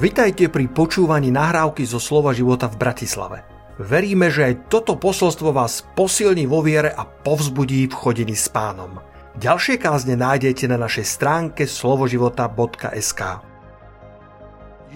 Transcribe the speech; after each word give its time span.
Vitajte 0.00 0.48
pri 0.48 0.64
počúvaní 0.72 1.28
nahrávky 1.28 1.84
zo 1.84 2.00
Slova 2.00 2.32
života 2.32 2.72
v 2.72 2.80
Bratislave. 2.80 3.44
Veríme, 3.76 4.32
že 4.32 4.48
aj 4.48 4.72
toto 4.72 4.96
posolstvo 4.96 5.52
vás 5.52 5.84
posilní 5.92 6.48
vo 6.48 6.64
viere 6.64 6.88
a 6.88 7.04
povzbudí 7.04 7.84
v 7.84 7.92
chodení 7.92 8.32
s 8.32 8.48
pánom. 8.48 8.96
Ďalšie 9.36 9.76
kázne 9.76 10.16
nájdete 10.16 10.72
na 10.72 10.80
našej 10.80 11.04
stránke 11.04 11.68
slovoživota.sk 11.68 13.20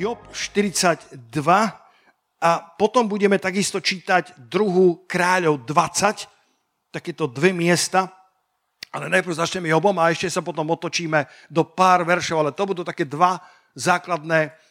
Job 0.01 0.25
42 0.33 1.21
a 2.41 2.51
potom 2.81 3.05
budeme 3.05 3.37
takisto 3.37 3.85
čítať 3.85 4.41
druhú 4.49 5.05
kráľov 5.05 5.69
20, 5.69 6.97
takéto 6.97 7.29
dve 7.29 7.53
miesta, 7.53 8.09
ale 8.89 9.13
najprv 9.13 9.37
začneme 9.37 9.69
Jobom 9.69 10.01
a 10.01 10.09
ešte 10.09 10.33
sa 10.33 10.41
potom 10.41 10.65
otočíme 10.73 11.29
do 11.53 11.61
pár 11.61 12.09
veršov, 12.09 12.41
ale 12.41 12.57
to 12.57 12.65
budú 12.65 12.81
také 12.81 13.05
dva 13.05 13.37
základné 13.77 14.64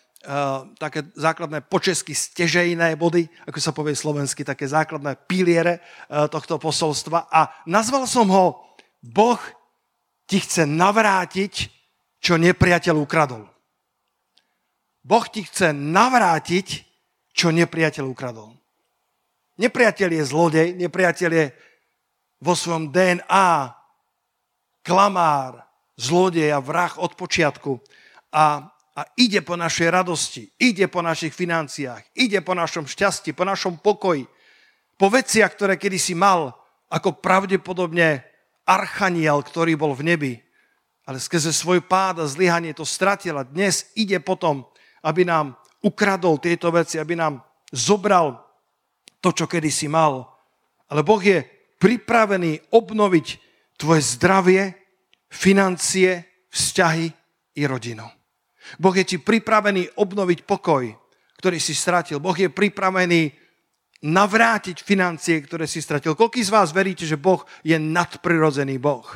také 0.80 1.04
základné 1.20 1.68
počesky 1.68 2.16
stežejné 2.16 2.96
body, 2.96 3.28
ako 3.44 3.60
sa 3.60 3.76
povie 3.76 3.92
slovensky, 3.92 4.48
také 4.48 4.64
základné 4.64 5.20
piliere 5.28 5.84
uh, 5.84 6.32
tohto 6.32 6.56
posolstva. 6.56 7.28
A 7.28 7.52
nazval 7.68 8.08
som 8.08 8.32
ho 8.32 8.64
Boh 9.04 9.40
ti 10.24 10.40
chce 10.40 10.64
navrátiť, 10.64 11.68
čo 12.24 12.40
nepriateľ 12.40 12.96
ukradol. 13.04 13.52
Boh 15.04 15.26
ti 15.28 15.44
chce 15.44 15.76
navrátiť, 15.76 16.68
čo 17.36 17.52
nepriateľ 17.52 18.08
ukradol. 18.08 18.56
Nepriateľ 19.60 20.10
je 20.10 20.24
zlodej, 20.24 20.68
nepriateľ 20.80 21.32
je 21.36 21.46
vo 22.40 22.56
svojom 22.56 22.96
DNA 22.96 23.76
klamár, 24.88 25.68
zlodej 26.00 26.56
a 26.56 26.64
vrah 26.64 26.96
od 26.96 27.12
počiatku. 27.20 27.84
A 28.32 28.73
a 28.94 29.02
ide 29.18 29.42
po 29.42 29.58
našej 29.58 29.90
radosti, 29.90 30.46
ide 30.62 30.86
po 30.86 31.02
našich 31.02 31.34
financiách, 31.34 32.14
ide 32.14 32.46
po 32.46 32.54
našom 32.54 32.86
šťastí, 32.86 33.34
po 33.34 33.42
našom 33.42 33.82
pokoji, 33.82 34.30
po 34.98 35.10
veciach, 35.10 35.50
ktoré 35.58 35.82
kedysi 35.82 36.14
mal, 36.14 36.54
ako 36.94 37.18
pravdepodobne 37.18 38.22
archaniel, 38.70 39.42
ktorý 39.42 39.74
bol 39.74 39.98
v 39.98 40.14
nebi, 40.14 40.34
ale 41.10 41.18
skrze 41.18 41.52
svoj 41.52 41.84
pád 41.84 42.24
a 42.24 42.30
zlyhanie 42.30 42.72
to 42.72 42.86
stratil 42.86 43.42
dnes 43.50 43.90
ide 43.98 44.22
potom, 44.22 44.64
aby 45.04 45.26
nám 45.26 45.58
ukradol 45.84 46.40
tieto 46.40 46.72
veci, 46.72 46.96
aby 47.02 47.18
nám 47.18 47.44
zobral 47.74 48.40
to, 49.20 49.36
čo 49.36 49.50
kedysi 49.50 49.92
mal. 49.92 50.32
Ale 50.88 51.04
Boh 51.04 51.20
je 51.20 51.44
pripravený 51.82 52.72
obnoviť 52.72 53.28
tvoje 53.76 54.02
zdravie, 54.16 54.62
financie, 55.28 56.24
vzťahy 56.54 57.08
i 57.60 57.64
rodinu. 57.68 58.23
Boh 58.80 58.96
je 58.96 59.06
ti 59.06 59.18
pripravený 59.20 60.00
obnoviť 60.00 60.40
pokoj, 60.48 60.84
ktorý 61.38 61.58
si 61.60 61.76
stratil. 61.76 62.24
Boh 62.24 62.36
je 62.36 62.48
pripravený 62.48 63.44
navrátiť 64.04 64.84
financie, 64.84 65.40
ktoré 65.40 65.64
si 65.64 65.80
stratil. 65.80 66.16
Koľký 66.16 66.44
z 66.44 66.52
vás 66.52 66.76
veríte, 66.76 67.08
že 67.08 67.16
Boh 67.16 67.48
je 67.64 67.80
nadprirodzený 67.80 68.76
Boh? 68.76 69.08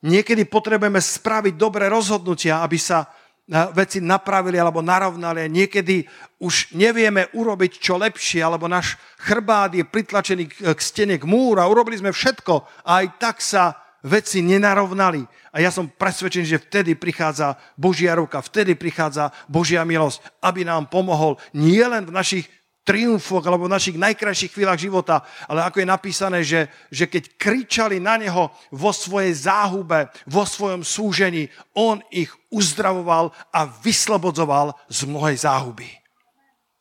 Niekedy 0.00 0.48
potrebujeme 0.48 0.96
spraviť 0.96 1.54
dobré 1.60 1.92
rozhodnutia, 1.92 2.64
aby 2.64 2.80
sa 2.80 3.04
eh, 3.04 3.68
veci 3.76 4.00
napravili 4.00 4.56
alebo 4.56 4.80
narovnali. 4.80 5.52
Niekedy 5.52 6.08
už 6.40 6.72
nevieme 6.72 7.28
urobiť 7.36 7.72
čo 7.76 8.00
lepšie, 8.00 8.40
alebo 8.40 8.64
náš 8.64 8.96
chrbát 9.20 9.76
je 9.76 9.84
pritlačený 9.84 10.44
k 10.72 10.80
stene, 10.80 11.20
k 11.20 11.28
múru 11.28 11.60
a 11.60 11.68
urobili 11.68 12.00
sme 12.00 12.16
všetko 12.16 12.84
a 12.88 13.04
aj 13.04 13.06
tak 13.20 13.44
sa 13.44 13.76
veci 14.04 14.40
nenarovnali. 14.40 15.24
A 15.52 15.60
ja 15.60 15.74
som 15.74 15.90
presvedčený, 15.90 16.46
že 16.46 16.62
vtedy 16.62 16.94
prichádza 16.94 17.58
Božia 17.74 18.16
ruka, 18.16 18.40
vtedy 18.40 18.78
prichádza 18.78 19.34
Božia 19.50 19.84
milosť, 19.84 20.22
aby 20.40 20.64
nám 20.64 20.88
pomohol 20.88 21.36
nielen 21.52 22.08
v 22.08 22.16
našich 22.16 22.46
triumfoch 22.80 23.44
alebo 23.44 23.68
v 23.68 23.76
našich 23.76 23.96
najkrajších 24.00 24.56
chvíľach 24.56 24.80
života, 24.80 25.22
ale 25.46 25.62
ako 25.62 25.84
je 25.84 25.86
napísané, 25.86 26.38
že, 26.42 26.66
že 26.88 27.06
keď 27.06 27.38
kričali 27.38 28.00
na 28.00 28.16
neho 28.16 28.50
vo 28.72 28.90
svojej 28.90 29.30
záhube, 29.36 30.08
vo 30.26 30.42
svojom 30.42 30.82
súžení, 30.82 31.52
on 31.76 32.00
ich 32.10 32.32
uzdravoval 32.50 33.30
a 33.52 33.68
vyslobodzoval 33.68 34.74
z 34.88 35.06
mnohej 35.06 35.38
záhuby. 35.44 35.86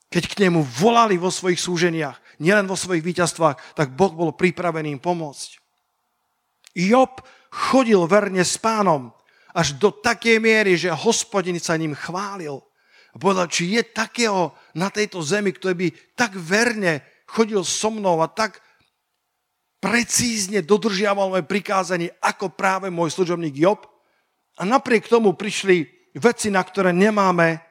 Keď 0.09 0.23
k 0.25 0.49
nemu 0.49 0.65
volali 0.65 1.19
vo 1.19 1.29
svojich 1.29 1.61
súženiach, 1.61 2.17
nielen 2.41 2.65
vo 2.65 2.79
svojich 2.79 3.05
víťazstvách, 3.05 3.77
tak 3.77 3.93
Boh 3.93 4.09
bol 4.09 4.33
pripravený 4.33 4.97
im 4.97 5.01
pomôcť. 5.03 5.58
Job 6.75 7.21
chodil 7.49 7.99
verne 8.05 8.45
s 8.45 8.57
pánom 8.57 9.13
až 9.53 9.75
do 9.81 9.89
takej 9.89 10.37
miery, 10.37 10.77
že 10.77 10.93
hospodin 10.93 11.57
sa 11.57 11.73
ním 11.75 11.97
chválil. 11.97 12.61
A 13.09 13.15
povedal, 13.17 13.49
či 13.49 13.73
je 13.73 13.81
takého 13.81 14.53
na 14.77 14.93
tejto 14.93 15.25
zemi, 15.25 15.49
ktorý 15.49 15.73
by 15.73 15.87
tak 16.13 16.37
verne 16.37 17.01
chodil 17.25 17.65
so 17.65 17.89
mnou 17.89 18.21
a 18.21 18.29
tak 18.29 18.61
precízne 19.81 20.61
dodržiaval 20.61 21.33
moje 21.33 21.45
prikázanie, 21.47 22.13
ako 22.21 22.53
práve 22.53 22.93
môj 22.93 23.15
služobník 23.15 23.55
Job. 23.57 23.89
A 24.59 24.67
napriek 24.67 25.07
tomu 25.07 25.33
prišli 25.33 25.87
veci, 26.19 26.51
na 26.51 26.61
ktoré 26.61 26.91
nemáme 26.93 27.63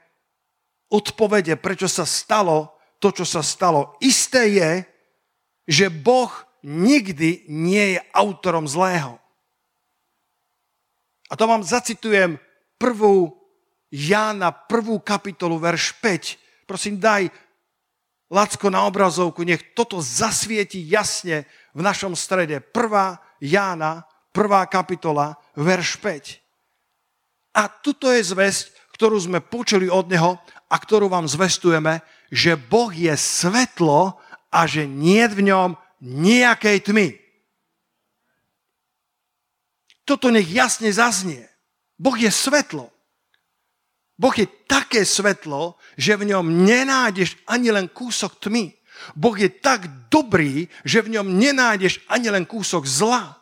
odpovede, 0.88 1.54
prečo 1.60 1.86
sa 1.86 2.08
stalo 2.08 2.74
to, 2.98 3.12
čo 3.12 3.28
sa 3.28 3.44
stalo. 3.44 3.94
Isté 4.00 4.56
je, 4.56 4.70
že 5.68 5.86
Boh 5.92 6.32
nikdy 6.62 7.46
nie 7.48 7.96
je 7.96 8.00
autorom 8.12 8.66
zlého. 8.66 9.18
A 11.28 11.36
to 11.36 11.44
vám 11.44 11.60
zacitujem 11.60 12.40
prvú 12.80 13.36
Jána, 13.88 14.52
prvú 14.52 15.00
kapitolu, 15.00 15.56
verš 15.56 15.96
5. 16.00 16.68
Prosím, 16.68 17.00
daj 17.00 17.32
Lacko 18.28 18.68
na 18.68 18.84
obrazovku, 18.84 19.40
nech 19.40 19.72
toto 19.72 20.04
zasvieti 20.04 20.84
jasne 20.84 21.48
v 21.72 21.80
našom 21.80 22.12
strede. 22.12 22.60
Prvá 22.60 23.16
Jána, 23.40 24.04
prvá 24.36 24.68
kapitola, 24.68 25.40
verš 25.56 25.96
5. 26.04 27.56
A 27.56 27.72
tuto 27.80 28.12
je 28.12 28.20
zväzť, 28.20 28.92
ktorú 28.92 29.16
sme 29.16 29.40
počuli 29.40 29.88
od 29.88 30.12
Neho 30.12 30.36
a 30.68 30.76
ktorú 30.76 31.08
vám 31.08 31.24
zvestujeme, 31.24 32.04
že 32.28 32.60
Boh 32.60 32.92
je 32.92 33.16
svetlo 33.16 34.20
a 34.52 34.60
že 34.68 34.84
nie 34.84 35.24
v 35.24 35.48
ňom 35.48 35.72
nejakej 36.02 36.78
tmy. 36.90 37.08
Toto 40.08 40.32
nech 40.32 40.48
jasne 40.48 40.88
zaznie. 40.88 41.44
Boh 42.00 42.16
je 42.16 42.32
svetlo. 42.32 42.88
Boh 44.18 44.34
je 44.34 44.48
také 44.66 45.04
svetlo, 45.04 45.78
že 45.94 46.16
v 46.18 46.34
ňom 46.34 46.66
nenájdeš 46.66 47.38
ani 47.46 47.70
len 47.70 47.86
kúsok 47.86 48.40
tmy. 48.40 48.74
Boh 49.14 49.36
je 49.38 49.46
tak 49.46 50.10
dobrý, 50.10 50.66
že 50.82 51.04
v 51.04 51.18
ňom 51.18 51.38
nenájdeš 51.38 52.02
ani 52.10 52.34
len 52.34 52.42
kúsok 52.42 52.82
zla. 52.82 53.38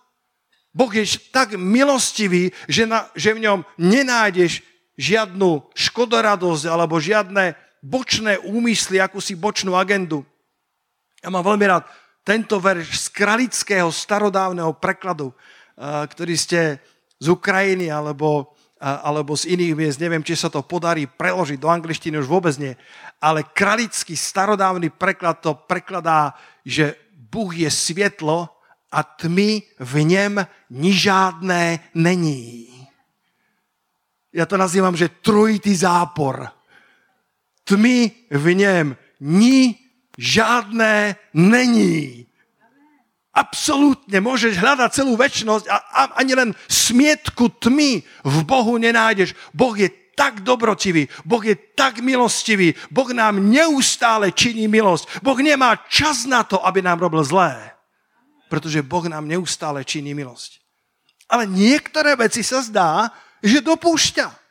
Boh 0.76 0.92
je 0.92 1.08
tak 1.32 1.56
milostivý, 1.56 2.52
že, 2.68 2.84
na, 2.84 3.08
že 3.16 3.32
v 3.32 3.48
ňom 3.48 3.58
nenájdeš 3.80 4.60
žiadnu 5.00 5.72
škodoradosť 5.72 6.68
alebo 6.68 7.00
žiadne 7.00 7.56
bočné 7.80 8.36
úmysly, 8.44 9.00
akúsi 9.00 9.32
bočnú 9.32 9.72
agendu. 9.72 10.24
Ja 11.24 11.32
mám 11.32 11.44
veľmi 11.44 11.64
rád 11.64 11.88
tento 12.26 12.58
verš 12.58 13.06
z 13.06 13.06
kralického 13.14 13.86
starodávneho 13.94 14.74
prekladu, 14.74 15.30
ktorý 15.78 16.34
ste 16.34 16.82
z 17.22 17.26
Ukrajiny 17.30 17.86
alebo, 17.86 18.50
alebo 18.82 19.38
z 19.38 19.54
iných 19.54 19.78
miest, 19.78 20.02
neviem, 20.02 20.26
či 20.26 20.34
sa 20.34 20.50
to 20.50 20.66
podarí 20.66 21.06
preložiť 21.06 21.62
do 21.62 21.70
angličtiny, 21.70 22.18
už 22.18 22.26
vôbec 22.26 22.58
nie, 22.58 22.74
ale 23.22 23.46
kralický 23.46 24.18
starodávny 24.18 24.90
preklad 24.90 25.38
to 25.38 25.54
prekladá, 25.54 26.34
že 26.66 26.98
Bůh 27.14 27.62
je 27.62 27.70
svietlo 27.70 28.50
a 28.90 29.06
tmy 29.06 29.62
v 29.78 29.94
něm 30.04 30.34
nižádné 30.70 31.94
není. 31.94 32.66
Ja 34.34 34.44
to 34.44 34.58
nazývam, 34.60 34.98
že 34.98 35.08
trojitý 35.22 35.72
zápor. 35.72 36.52
Tmy 37.64 38.28
v 38.28 38.46
něm 38.52 38.96
ni 39.20 39.85
žiadné 40.16 41.16
není. 41.32 42.26
Absolútne 43.36 44.16
môžeš 44.24 44.56
hľadať 44.56 44.90
celú 44.96 45.12
väčšnosť 45.12 45.68
a, 45.68 45.76
a 45.76 46.00
ani 46.24 46.32
len 46.32 46.50
smietku 46.72 47.52
tmy 47.60 48.00
v 48.24 48.36
Bohu 48.48 48.80
nenájdeš. 48.80 49.36
Boh 49.52 49.76
je 49.76 49.92
tak 50.16 50.40
dobrotivý, 50.40 51.12
Boh 51.28 51.44
je 51.44 51.52
tak 51.76 52.00
milostivý, 52.00 52.72
Boh 52.88 53.12
nám 53.12 53.36
neustále 53.36 54.32
činí 54.32 54.64
milosť. 54.64 55.20
Boh 55.20 55.36
nemá 55.36 55.76
čas 55.92 56.24
na 56.24 56.40
to, 56.40 56.56
aby 56.64 56.80
nám 56.80 56.96
robil 56.96 57.20
zlé, 57.20 57.76
pretože 58.48 58.80
Boh 58.80 59.04
nám 59.04 59.28
neustále 59.28 59.84
činí 59.84 60.16
milosť. 60.16 60.64
Ale 61.28 61.44
niektoré 61.44 62.16
veci 62.16 62.40
sa 62.40 62.64
zdá, 62.64 63.12
že 63.44 63.60
dopúšťa. 63.60 64.45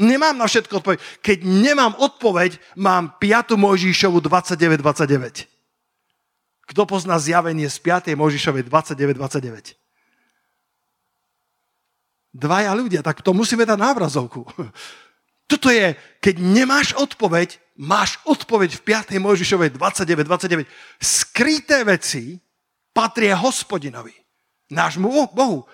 Nemám 0.00 0.32
na 0.40 0.48
všetko 0.48 0.80
odpoveď. 0.80 0.98
Keď 1.20 1.38
nemám 1.44 1.92
odpoveď, 2.00 2.56
mám 2.80 3.20
5. 3.20 3.60
Mojžišovu 3.60 4.24
29.29. 4.24 5.44
Kto 6.72 6.82
pozná 6.88 7.20
zjavenie 7.20 7.68
z 7.68 7.78
5. 7.84 8.16
Mojžišovej 8.16 8.64
29.29? 8.64 9.76
Dvaja 12.30 12.72
ľudia, 12.72 13.04
tak 13.04 13.20
to 13.20 13.36
musíme 13.36 13.66
dať 13.66 13.76
na 13.76 13.92
obrazovku. 13.92 14.46
Toto 15.50 15.66
je, 15.66 15.98
keď 16.22 16.38
nemáš 16.38 16.94
odpoveď, 16.94 17.58
máš 17.74 18.22
odpoveď 18.22 18.78
v 18.78 18.84
5. 18.86 19.18
Mojžišovej 19.18 19.74
29, 19.74 20.24
29. 20.24 20.64
Skryté 21.02 21.82
veci 21.82 22.38
patria 22.94 23.34
hospodinovi, 23.34 24.14
nášmu 24.70 25.10
Bohu. 25.34 25.66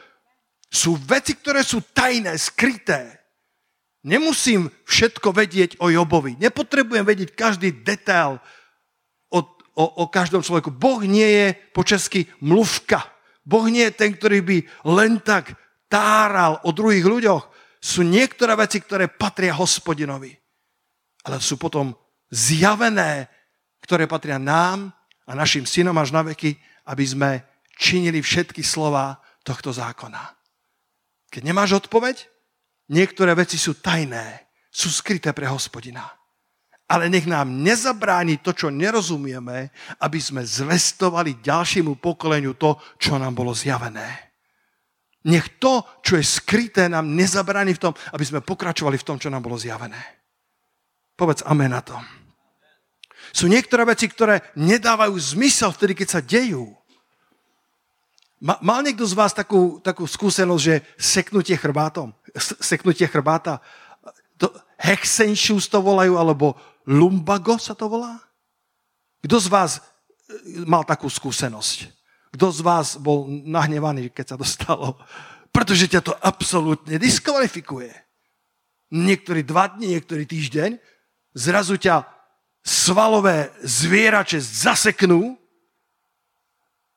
Sú 0.73 0.97
veci, 0.97 1.37
ktoré 1.37 1.61
sú 1.61 1.85
tajné, 1.93 2.35
skryté. 2.41 3.16
Nemusím 4.07 4.71
všetko 4.87 5.35
vedieť 5.35 5.83
o 5.83 5.91
Jobovi. 5.91 6.39
Nepotrebujem 6.39 7.03
vedieť 7.03 7.35
každý 7.35 7.75
detail 7.75 8.39
o, 9.35 9.43
o, 9.75 9.85
o 9.85 10.05
každom 10.07 10.47
človeku. 10.47 10.71
Boh 10.71 11.03
nie 11.03 11.27
je 11.27 11.47
po 11.75 11.83
česky 11.83 12.31
mluvka. 12.39 13.03
Boh 13.43 13.67
nie 13.67 13.83
je 13.91 13.99
ten, 13.99 14.15
ktorý 14.15 14.47
by 14.47 14.59
len 14.95 15.19
tak 15.19 15.59
táral 15.91 16.63
o 16.63 16.71
druhých 16.71 17.03
ľuďoch. 17.03 17.51
Sú 17.83 18.07
niektoré 18.07 18.55
veci, 18.55 18.79
ktoré 18.79 19.11
patria 19.11 19.59
hospodinovi. 19.59 20.31
Ale 21.27 21.43
sú 21.43 21.59
potom 21.59 21.91
zjavené, 22.31 23.27
ktoré 23.83 24.07
patria 24.07 24.39
nám 24.39 24.95
a 25.27 25.35
našim 25.35 25.67
synom 25.67 25.99
až 25.99 26.15
na 26.15 26.23
veky, 26.23 26.55
aby 26.87 27.05
sme 27.07 27.31
činili 27.75 28.23
všetky 28.23 28.63
slova 28.63 29.19
tohto 29.43 29.75
zákona. 29.75 30.31
Keď 31.27 31.43
nemáš 31.43 31.83
odpoveď, 31.83 32.36
niektoré 32.91 33.33
veci 33.35 33.59
sú 33.59 33.79
tajné, 33.79 34.47
sú 34.71 34.91
skryté 34.93 35.33
pre 35.33 35.49
hospodina. 35.49 36.07
Ale 36.87 37.11
nech 37.11 37.27
nám 37.27 37.51
nezabráni 37.51 38.39
to, 38.39 38.55
čo 38.55 38.71
nerozumieme, 38.71 39.75
aby 39.99 40.19
sme 40.23 40.47
zvestovali 40.47 41.43
ďalšiemu 41.43 41.99
pokoleniu 41.99 42.55
to, 42.55 42.79
čo 42.95 43.19
nám 43.19 43.35
bolo 43.35 43.51
zjavené. 43.51 44.07
Nech 45.27 45.59
to, 45.59 45.83
čo 46.07 46.15
je 46.15 46.23
skryté, 46.23 46.87
nám 46.87 47.11
nezabráni 47.11 47.75
v 47.75 47.91
tom, 47.91 47.93
aby 48.15 48.23
sme 48.23 48.47
pokračovali 48.47 48.95
v 48.95 49.07
tom, 49.07 49.19
čo 49.19 49.27
nám 49.27 49.43
bolo 49.43 49.59
zjavené. 49.59 49.99
Povedz 51.19 51.43
amen 51.43 51.75
na 51.75 51.83
to. 51.83 51.99
Sú 53.35 53.51
niektoré 53.51 53.83
veci, 53.83 54.07
ktoré 54.07 54.55
nedávajú 54.55 55.19
zmysel 55.19 55.75
vtedy, 55.75 55.99
keď 55.99 56.09
sa 56.09 56.21
dejú. 56.23 56.71
Mal 58.37 58.85
niekto 58.85 59.09
z 59.09 59.17
vás 59.17 59.33
takú, 59.33 59.81
takú 59.81 60.05
skúsenosť, 60.05 60.63
že 60.63 60.85
seknutie 61.01 61.57
chrbátom? 61.57 62.13
Seknutie 62.61 63.09
chrbáta? 63.09 63.65
To, 64.37 64.53
hexenšus 64.77 65.73
to 65.73 65.81
volajú, 65.81 66.21
alebo 66.21 66.53
lumbago 66.85 67.57
sa 67.57 67.73
to 67.73 67.89
volá? 67.89 68.21
Kto 69.25 69.41
z 69.41 69.49
vás 69.49 69.73
e, 69.81 69.81
mal 70.69 70.85
takú 70.85 71.09
skúsenosť? 71.09 71.89
Kto 72.37 72.47
z 72.53 72.61
vás 72.61 73.01
bol 73.01 73.25
nahnevaný, 73.25 74.13
keď 74.13 74.25
sa 74.29 74.37
to 74.37 74.45
stalo? 74.45 75.01
Pretože 75.49 75.89
ťa 75.89 76.05
to 76.05 76.13
absolútne 76.21 77.01
diskvalifikuje. 77.01 77.89
Niektorí 78.93 79.49
dva 79.49 79.73
dní, 79.73 79.97
niektorý 79.97 80.29
týždeň, 80.29 80.77
zrazu 81.33 81.81
ťa 81.81 82.05
svalové 82.61 83.49
zvierače 83.65 84.37
zaseknú 84.45 85.41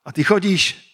a 0.03 0.11
ty 0.11 0.27
chodíš 0.27 0.88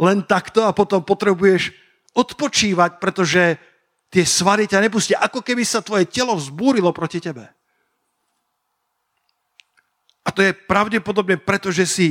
len 0.00 0.24
takto 0.24 0.64
a 0.64 0.72
potom 0.72 1.04
potrebuješ 1.04 1.76
odpočívať, 2.16 2.96
pretože 2.96 3.60
tie 4.08 4.24
svaly 4.24 4.64
ťa 4.64 4.80
nepustia. 4.88 5.20
Ako 5.20 5.44
keby 5.44 5.62
sa 5.62 5.84
tvoje 5.84 6.08
telo 6.08 6.34
vzbúrilo 6.34 6.90
proti 6.90 7.20
tebe. 7.20 7.46
A 10.24 10.28
to 10.32 10.40
je 10.40 10.56
pravdepodobne 10.56 11.36
preto, 11.36 11.68
že 11.68 11.84
si 11.84 12.08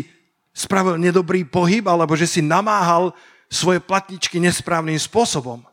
spravil 0.53 1.01
nedobrý 1.01 1.45
pohyb 1.45 1.85
alebo 1.85 2.13
že 2.13 2.25
si 2.29 2.41
namáhal 2.45 3.13
svoje 3.49 3.81
platničky 3.81 4.37
nesprávnym 4.37 4.97
spôsobom. 4.97 5.65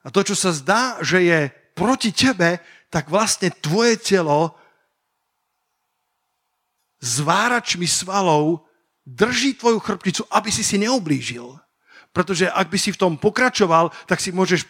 A 0.00 0.08
to, 0.08 0.22
čo 0.22 0.38
sa 0.38 0.54
zdá, 0.54 1.02
že 1.02 1.20
je 1.20 1.40
proti 1.74 2.14
tebe, 2.14 2.62
tak 2.88 3.10
vlastne 3.10 3.52
tvoje 3.52 3.98
telo 3.98 4.54
zváračmi 7.00 7.88
svalov 7.88 8.64
drží 9.06 9.54
tvoju 9.56 9.78
chrbticu, 9.80 10.22
aby 10.30 10.52
si 10.52 10.64
si 10.64 10.76
neublížil. 10.78 11.56
Pretože 12.10 12.50
ak 12.50 12.68
by 12.68 12.78
si 12.78 12.90
v 12.90 13.00
tom 13.00 13.12
pokračoval, 13.16 13.94
tak 14.10 14.18
si 14.18 14.34
môžeš 14.34 14.66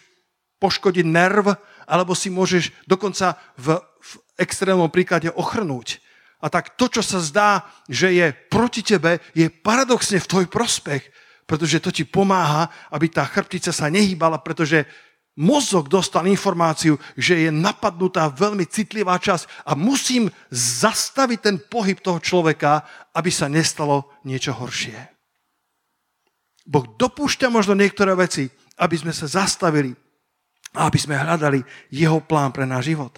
poškodiť 0.61 1.05
nerv, 1.09 1.57
alebo 1.89 2.13
si 2.13 2.29
môžeš 2.29 2.69
dokonca 2.85 3.33
v, 3.57 3.81
v 3.81 4.11
extrémnom 4.37 4.93
príklade 4.93 5.33
ochrnúť. 5.33 5.97
A 6.41 6.49
tak 6.49 6.77
to, 6.77 6.89
čo 6.89 7.01
sa 7.05 7.21
zdá, 7.21 7.65
že 7.89 8.13
je 8.13 8.33
proti 8.49 8.81
tebe, 8.81 9.21
je 9.33 9.49
paradoxne 9.49 10.17
v 10.21 10.29
tvoj 10.29 10.45
prospech, 10.49 11.01
pretože 11.45 11.81
to 11.81 11.91
ti 11.93 12.05
pomáha, 12.05 12.69
aby 12.93 13.09
tá 13.09 13.25
chrbtica 13.25 13.73
sa 13.73 13.89
nehýbala, 13.89 14.41
pretože 14.41 14.85
mozog 15.39 15.87
dostal 15.87 16.27
informáciu, 16.27 16.99
že 17.15 17.47
je 17.47 17.49
napadnutá 17.53 18.27
veľmi 18.27 18.67
citlivá 18.67 19.15
časť 19.15 19.63
a 19.63 19.77
musím 19.79 20.27
zastaviť 20.51 21.39
ten 21.39 21.55
pohyb 21.59 21.99
toho 22.03 22.19
človeka, 22.19 22.83
aby 23.15 23.31
sa 23.31 23.47
nestalo 23.47 24.11
niečo 24.27 24.51
horšie. 24.51 24.97
Boh 26.67 26.85
dopúšťa 26.85 27.47
možno 27.47 27.73
niektoré 27.73 28.13
veci, 28.13 28.51
aby 28.77 28.95
sme 28.99 29.15
sa 29.15 29.27
zastavili 29.27 29.95
a 30.75 30.87
aby 30.87 30.99
sme 30.99 31.19
hľadali 31.19 31.63
jeho 31.91 32.19
plán 32.23 32.51
pre 32.51 32.67
náš 32.67 32.95
život. 32.95 33.11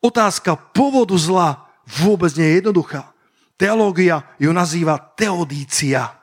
Otázka 0.00 0.56
pôvodu 0.72 1.12
zla 1.20 1.68
vôbec 1.84 2.32
nie 2.36 2.48
je 2.48 2.58
jednoduchá. 2.64 3.12
Teológia 3.60 4.24
ju 4.40 4.48
nazýva 4.56 4.96
teodícia. 4.96 6.16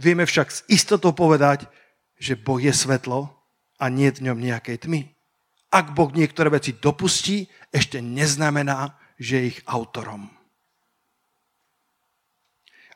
Vieme 0.00 0.24
však 0.24 0.48
s 0.48 0.64
istotou 0.70 1.12
povedať, 1.12 1.68
že 2.16 2.38
Boh 2.38 2.56
je 2.56 2.72
svetlo 2.72 3.37
a 3.78 3.84
nie 3.88 4.10
v 4.10 4.30
ňom 4.30 4.38
nejakej 4.38 4.86
tmy. 4.86 5.06
Ak 5.70 5.94
Boh 5.94 6.10
niektoré 6.10 6.50
veci 6.50 6.74
dopustí, 6.74 7.46
ešte 7.70 8.02
neznamená, 8.02 8.96
že 9.20 9.38
je 9.38 9.44
ich 9.56 9.60
autorom. 9.68 10.28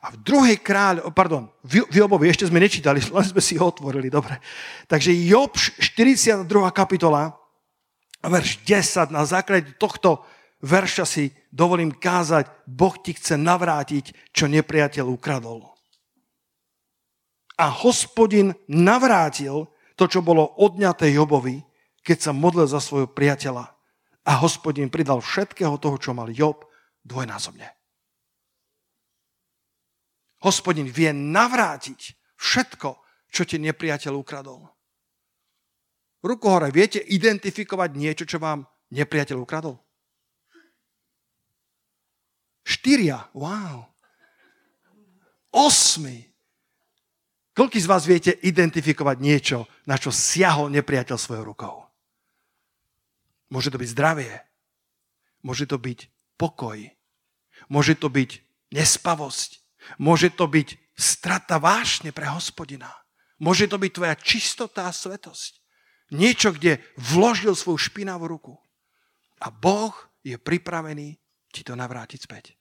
A 0.03 0.11
v 0.11 0.19
druhej 0.19 0.59
kráľ, 0.59 1.15
pardon, 1.15 1.47
v 1.63 1.87
Jobovi, 1.87 2.27
ešte 2.27 2.43
sme 2.43 2.59
nečítali, 2.59 2.99
len 3.15 3.25
sme 3.25 3.39
si 3.39 3.55
ho 3.55 3.71
otvorili, 3.71 4.11
dobre. 4.11 4.39
Takže 4.91 5.15
Job, 5.15 5.55
42. 5.55 6.43
kapitola, 6.75 7.31
verš 8.19 8.63
10, 8.67 9.15
na 9.15 9.23
základe 9.23 9.79
tohto 9.79 10.27
verša 10.63 11.03
si 11.07 11.31
dovolím 11.51 11.91
kázať, 11.91 12.47
Boh 12.67 12.95
ti 12.99 13.15
chce 13.15 13.35
navrátiť, 13.35 14.31
čo 14.31 14.47
nepriateľ 14.47 15.05
ukradol. 15.11 15.71
A 17.59 17.69
hospodin 17.69 18.55
navrátil 18.67 19.69
to, 19.93 20.09
čo 20.09 20.25
bolo 20.25 20.57
odňaté 20.57 21.13
Jobovi, 21.13 21.61
keď 22.03 22.17
sa 22.19 22.31
modlil 22.35 22.67
za 22.67 22.81
svojho 22.83 23.09
priateľa. 23.09 23.69
A 24.23 24.31
hospodin 24.39 24.87
pridal 24.87 25.19
všetkého 25.19 25.75
toho, 25.77 25.99
čo 25.99 26.15
mal 26.15 26.31
Job, 26.31 26.63
dvojnásobne. 27.03 27.67
Hospodin 30.43 30.87
vie 30.87 31.11
navrátiť 31.11 32.15
všetko, 32.35 32.89
čo 33.31 33.41
ti 33.47 33.59
nepriateľ 33.59 34.13
ukradol. 34.15 34.67
Ruku 36.23 36.47
hore, 36.47 36.71
viete 36.71 36.99
identifikovať 37.03 37.89
niečo, 37.95 38.23
čo 38.23 38.39
vám 38.39 38.63
nepriateľ 38.95 39.37
ukradol? 39.43 39.75
Štyria, 42.63 43.27
wow. 43.35 43.91
Osmi. 45.51 46.32
Koľký 47.53 47.77
z 47.77 47.89
vás 47.89 48.09
viete 48.09 48.33
identifikovať 48.33 49.17
niečo, 49.21 49.69
na 49.85 49.97
čo 50.01 50.09
siahol 50.09 50.73
nepriateľ 50.73 51.17
svojou 51.17 51.53
rukou? 51.53 51.85
Môže 53.53 53.69
to 53.69 53.77
byť 53.77 53.89
zdravie. 53.93 54.33
Môže 55.45 55.69
to 55.69 55.77
byť 55.77 56.09
pokoj. 56.41 56.81
Môže 57.69 57.93
to 57.93 58.09
byť 58.09 58.41
nespavosť. 58.73 59.61
Môže 60.01 60.33
to 60.33 60.49
byť 60.49 60.97
strata 60.97 61.61
vášne 61.61 62.09
pre 62.09 62.25
hospodina. 62.25 62.89
Môže 63.37 63.69
to 63.69 63.77
byť 63.77 63.91
tvoja 63.93 64.15
čistota 64.17 64.89
a 64.89 64.95
svetosť. 64.95 65.61
Niečo, 66.13 66.57
kde 66.57 66.81
vložil 66.97 67.53
svoju 67.53 67.77
špinavú 67.77 68.25
ruku. 68.25 68.53
A 69.45 69.53
Boh 69.53 69.93
je 70.25 70.39
pripravený 70.41 71.21
ti 71.53 71.61
to 71.61 71.77
navrátiť 71.77 72.19
späť. 72.25 72.57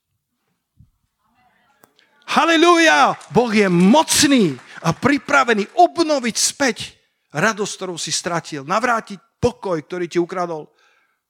Halelúja! 2.32 3.12
Boh 3.28 3.52
je 3.52 3.68
mocný 3.68 4.56
a 4.80 4.96
pripravený 4.96 5.68
obnoviť 5.76 6.36
späť 6.40 6.96
radosť, 7.28 7.72
ktorú 7.76 8.00
si 8.00 8.08
stratil. 8.08 8.64
Navrátiť 8.64 9.20
pokoj, 9.36 9.76
ktorý 9.84 10.08
ti 10.08 10.16
ukradol. 10.16 10.72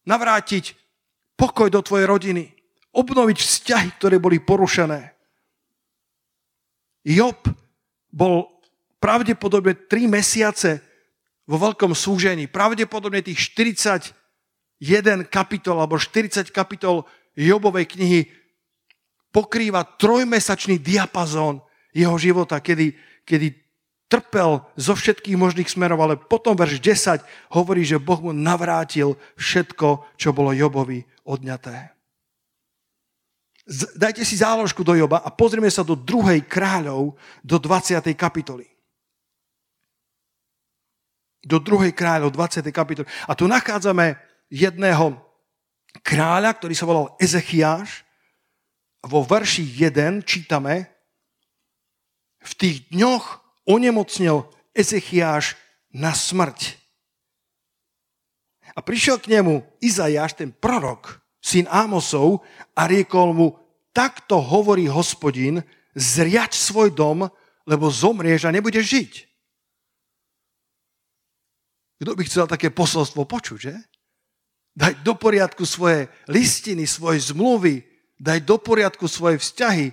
Navrátiť 0.06 0.78
pokoj 1.34 1.66
do 1.74 1.82
tvojej 1.82 2.06
rodiny. 2.06 2.54
Obnoviť 2.94 3.34
vzťahy, 3.34 3.88
ktoré 3.98 4.22
boli 4.22 4.38
porušené. 4.38 5.10
Job 7.02 7.50
bol 8.14 8.46
pravdepodobne 9.02 9.74
3 9.74 10.06
mesiace 10.06 10.78
vo 11.50 11.58
veľkom 11.58 11.98
súžení. 11.98 12.46
Pravdepodobne 12.46 13.26
tých 13.26 13.50
41 13.50 14.14
kapitol 15.26 15.82
alebo 15.82 15.98
40 15.98 16.46
kapitol 16.54 17.10
Jobovej 17.34 17.90
knihy 17.90 18.41
pokrýva 19.32 19.82
trojmesačný 19.82 20.78
diapazón 20.78 21.64
jeho 21.90 22.14
života, 22.20 22.60
kedy, 22.60 22.94
kedy 23.24 23.62
trpel 24.12 24.60
zo 24.76 24.92
všetkých 24.92 25.40
možných 25.40 25.72
smerov, 25.72 26.04
ale 26.04 26.20
potom 26.20 26.52
verš 26.52 26.84
10 26.84 27.56
hovorí, 27.56 27.80
že 27.80 27.96
Boh 27.96 28.20
mu 28.20 28.36
navrátil 28.36 29.16
všetko, 29.40 30.20
čo 30.20 30.36
bolo 30.36 30.52
Jobovi 30.52 31.00
odňaté. 31.24 31.96
Dajte 33.96 34.26
si 34.26 34.36
záložku 34.36 34.84
do 34.84 34.92
Joba 34.92 35.22
a 35.22 35.30
pozrieme 35.32 35.70
sa 35.70 35.86
do 35.86 35.94
druhej 35.96 36.44
kráľov, 36.44 37.16
do 37.40 37.56
20. 37.56 38.04
kapitoly. 38.12 38.66
Do 41.46 41.62
druhej 41.62 41.94
kráľov, 41.94 42.34
20. 42.34 42.68
kapitoly. 42.68 43.06
A 43.30 43.32
tu 43.38 43.46
nachádzame 43.46 44.18
jedného 44.50 45.14
kráľa, 46.02 46.52
ktorý 46.58 46.74
sa 46.74 46.84
volal 46.84 47.14
Ezechiáš. 47.22 48.02
Vo 49.02 49.26
verši 49.26 49.66
1 49.66 50.22
čítame, 50.22 50.86
v 52.42 52.52
tých 52.58 52.90
dňoch 52.90 53.42
onemocnil 53.66 54.46
Ezechiáš 54.74 55.54
na 55.94 56.14
smrť. 56.14 56.78
A 58.72 58.80
prišiel 58.80 59.20
k 59.20 59.38
nemu 59.38 59.62
Izajáš, 59.82 60.38
ten 60.38 60.50
prorok, 60.50 61.20
syn 61.42 61.68
Ámosov, 61.68 62.42
a 62.72 62.88
riekol 62.88 63.34
mu, 63.36 63.48
takto 63.92 64.40
hovorí 64.40 64.88
hospodin, 64.88 65.60
zriač 65.92 66.56
svoj 66.56 66.94
dom, 66.94 67.28
lebo 67.68 67.92
zomrieš 67.92 68.48
a 68.48 68.54
nebudeš 68.54 68.86
žiť. 68.88 69.12
Kto 72.02 72.18
by 72.18 72.22
chcel 72.26 72.46
také 72.50 72.72
posolstvo 72.72 73.22
počuť, 73.28 73.58
že? 73.60 73.74
Daj 74.72 75.04
do 75.04 75.14
poriadku 75.14 75.68
svoje 75.68 76.08
listiny, 76.26 76.88
svoje 76.88 77.20
zmluvy, 77.30 77.91
daj 78.22 78.46
do 78.46 78.54
poriadku 78.54 79.10
svoje 79.10 79.42
vzťahy, 79.42 79.90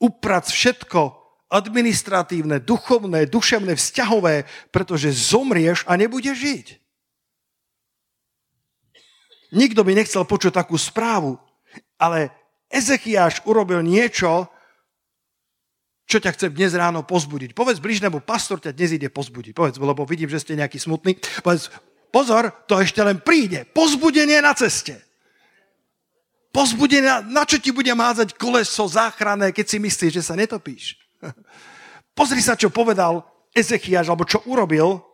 uprac 0.00 0.48
všetko, 0.48 1.12
administratívne, 1.52 2.64
duchovné, 2.64 3.28
duševné, 3.28 3.76
vzťahové, 3.76 4.48
pretože 4.72 5.12
zomrieš 5.12 5.84
a 5.84 6.00
nebudeš 6.00 6.36
žiť. 6.40 6.66
Nikto 9.54 9.86
by 9.86 9.92
nechcel 9.94 10.26
počuť 10.26 10.58
takú 10.58 10.74
správu, 10.74 11.38
ale 12.00 12.34
Ezechiáš 12.66 13.46
urobil 13.46 13.78
niečo, 13.84 14.50
čo 16.06 16.18
ťa 16.18 16.34
chce 16.34 16.46
dnes 16.50 16.74
ráno 16.74 17.06
pozbudiť. 17.06 17.54
Povedz 17.54 17.78
bližnému, 17.78 18.26
pastor 18.26 18.58
ťa 18.58 18.74
dnes 18.74 18.98
ide 18.98 19.06
pozbudiť. 19.06 19.54
Povedz, 19.54 19.78
lebo 19.78 20.02
vidím, 20.02 20.30
že 20.30 20.42
ste 20.42 20.58
nejaký 20.58 20.82
smutný. 20.82 21.18
Povedz, 21.46 21.70
pozor, 22.10 22.50
to 22.66 22.78
ešte 22.78 22.98
len 23.06 23.22
príde. 23.22 23.66
Pozbudenie 23.70 24.42
na 24.42 24.54
ceste. 24.54 25.05
Pozbudenie, 26.56 27.28
na 27.28 27.44
čo 27.44 27.60
ti 27.60 27.68
bude 27.68 27.92
mázať 27.92 28.32
koleso 28.40 28.88
záchranné, 28.88 29.52
keď 29.52 29.66
si 29.68 29.76
myslíš, 29.76 30.12
že 30.16 30.24
sa 30.24 30.32
netopíš. 30.32 30.96
Pozri 32.18 32.40
sa, 32.40 32.56
čo 32.56 32.72
povedal 32.72 33.20
Ezechiaš, 33.52 34.08
alebo 34.08 34.24
čo 34.24 34.40
urobil. 34.48 35.04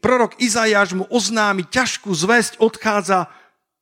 Prorok 0.00 0.40
Izajáš 0.40 0.96
mu 0.96 1.04
oznámi 1.12 1.68
ťažkú 1.68 2.08
zväzť, 2.08 2.56
odchádza 2.56 3.28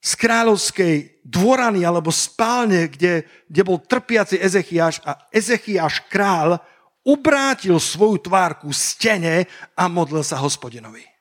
z 0.03 0.13
kráľovskej 0.19 0.95
dvorany 1.23 1.87
alebo 1.87 2.11
spálne, 2.11 2.91
kde, 2.91 3.23
kde 3.47 3.63
bol 3.63 3.79
trpiaci 3.79 4.43
Ezechiaš 4.43 4.99
a 5.07 5.31
Ezechiaš 5.31 6.11
král 6.11 6.59
obrátil 7.07 7.79
svoju 7.79 8.19
tvárku 8.19 8.75
stene 8.75 9.47
a 9.79 9.87
modlil 9.87 10.27
sa 10.27 10.43
hospodinovi. 10.43 11.13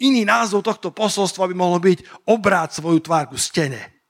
Iný 0.00 0.24
názov 0.24 0.64
tohto 0.64 0.88
posolstva 0.96 1.44
by 1.44 1.54
mohlo 1.54 1.76
byť 1.76 2.24
obráť 2.24 2.80
svoju 2.80 3.04
tvárku 3.04 3.36
stene. 3.36 4.00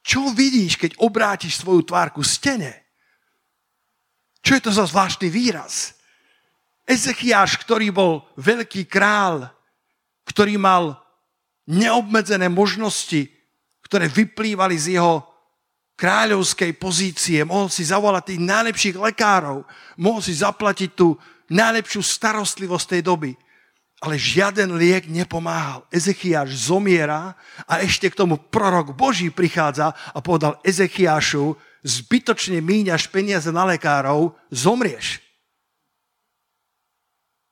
Čo 0.00 0.32
vidíš, 0.32 0.80
keď 0.80 0.96
obrátiš 1.00 1.60
svoju 1.60 1.84
tvárku 1.84 2.24
stene? 2.24 2.88
Čo 4.40 4.56
je 4.56 4.62
to 4.64 4.72
za 4.72 4.84
zvláštny 4.88 5.28
výraz? 5.28 5.96
Ezechiáš, 6.84 7.60
ktorý 7.60 7.92
bol 7.92 8.24
veľký 8.36 8.84
král, 8.88 9.48
ktorý 10.28 10.60
mal 10.60 11.00
neobmedzené 11.68 12.48
možnosti, 12.52 13.28
ktoré 13.84 14.08
vyplývali 14.08 14.76
z 14.76 15.00
jeho 15.00 15.24
kráľovskej 15.96 16.76
pozície, 16.76 17.40
mohol 17.44 17.72
si 17.72 17.84
zavolať 17.84 18.36
tých 18.36 18.40
najlepších 18.40 18.96
lekárov, 19.00 19.64
mohol 20.00 20.20
si 20.20 20.36
zaplatiť 20.36 20.90
tú 20.96 21.16
najlepšiu 21.48 22.00
starostlivosť 22.00 22.86
tej 22.88 23.02
doby 23.04 23.32
ale 24.02 24.20
žiaden 24.20 24.74
liek 24.74 25.06
nepomáhal. 25.06 25.86
Ezechiáš 25.88 26.68
zomiera 26.68 27.38
a 27.64 27.80
ešte 27.80 28.10
k 28.10 28.18
tomu 28.18 28.36
prorok 28.36 28.92
Boží 28.92 29.30
prichádza 29.30 29.94
a 29.94 30.18
povedal 30.18 30.58
Ezechiášu, 30.66 31.54
zbytočne 31.84 32.58
míňaš 32.64 33.12
peniaze 33.12 33.52
na 33.52 33.68
lekárov, 33.68 34.34
zomrieš. 34.48 35.20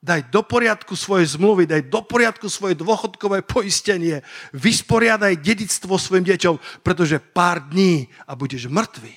Daj 0.03 0.35
do 0.35 0.43
poriadku 0.43 0.99
svoje 0.99 1.31
zmluvy, 1.31 1.63
daj 1.63 1.87
do 1.87 2.03
poriadku 2.03 2.51
svoje 2.51 2.75
dôchodkové 2.75 3.47
poistenie, 3.47 4.27
vysporiadaj 4.51 5.39
dedictvo 5.39 5.95
svojim 5.95 6.27
deťom, 6.27 6.83
pretože 6.83 7.23
pár 7.23 7.71
dní 7.71 8.11
a 8.27 8.35
budeš 8.35 8.67
mŕtvý. 8.67 9.15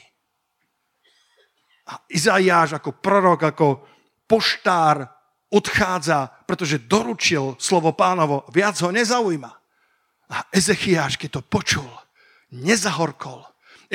A 1.89 2.05
Izaiáš 2.05 2.77
ako 2.77 3.01
prorok, 3.01 3.49
ako 3.49 3.81
poštár 4.29 5.14
odchádza, 5.49 6.31
pretože 6.45 6.81
doručil 6.83 7.55
slovo 7.59 7.91
pánovo, 7.91 8.45
viac 8.51 8.75
ho 8.81 8.91
nezaujíma. 8.91 9.51
A 10.29 10.37
Ezechiáš, 10.51 11.17
keď 11.21 11.39
to 11.39 11.41
počul, 11.45 11.89
nezahorkol. 12.51 13.45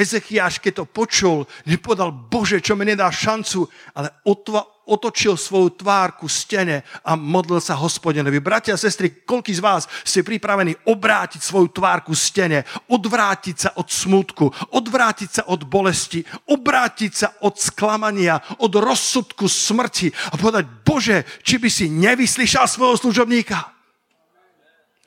Ezechiáš, 0.00 0.64
keď 0.64 0.80
to 0.80 0.84
počul, 0.88 1.44
nepovedal, 1.68 2.08
Bože, 2.08 2.64
čo 2.64 2.72
mi 2.72 2.88
nedá 2.88 3.12
šancu, 3.12 3.68
ale 3.92 4.08
otva, 4.24 4.64
otočil 4.88 5.36
svoju 5.36 5.76
tvár 5.76 6.16
ku 6.16 6.24
stene 6.24 6.80
a 7.04 7.12
modlil 7.20 7.60
sa 7.60 7.76
hospodinovi. 7.76 8.40
Bratia 8.40 8.74
a 8.74 8.80
sestry, 8.80 9.22
koľký 9.28 9.52
z 9.52 9.60
vás 9.60 9.84
ste 10.02 10.24
pripravení 10.24 10.72
obrátiť 10.88 11.44
svoju 11.44 11.68
tvár 11.68 12.00
ku 12.00 12.16
stene, 12.16 12.64
odvrátiť 12.88 13.56
sa 13.60 13.70
od 13.76 13.92
smutku, 13.92 14.48
odvrátiť 14.72 15.30
sa 15.30 15.42
od 15.52 15.68
bolesti, 15.68 16.24
obrátiť 16.48 17.12
sa 17.12 17.28
od 17.44 17.60
sklamania, 17.60 18.40
od 18.56 18.72
rozsudku 18.72 19.46
smrti 19.46 20.08
a 20.32 20.40
povedať, 20.40 20.64
Bože, 20.80 21.28
či 21.44 21.60
by 21.60 21.68
si 21.68 21.92
nevyslyšal 21.92 22.64
svojho 22.64 22.96
služobníka? 22.96 23.76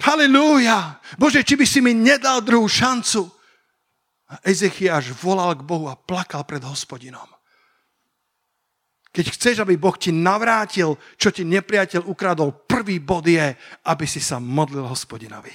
Halilúja! 0.06 1.02
Bože, 1.18 1.42
či 1.42 1.58
by 1.58 1.66
si 1.66 1.82
mi 1.82 1.98
nedal 1.98 2.46
druhú 2.46 2.70
šancu? 2.70 3.43
A 4.34 4.42
Ezechiaš 4.42 5.14
volal 5.14 5.54
k 5.54 5.62
Bohu 5.62 5.86
a 5.86 5.94
plakal 5.94 6.42
pred 6.42 6.66
hospodinom. 6.66 7.30
Keď 9.14 9.26
chceš, 9.30 9.56
aby 9.62 9.78
Boh 9.78 9.94
ti 9.94 10.10
navrátil, 10.10 10.98
čo 11.22 11.30
ti 11.30 11.46
nepriateľ 11.46 12.10
ukradol, 12.10 12.66
prvý 12.66 12.98
bod 12.98 13.30
je, 13.30 13.54
aby 13.86 14.06
si 14.10 14.18
sa 14.18 14.42
modlil 14.42 14.90
hospodinovi. 14.90 15.54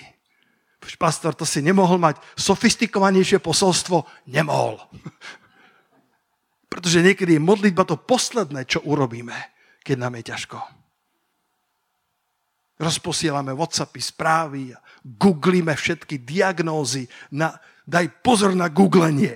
Pastor, 0.79 1.35
to 1.35 1.43
si 1.43 1.59
nemohol 1.59 1.99
mať 1.99 2.23
sofistikovanejšie 2.39 3.43
posolstvo? 3.43 4.07
Nemohol. 4.31 4.79
Pretože 6.73 7.03
niekedy 7.03 7.35
je 7.35 7.43
modlitba 7.43 7.83
to 7.83 7.99
posledné, 7.99 8.63
čo 8.63 8.79
urobíme, 8.87 9.35
keď 9.83 9.97
nám 9.99 10.15
je 10.23 10.25
ťažko. 10.31 10.59
Rozposielame 12.79 13.51
Whatsappy, 13.59 13.99
správy, 13.99 14.71
googlíme 15.03 15.75
všetky 15.75 16.23
diagnózy. 16.23 17.11
Na, 17.35 17.59
daj 17.89 18.21
pozor 18.21 18.53
na 18.53 18.69
googlenie. 18.69 19.33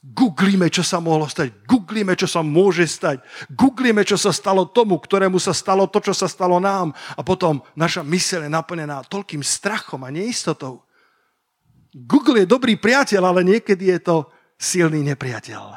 Googlíme, 0.00 0.72
čo 0.72 0.80
sa 0.80 0.96
mohlo 0.96 1.28
stať. 1.28 1.52
Googlíme, 1.68 2.16
čo 2.16 2.24
sa 2.24 2.40
môže 2.40 2.88
stať. 2.88 3.20
Googlíme, 3.52 4.00
čo 4.00 4.16
sa 4.16 4.32
stalo 4.32 4.64
tomu, 4.64 4.96
ktorému 4.96 5.36
sa 5.36 5.52
stalo 5.52 5.84
to, 5.84 6.00
čo 6.00 6.16
sa 6.16 6.24
stalo 6.24 6.56
nám. 6.56 6.96
A 7.14 7.20
potom 7.20 7.60
naša 7.76 8.00
myseľ 8.00 8.48
je 8.48 8.56
naplnená 8.56 9.04
toľkým 9.04 9.44
strachom 9.44 10.00
a 10.00 10.08
neistotou. 10.08 10.88
Google 11.92 12.42
je 12.42 12.48
dobrý 12.48 12.80
priateľ, 12.80 13.28
ale 13.28 13.44
niekedy 13.44 13.92
je 13.92 14.00
to 14.00 14.16
silný 14.56 15.04
nepriateľ. 15.04 15.76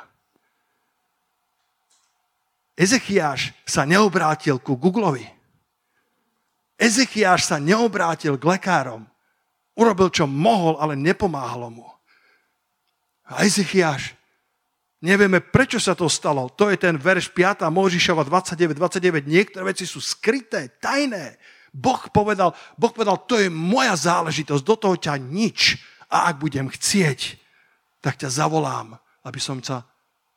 Ezechiáš 2.80 3.52
sa 3.68 3.84
neobrátil 3.84 4.56
ku 4.64 4.80
Googlovi. 4.80 5.28
Ezechiáš 6.80 7.52
sa 7.52 7.60
neobrátil 7.60 8.40
k 8.40 8.48
lekárom. 8.56 9.13
Urobil, 9.74 10.14
čo 10.14 10.30
mohol, 10.30 10.78
ale 10.78 10.94
nepomáhalo 10.94 11.74
mu. 11.74 11.88
A 13.26 13.42
Ezechiaš, 13.42 14.14
nevieme, 15.02 15.42
prečo 15.42 15.82
sa 15.82 15.98
to 15.98 16.06
stalo. 16.06 16.52
To 16.54 16.70
je 16.70 16.78
ten 16.78 16.94
verš 16.94 17.34
5. 17.34 17.66
Možišova 17.74 18.22
29, 18.22 18.78
29. 18.78 19.26
Niektoré 19.26 19.64
veci 19.74 19.90
sú 19.90 19.98
skryté, 19.98 20.78
tajné. 20.78 21.42
Boh 21.74 22.06
povedal, 22.14 22.54
boh 22.78 22.94
povedal, 22.94 23.18
to 23.26 23.42
je 23.42 23.50
moja 23.50 23.98
záležitosť, 23.98 24.62
do 24.62 24.76
toho 24.78 24.96
ťa 25.00 25.18
nič. 25.18 25.82
A 26.14 26.30
ak 26.30 26.38
budem 26.38 26.70
chcieť, 26.70 27.42
tak 27.98 28.22
ťa 28.22 28.30
zavolám, 28.30 28.94
aby 29.26 29.40
som, 29.42 29.58
ťa, 29.58 29.82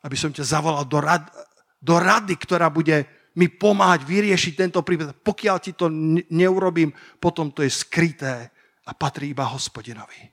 aby 0.01 0.17
som 0.17 0.33
ťa 0.33 0.41
zavolal 0.41 0.89
do, 0.89 0.97
rad, 0.97 1.29
do 1.77 2.01
rady, 2.01 2.33
ktorá 2.33 2.73
bude 2.73 3.05
mi 3.37 3.45
pomáhať 3.53 4.01
vyriešiť 4.01 4.53
tento 4.57 4.81
prípad. 4.81 5.21
Pokiaľ 5.21 5.57
ti 5.61 5.77
to 5.77 5.93
neurobím, 6.33 6.89
potom 7.21 7.53
to 7.53 7.61
je 7.61 7.69
skryté 7.69 8.49
a 8.87 8.91
patrí 8.95 9.35
iba 9.35 9.43
hospodinovi. 9.43 10.31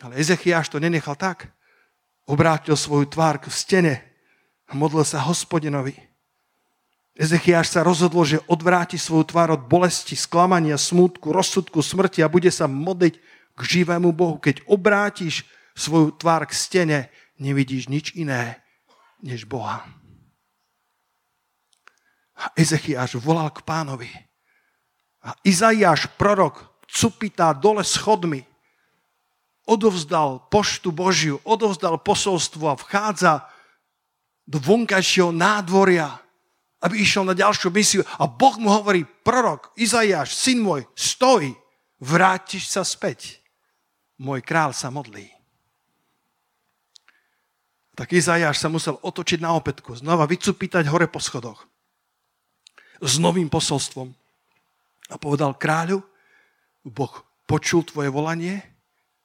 Ale 0.00 0.16
Ezechiaš 0.16 0.72
to 0.72 0.80
nenechal 0.80 1.16
tak 1.16 1.52
obrátil 2.26 2.74
svoju 2.74 3.06
tvár 3.06 3.38
k 3.38 3.52
stene 3.52 3.94
a 4.66 4.74
modlil 4.74 5.06
sa 5.06 5.22
hospodinovi. 5.22 5.94
Ezechiáš 7.16 7.72
sa 7.72 7.80
rozhodol, 7.80 8.28
že 8.28 8.44
odvráti 8.44 9.00
svoju 9.00 9.32
tvár 9.32 9.56
od 9.56 9.62
bolesti, 9.64 10.12
sklamania, 10.12 10.76
smútku, 10.76 11.32
rozsudku, 11.32 11.80
smrti 11.80 12.20
a 12.20 12.28
bude 12.28 12.52
sa 12.52 12.68
modliť 12.68 13.14
k 13.56 13.60
živému 13.64 14.12
Bohu. 14.12 14.36
Keď 14.36 14.68
obrátiš 14.68 15.48
svoju 15.72 16.12
tvár 16.12 16.44
k 16.44 16.52
stene, 16.52 16.98
nevidíš 17.40 17.88
nič 17.88 18.12
iné 18.12 18.60
než 19.24 19.48
Boha. 19.48 19.88
A 22.36 22.52
Ezechiáš 22.52 23.16
volal 23.16 23.48
k 23.48 23.64
pánovi. 23.64 24.12
A 25.24 25.32
Izaiáš, 25.40 26.12
prorok, 26.20 26.75
cupitá 26.90 27.52
dole 27.52 27.84
schodmi, 27.84 28.46
odovzdal 29.66 30.46
poštu 30.46 30.94
Božiu, 30.94 31.42
odovzdal 31.42 31.98
posolstvo 31.98 32.70
a 32.70 32.78
vchádza 32.78 33.46
do 34.46 34.62
vonkajšieho 34.62 35.34
nádvoria 35.34 36.26
aby 36.86 37.02
išiel 37.02 37.24
na 37.24 37.34
ďalšiu 37.34 37.72
misiu. 37.72 38.02
A 38.20 38.30
Boh 38.30 38.54
mu 38.60 38.70
hovorí, 38.70 39.02
prorok, 39.24 39.72
Izaiáš, 39.74 40.36
syn 40.36 40.60
môj, 40.62 40.84
stoj, 40.92 41.50
vrátiš 41.98 42.68
sa 42.70 42.84
späť. 42.84 43.40
Môj 44.20 44.44
král 44.44 44.70
sa 44.70 44.92
modlí. 44.92 45.32
Tak 47.96 48.12
Izaiáš 48.12 48.60
sa 48.60 48.68
musel 48.68 49.00
otočiť 49.00 49.40
na 49.40 49.56
opätku, 49.56 49.96
znova 49.96 50.28
vycupítať 50.28 50.84
hore 50.86 51.08
po 51.08 51.16
schodoch 51.16 51.64
s 53.00 53.16
novým 53.16 53.48
posolstvom. 53.48 54.12
A 55.08 55.16
povedal 55.16 55.56
kráľu, 55.56 56.04
Boh 56.86 57.10
počul 57.50 57.82
tvoje 57.82 58.06
volanie 58.14 58.62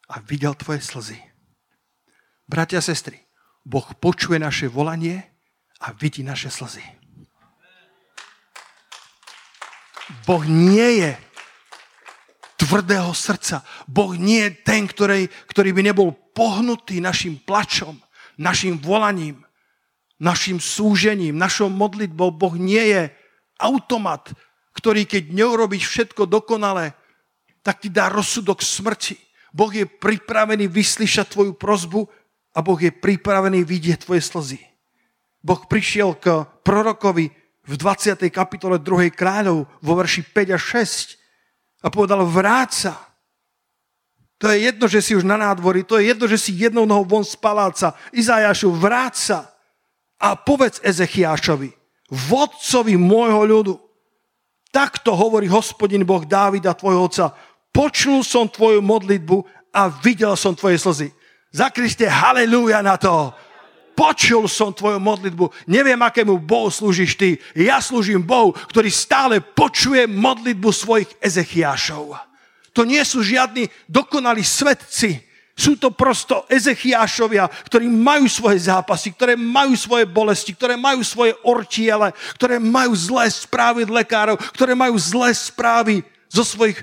a 0.09 0.17
videl 0.17 0.57
tvoje 0.57 0.81
slzy. 0.81 1.21
Bratia 2.49 2.81
a 2.81 2.83
sestry, 2.83 3.21
Boh 3.61 3.85
počuje 4.01 4.41
naše 4.41 4.65
volanie 4.65 5.21
a 5.77 5.93
vidí 5.93 6.25
naše 6.25 6.49
slzy. 6.49 6.81
Boh 10.25 10.43
nie 10.43 11.05
je 11.05 11.11
tvrdého 12.57 13.13
srdca. 13.13 13.63
Boh 13.87 14.17
nie 14.17 14.49
je 14.49 14.51
ten, 14.65 14.89
ktorý, 14.89 15.29
ktorý 15.47 15.69
by 15.71 15.81
nebol 15.93 16.11
pohnutý 16.33 16.99
našim 16.99 17.39
plačom, 17.39 17.95
našim 18.35 18.81
volaním, 18.81 19.45
našim 20.19 20.57
súžením, 20.59 21.37
našou 21.37 21.69
modlitbou. 21.71 22.33
Boh 22.33 22.55
nie 22.57 22.81
je 22.91 23.01
automat, 23.61 24.33
ktorý 24.75 25.05
keď 25.05 25.29
neurobiš 25.31 25.87
všetko 25.87 26.25
dokonale, 26.25 26.97
tak 27.61 27.81
ti 27.81 27.89
dá 27.89 28.09
rozsudok 28.09 28.61
smrti. 28.61 29.17
Boh 29.53 29.69
je 29.69 29.85
pripravený 29.85 30.67
vyslyšať 30.67 31.27
tvoju 31.33 31.53
prozbu 31.57 32.07
a 32.55 32.59
Boh 32.59 32.79
je 32.79 32.91
pripravený 32.91 33.63
vidieť 33.63 34.07
tvoje 34.07 34.23
slzy. 34.23 34.59
Boh 35.41 35.61
prišiel 35.65 36.15
k 36.17 36.45
prorokovi 36.61 37.33
v 37.65 37.73
20. 37.77 38.17
kapitole 38.33 38.77
2. 38.81 39.13
kráľov 39.13 39.69
vo 39.81 39.93
verši 39.97 40.25
5 40.25 40.55
a 40.55 40.59
6 40.59 41.85
a 41.85 41.87
povedal 41.89 42.25
vráť 42.25 42.71
sa. 42.73 42.93
To 44.41 44.49
je 44.49 44.65
jedno, 44.65 44.89
že 44.89 45.05
si 45.05 45.13
už 45.13 45.21
na 45.21 45.37
nádvorí, 45.37 45.85
to 45.85 46.01
je 46.01 46.09
jedno, 46.09 46.25
že 46.25 46.41
si 46.41 46.57
jednou 46.57 46.89
nohou 46.89 47.05
von 47.05 47.21
z 47.21 47.37
paláca. 47.37 47.93
Izajašu, 48.09 48.73
vráť 48.73 49.13
sa 49.13 49.39
a 50.17 50.33
povedz 50.33 50.81
Ezechiášovi, 50.81 51.69
vodcovi 52.09 52.97
môjho 52.97 53.41
ľudu, 53.45 53.73
takto 54.73 55.13
hovorí 55.13 55.45
hospodin 55.45 56.01
Boh 56.01 56.25
Dávida, 56.25 56.73
tvojho 56.73 57.05
otca, 57.05 57.25
počul 57.71 58.23
som 58.23 58.47
tvoju 58.47 58.83
modlitbu 58.83 59.43
a 59.71 59.87
videl 59.89 60.35
som 60.35 60.55
tvoje 60.55 60.77
slzy. 60.79 61.09
Zakriste 61.51 62.07
halleluja 62.07 62.79
na 62.79 62.95
to 62.95 63.31
počul 64.01 64.49
som 64.49 64.73
tvoju 64.73 64.97
modlitbu. 64.97 65.69
Neviem, 65.69 65.99
akému 66.01 66.41
Bohu 66.41 66.73
slúžiš 66.73 67.13
ty. 67.13 67.37
Ja 67.53 67.77
slúžim 67.83 68.23
Bohu, 68.23 68.55
ktorý 68.55 68.89
stále 68.89 69.37
počuje 69.43 70.09
modlitbu 70.09 70.69
svojich 70.73 71.11
Ezechiášov. 71.21 72.17
To 72.73 72.81
nie 72.87 73.03
sú 73.03 73.21
žiadni 73.21 73.69
dokonalí 73.85 74.41
svetci. 74.41 75.21
Sú 75.53 75.77
to 75.77 75.93
prosto 75.93 76.47
Ezechiášovia, 76.49 77.45
ktorí 77.69 77.85
majú 77.85 78.25
svoje 78.25 78.65
zápasy, 78.65 79.13
ktoré 79.13 79.37
majú 79.37 79.77
svoje 79.77 80.09
bolesti, 80.09 80.55
ktoré 80.57 80.73
majú 80.79 81.05
svoje 81.05 81.37
ortiele, 81.45 82.15
ktoré 82.39 82.57
majú 82.57 82.95
zlé 82.97 83.29
správy 83.29 83.85
od 83.85 83.93
lekárov, 83.93 84.39
ktoré 84.55 84.73
majú 84.73 84.97
zlé 84.97 85.29
správy 85.35 86.01
zo 86.31 86.41
svojich, 86.41 86.81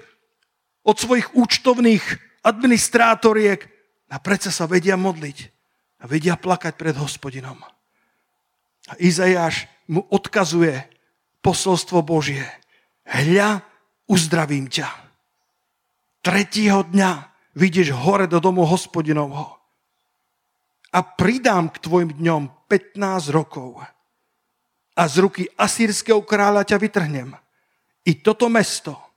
od 0.88 0.96
svojich 0.96 1.36
účtovných 1.36 2.04
administrátoriek 2.40 3.68
a 4.08 4.16
predsa 4.16 4.48
sa 4.48 4.64
vedia 4.64 4.96
modliť 4.96 5.38
a 6.00 6.08
vedia 6.08 6.40
plakať 6.40 6.80
pred 6.80 6.96
hospodinom. 6.96 7.60
A 8.88 8.92
Izajáš 8.96 9.68
mu 9.92 10.00
odkazuje 10.08 10.80
posolstvo 11.44 12.00
Božie. 12.00 12.48
Hľa, 13.04 13.60
uzdravím 14.08 14.72
ťa. 14.72 14.88
Tretieho 16.24 16.88
dňa 16.88 17.12
vidíš 17.52 17.92
hore 17.92 18.24
do 18.24 18.40
domu 18.40 18.64
hospodinovho 18.64 19.60
a 20.88 20.98
pridám 21.04 21.68
k 21.68 21.84
tvojim 21.84 22.10
dňom 22.16 22.42
15 22.64 23.28
rokov 23.28 23.84
a 24.96 25.02
z 25.04 25.14
ruky 25.20 25.44
asýrskeho 25.52 26.24
kráľa 26.24 26.64
ťa 26.64 26.76
vytrhnem. 26.80 27.36
I 28.08 28.24
toto 28.24 28.48
mesto. 28.48 29.07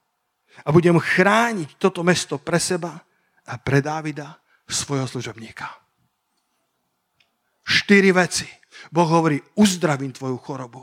A 0.62 0.68
budem 0.70 0.98
chrániť 0.98 1.78
toto 1.78 2.06
mesto 2.06 2.38
pre 2.38 2.58
seba 2.62 2.94
a 3.46 3.54
pre 3.58 3.82
Dávida, 3.82 4.38
svojho 4.66 5.06
služobníka. 5.06 5.68
Štyri 7.62 8.10
veci. 8.10 8.48
Boh 8.90 9.06
hovorí, 9.06 9.38
uzdravím 9.54 10.10
tvoju 10.10 10.38
chorobu. 10.42 10.82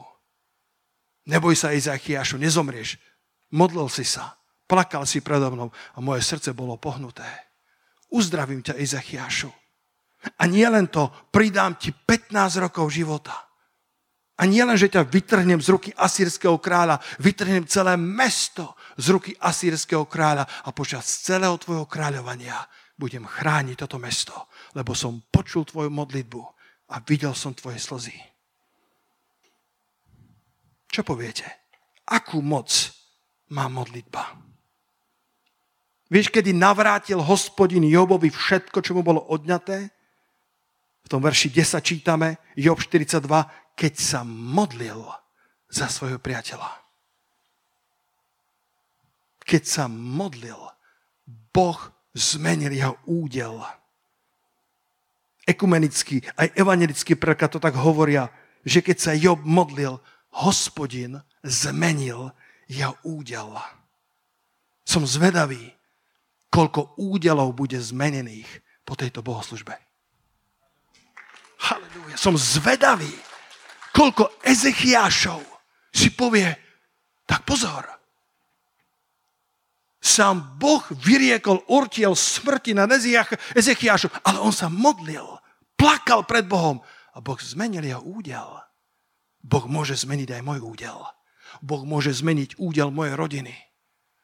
Neboj 1.27 1.55
sa, 1.55 1.75
Izachiašu, 1.75 2.37
nezomrieš. 2.39 2.97
Modlil 3.53 3.89
si 3.89 4.05
sa, 4.05 4.37
plakal 4.69 5.03
si 5.09 5.19
predo 5.21 5.49
mnou 5.51 5.69
a 5.69 5.97
moje 5.99 6.21
srdce 6.21 6.53
bolo 6.53 6.77
pohnuté. 6.77 7.25
Uzdravím 8.09 8.61
ťa, 8.61 8.77
Izachiašu. 8.77 9.51
A 10.39 10.43
nie 10.45 10.65
len 10.67 10.87
to, 10.87 11.09
pridám 11.31 11.75
ti 11.79 11.93
15 11.93 12.63
rokov 12.65 12.91
života. 12.91 13.49
A 14.39 14.47
nie 14.47 14.63
len, 14.63 14.79
že 14.79 14.87
ťa 14.87 15.03
vytrhnem 15.03 15.59
z 15.59 15.67
ruky 15.67 15.89
asýrského 15.91 16.55
kráľa, 16.63 17.03
vytrhnem 17.19 17.67
celé 17.67 17.99
mesto 17.99 18.71
z 18.99 19.05
ruky 19.15 19.31
asýrského 19.39 20.03
kráľa 20.03 20.43
a 20.67 20.69
počas 20.75 21.07
celého 21.23 21.55
tvojho 21.55 21.87
kráľovania 21.87 22.59
budem 22.99 23.23
chrániť 23.23 23.79
toto 23.79 23.95
mesto, 23.95 24.35
lebo 24.75 24.91
som 24.91 25.23
počul 25.31 25.63
tvoju 25.63 25.87
modlitbu 25.87 26.41
a 26.91 26.99
videl 27.07 27.31
som 27.31 27.55
tvoje 27.55 27.79
slzy. 27.79 28.19
Čo 30.91 31.07
poviete? 31.07 31.47
Akú 32.11 32.43
moc 32.43 32.91
má 33.55 33.71
modlitba? 33.71 34.35
Vieš, 36.09 36.33
kedy 36.33 36.51
navrátil 36.57 37.21
hospodin 37.21 37.85
Jobovi 37.85 38.33
všetko, 38.33 38.81
čo 38.81 38.97
mu 38.97 39.05
bolo 39.05 39.21
odňaté? 39.29 39.93
V 41.05 41.07
tom 41.07 41.21
verši 41.21 41.53
10 41.53 41.79
čítame, 41.85 42.41
Job 42.57 42.81
42, 42.81 43.21
keď 43.77 43.93
sa 43.95 44.25
modlil 44.25 45.05
za 45.69 45.85
svojho 45.85 46.17
priateľa. 46.17 46.88
Keď 49.49 49.63
sa 49.65 49.89
modlil, 49.89 50.61
Boh 51.49 51.79
zmenil 52.13 52.69
jeho 52.69 52.93
údel 53.09 53.57
ekumenický, 55.49 56.21
aj 56.37 56.53
evangelický 56.53 57.17
preklad 57.17 57.49
to 57.49 57.57
tak 57.57 57.73
hovoria, 57.73 58.29
že 58.61 58.85
keď 58.85 58.97
sa 59.01 59.17
Job 59.17 59.41
modlil, 59.41 59.97
hospodin 60.45 61.17
zmenil 61.41 62.29
jeho 62.69 62.93
údel. 63.01 63.57
Som 64.85 65.09
zvedavý, 65.09 65.73
koľko 66.53 67.01
údelov 67.01 67.57
bude 67.57 67.81
zmenených 67.81 68.45
po 68.85 68.93
tejto 68.93 69.25
bohoslužbe. 69.25 69.73
Halleluja. 71.65 72.13
Som 72.13 72.37
zvedavý, 72.37 73.09
koľko 73.89 74.29
Ezechiášov 74.45 75.41
si 75.89 76.13
povie, 76.13 76.45
tak 77.25 77.41
pozor, 77.41 77.85
sám 79.99 80.55
Boh 80.59 80.83
vyriekol 80.91 81.63
ortiel 81.67 82.15
smrti 82.15 82.71
na 82.75 82.87
Ezechiášu, 83.55 84.09
ale 84.23 84.39
on 84.39 84.55
sa 84.55 84.71
modlil 84.71 85.39
plakal 85.79 86.27
pred 86.27 86.47
Bohom 86.47 86.83
a 87.15 87.23
Boh 87.23 87.39
zmenil 87.39 87.83
jeho 87.83 88.03
údel. 88.03 88.59
Boh 89.39 89.65
môže 89.71 89.95
zmeniť 89.95 90.39
aj 90.39 90.41
môj 90.43 90.59
údel. 90.59 90.99
Boh 91.63 91.83
môže 91.87 92.11
zmeniť 92.11 92.59
údel 92.59 92.91
mojej 92.91 93.15
rodiny. 93.15 93.55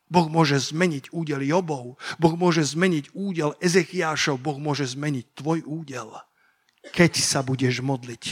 Boh 0.06 0.30
môže 0.30 0.62
zmeniť 0.62 1.10
údel 1.10 1.42
Jobov. 1.42 1.98
Boh 2.22 2.36
môže 2.38 2.62
zmeniť 2.62 3.16
údel 3.18 3.58
Ezechiášov. 3.58 4.38
Boh 4.38 4.62
môže 4.62 4.86
zmeniť 4.86 5.34
tvoj 5.34 5.66
údel. 5.66 6.14
Keď 6.94 7.18
sa 7.18 7.42
budeš 7.42 7.82
modliť, 7.82 8.24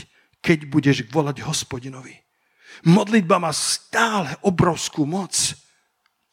keď 0.43 0.69
budeš 0.69 0.97
volať 1.10 1.41
hospodinovi. 1.41 2.13
Modlitba 2.86 3.41
má 3.41 3.49
stále 3.56 4.38
obrovskú 4.45 5.10
moc. 5.10 5.34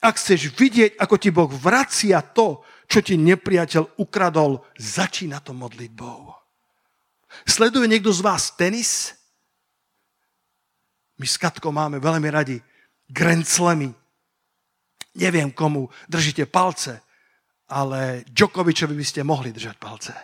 Ak 0.00 0.16
chceš 0.16 0.48
vidieť, 0.56 0.96
ako 0.96 1.14
ti 1.20 1.28
Boh 1.28 1.52
vracia 1.52 2.24
to, 2.24 2.64
čo 2.88 3.04
ti 3.04 3.20
nepriateľ 3.20 4.00
ukradol, 4.00 4.64
začína 4.80 5.44
to 5.44 5.52
modlitbou. 5.52 6.32
Sleduje 7.44 7.86
niekto 7.86 8.10
z 8.10 8.24
vás 8.24 8.56
tenis? 8.56 9.14
My 11.20 11.28
s 11.28 11.36
Katkou 11.36 11.68
máme 11.68 12.00
veľmi 12.00 12.28
radi 12.32 12.56
Grand. 13.12 13.44
Neviem, 15.20 15.52
komu 15.52 15.92
držíte 16.08 16.48
palce, 16.48 17.04
ale 17.68 18.24
Djokovičovi 18.32 18.96
by 18.96 19.04
ste 19.04 19.20
mohli 19.20 19.52
držať 19.52 19.76
palce. 19.76 20.14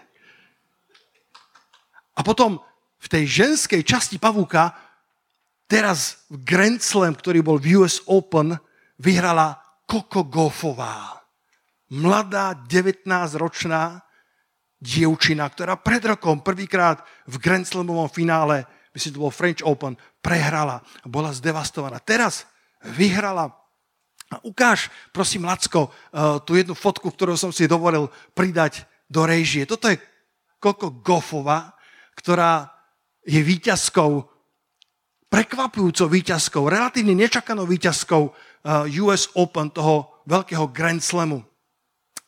A 2.17 2.25
potom 2.25 2.57
v 2.97 3.09
tej 3.13 3.29
ženskej 3.45 3.85
časti 3.85 4.17
pavúka 4.17 4.73
teraz 5.69 6.25
v 6.33 6.41
Grand 6.43 6.81
Slam, 6.81 7.13
ktorý 7.13 7.45
bol 7.45 7.61
v 7.61 7.85
US 7.85 8.01
Open, 8.09 8.57
vyhrala 8.97 9.66
Coco 9.87 10.27
Goffová. 10.27 11.23
Mladá, 11.95 12.59
19-ročná 12.67 14.03
dievčina, 14.83 15.47
ktorá 15.47 15.79
pred 15.79 16.03
rokom 16.05 16.43
prvýkrát 16.43 17.01
v 17.31 17.39
Grand 17.39 17.65
Slamovom 17.65 18.11
finále, 18.11 18.67
myslím, 18.93 19.15
to 19.15 19.23
bol 19.23 19.33
French 19.33 19.63
Open, 19.63 19.95
prehrala 20.21 20.83
a 20.83 21.07
bola 21.07 21.31
zdevastovaná. 21.31 22.03
Teraz 22.03 22.45
vyhrala. 22.83 23.55
A 24.27 24.43
ukáž, 24.43 24.91
prosím, 25.15 25.47
Lacko, 25.47 25.89
eh, 25.89 26.43
tú 26.43 26.59
jednu 26.59 26.75
fotku, 26.75 27.07
ktorú 27.15 27.39
som 27.39 27.55
si 27.55 27.71
dovolil 27.71 28.11
pridať 28.35 28.83
do 29.07 29.23
režie. 29.23 29.63
Toto 29.65 29.87
je 29.87 30.03
Coco 30.59 30.91
Goffová, 30.99 31.79
ktorá 32.19 32.75
je 33.23 33.39
výťazkou, 33.39 34.27
prekvapujúcou 35.31 36.07
výťazkou, 36.11 36.63
relatívne 36.67 37.15
nečakanou 37.15 37.67
výťazkou 37.67 38.35
US 39.07 39.31
Open, 39.39 39.71
toho 39.71 40.23
veľkého 40.27 40.67
Grand 40.75 40.99
Slamu. 40.99 41.43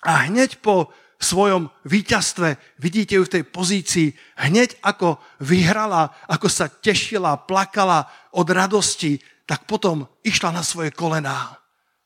A 0.06 0.30
hneď 0.30 0.62
po 0.62 0.94
svojom 1.18 1.66
víťazstve, 1.82 2.78
vidíte 2.78 3.18
ju 3.18 3.26
v 3.26 3.34
tej 3.34 3.44
pozícii, 3.50 4.08
hneď 4.38 4.78
ako 4.86 5.18
vyhrala, 5.42 6.14
ako 6.30 6.46
sa 6.46 6.70
tešila, 6.70 7.42
plakala 7.42 8.06
od 8.38 8.46
radosti, 8.46 9.18
tak 9.42 9.66
potom 9.66 10.06
išla 10.22 10.54
na 10.54 10.62
svoje 10.62 10.94
kolená, 10.94 11.58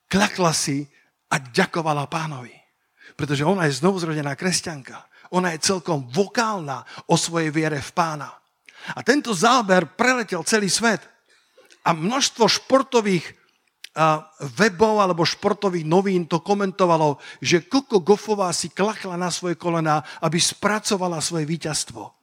klakla 0.09 0.57
si 0.57 0.89
a 1.29 1.37
ďakovala 1.37 2.09
pánovi. 2.09 2.57
Pretože 3.13 3.45
ona 3.45 3.69
je 3.69 3.77
znovuzrodená 3.77 4.33
kresťanka. 4.33 5.05
Ona 5.33 5.53
je 5.53 5.65
celkom 5.65 6.09
vokálna 6.09 6.85
o 7.09 7.17
svojej 7.17 7.53
viere 7.53 7.81
v 7.81 7.91
pána. 7.93 8.33
A 8.97 9.01
tento 9.05 9.33
záber 9.37 9.97
preletel 9.97 10.45
celý 10.45 10.69
svet. 10.73 11.01
A 11.85 11.93
množstvo 11.93 12.49
športových 12.49 13.42
webov 14.57 15.05
alebo 15.05 15.29
športových 15.29 15.85
novín 15.85 16.25
to 16.25 16.41
komentovalo, 16.41 17.21
že 17.45 17.69
Koko 17.69 18.01
Goffová 18.01 18.49
si 18.57 18.73
klakla 18.73 19.21
na 19.21 19.29
svoje 19.29 19.61
kolená, 19.61 20.01
aby 20.25 20.41
spracovala 20.41 21.21
svoje 21.21 21.45
víťazstvo. 21.45 22.22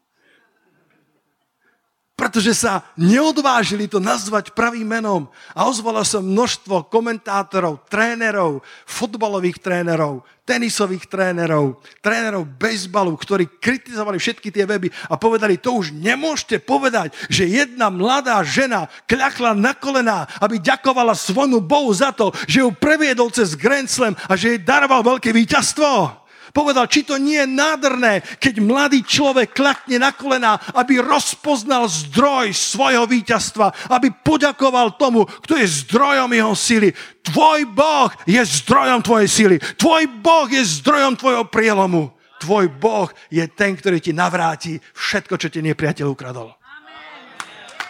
Pretože 2.20 2.52
sa 2.52 2.84
neodvážili 3.00 3.88
to 3.88 4.04
nazvať 4.04 4.52
pravým 4.52 4.84
menom. 4.84 5.32
A 5.56 5.72
ozvalo 5.72 6.04
sa 6.04 6.20
množstvo 6.20 6.92
komentátorov, 6.92 7.88
trénerov, 7.88 8.60
fotbalových 8.84 9.64
trénerov, 9.64 10.28
tenisových 10.44 11.08
trénerov, 11.08 11.80
trénerov 12.04 12.44
bejsbalu, 12.60 13.16
ktorí 13.16 13.48
kritizovali 13.64 14.20
všetky 14.20 14.52
tie 14.52 14.68
weby 14.68 14.92
a 15.08 15.16
povedali, 15.16 15.56
to 15.62 15.80
už 15.80 15.96
nemôžete 15.96 16.60
povedať, 16.68 17.16
že 17.32 17.48
jedna 17.48 17.88
mladá 17.88 18.44
žena 18.44 18.92
kľakla 19.08 19.56
na 19.56 19.72
kolená, 19.72 20.28
aby 20.44 20.60
ďakovala 20.60 21.16
svojmu 21.16 21.64
Bohu 21.64 21.88
za 21.96 22.12
to, 22.12 22.36
že 22.52 22.60
ju 22.60 22.70
previedol 22.76 23.32
cez 23.32 23.56
Grand 23.56 23.88
Slam 23.88 24.20
a 24.28 24.36
že 24.36 24.58
jej 24.58 24.60
daroval 24.60 25.08
veľké 25.08 25.32
víťazstvo. 25.32 26.19
Povedal, 26.50 26.90
či 26.90 27.06
to 27.06 27.22
nie 27.22 27.38
je 27.40 27.48
nádherné, 27.48 28.26
keď 28.42 28.62
mladý 28.62 29.06
človek 29.06 29.54
klakne 29.54 30.02
na 30.02 30.10
kolena, 30.14 30.58
aby 30.74 30.98
rozpoznal 31.02 31.86
zdroj 31.86 32.54
svojho 32.54 33.06
víťazstva, 33.06 33.94
aby 33.94 34.10
poďakoval 34.12 34.98
tomu, 34.98 35.26
kto 35.46 35.58
je 35.58 35.68
zdrojom 35.86 36.30
jeho 36.34 36.54
sily. 36.58 36.90
Tvoj 37.22 37.60
Boh 37.70 38.10
je 38.26 38.42
zdrojom 38.42 39.06
tvojej 39.06 39.30
sily. 39.30 39.56
Tvoj 39.78 40.04
Boh 40.20 40.48
je 40.50 40.64
zdrojom 40.66 41.14
tvojho 41.16 41.46
prielomu. 41.48 42.10
Tvoj 42.40 42.72
Boh 42.72 43.12
je 43.28 43.44
ten, 43.52 43.76
ktorý 43.76 44.00
ti 44.00 44.16
navráti 44.16 44.80
všetko, 44.80 45.36
čo 45.36 45.52
ti 45.52 45.60
nepriateľ 45.60 46.08
ukradol. 46.08 46.56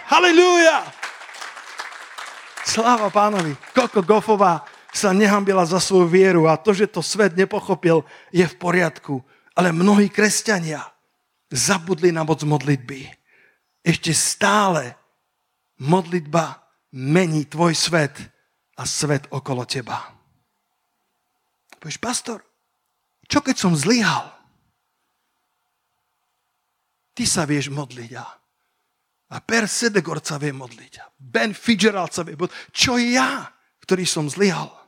Halilúja! 0.09 0.99
Sláva 2.65 3.09
pánovi. 3.09 3.53
Koko 3.73 4.05
Gofová 4.05 4.61
sa 4.89 5.13
nehambila 5.13 5.65
za 5.65 5.77
svoju 5.77 6.09
vieru 6.09 6.49
a 6.49 6.57
to, 6.57 6.73
že 6.73 6.89
to 6.89 7.05
svet 7.05 7.37
nepochopil, 7.37 8.01
je 8.33 8.45
v 8.45 8.55
poriadku. 8.57 9.21
Ale 9.53 9.69
mnohí 9.69 10.09
kresťania 10.09 10.81
zabudli 11.49 12.09
na 12.13 12.25
moc 12.25 12.41
modlitby. 12.41 13.09
Ešte 13.85 14.13
stále 14.13 14.97
modlitba 15.81 16.61
mení 16.93 17.45
tvoj 17.45 17.73
svet 17.77 18.17
a 18.77 18.83
svet 18.85 19.29
okolo 19.29 19.65
teba. 19.65 19.99
Povieš, 21.79 21.99
pastor, 22.01 22.43
čo 23.29 23.39
keď 23.39 23.55
som 23.55 23.73
zlyhal? 23.77 24.35
Ty 27.15 27.23
sa 27.27 27.43
vieš 27.43 27.67
modliť 27.71 28.11
a, 28.15 28.27
a 29.31 29.37
Per 29.43 29.67
Sedegor 29.67 30.23
sa 30.23 30.39
vie 30.39 30.55
modliť 30.55 30.93
a 31.03 31.05
Ben 31.19 31.51
Fitzgerald 31.51 32.15
sa 32.15 32.23
vie 32.23 32.35
modliť. 32.39 32.71
Čo 32.71 32.95
ja, 32.95 33.43
ktorý 33.83 34.07
som 34.07 34.27
zlyhal? 34.31 34.78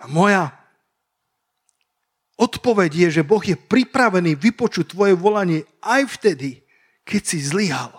A 0.00 0.08
moja 0.08 0.48
odpoveď 2.40 2.90
je, 3.06 3.08
že 3.20 3.26
Boh 3.28 3.44
je 3.44 3.54
pripravený 3.54 4.32
vypočuť 4.32 4.96
tvoje 4.96 5.12
volanie 5.12 5.68
aj 5.84 6.16
vtedy, 6.16 6.64
keď 7.04 7.22
si 7.22 7.38
zlyhal. 7.44 7.92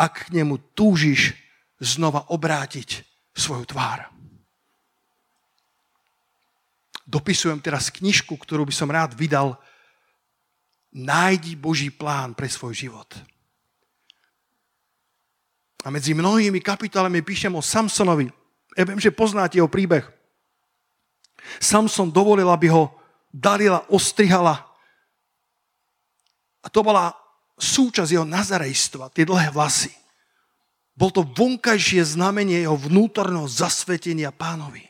Ak 0.00 0.32
k 0.32 0.40
nemu 0.40 0.56
túžiš 0.72 1.36
znova 1.76 2.32
obrátiť 2.32 3.04
svoju 3.36 3.68
tvár. 3.68 4.08
Dopisujem 7.04 7.60
teraz 7.60 7.92
knižku, 7.92 8.32
ktorú 8.32 8.64
by 8.64 8.74
som 8.74 8.88
rád 8.88 9.12
vydal. 9.12 9.60
Nájdi 10.94 11.52
Boží 11.58 11.92
plán 11.92 12.32
pre 12.32 12.48
svoj 12.48 12.72
život. 12.72 13.10
A 15.84 15.92
medzi 15.92 16.16
mnohými 16.16 16.64
kapitolami 16.64 17.20
píšem 17.20 17.52
o 17.52 17.60
Samsonovi. 17.60 18.32
Ja 18.72 18.88
viem, 18.88 18.96
že 18.96 19.12
poznáte 19.12 19.60
jeho 19.60 19.68
príbeh. 19.68 20.13
Samson 21.60 22.10
dovolil, 22.10 22.48
aby 22.50 22.68
ho 22.72 22.92
Dalila 23.34 23.82
ostrihala. 23.90 24.62
A 26.62 26.70
to 26.70 26.86
bola 26.86 27.10
súčasť 27.58 28.14
jeho 28.14 28.22
nazarejstva, 28.22 29.10
tie 29.10 29.26
dlhé 29.26 29.50
vlasy. 29.50 29.90
Bol 30.94 31.10
to 31.10 31.26
vonkajšie 31.26 32.14
znamenie 32.14 32.62
jeho 32.62 32.78
vnútorného 32.78 33.50
zasvetenia 33.50 34.30
pánovi. 34.30 34.86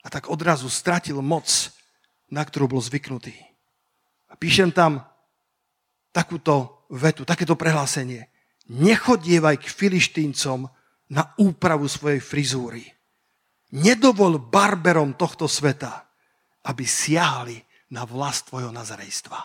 A 0.00 0.08
tak 0.08 0.32
odrazu 0.32 0.72
stratil 0.72 1.20
moc, 1.20 1.44
na 2.32 2.40
ktorú 2.40 2.64
bol 2.64 2.80
zvyknutý. 2.80 3.36
A 4.32 4.40
píšem 4.40 4.72
tam 4.72 5.04
takúto 6.16 6.88
vetu, 6.88 7.28
takéto 7.28 7.60
prehlásenie. 7.60 8.24
Nechodievaj 8.72 9.60
k 9.60 9.68
filištíncom 9.68 10.64
na 11.12 11.28
úpravu 11.36 11.84
svojej 11.84 12.24
frizúry 12.24 12.88
nedovol 13.74 14.38
barberom 14.38 15.18
tohto 15.18 15.50
sveta, 15.50 16.06
aby 16.70 16.86
siahli 16.86 17.58
na 17.90 18.06
vlast 18.06 18.48
tvojho 18.48 18.70
nazarejstva. 18.70 19.38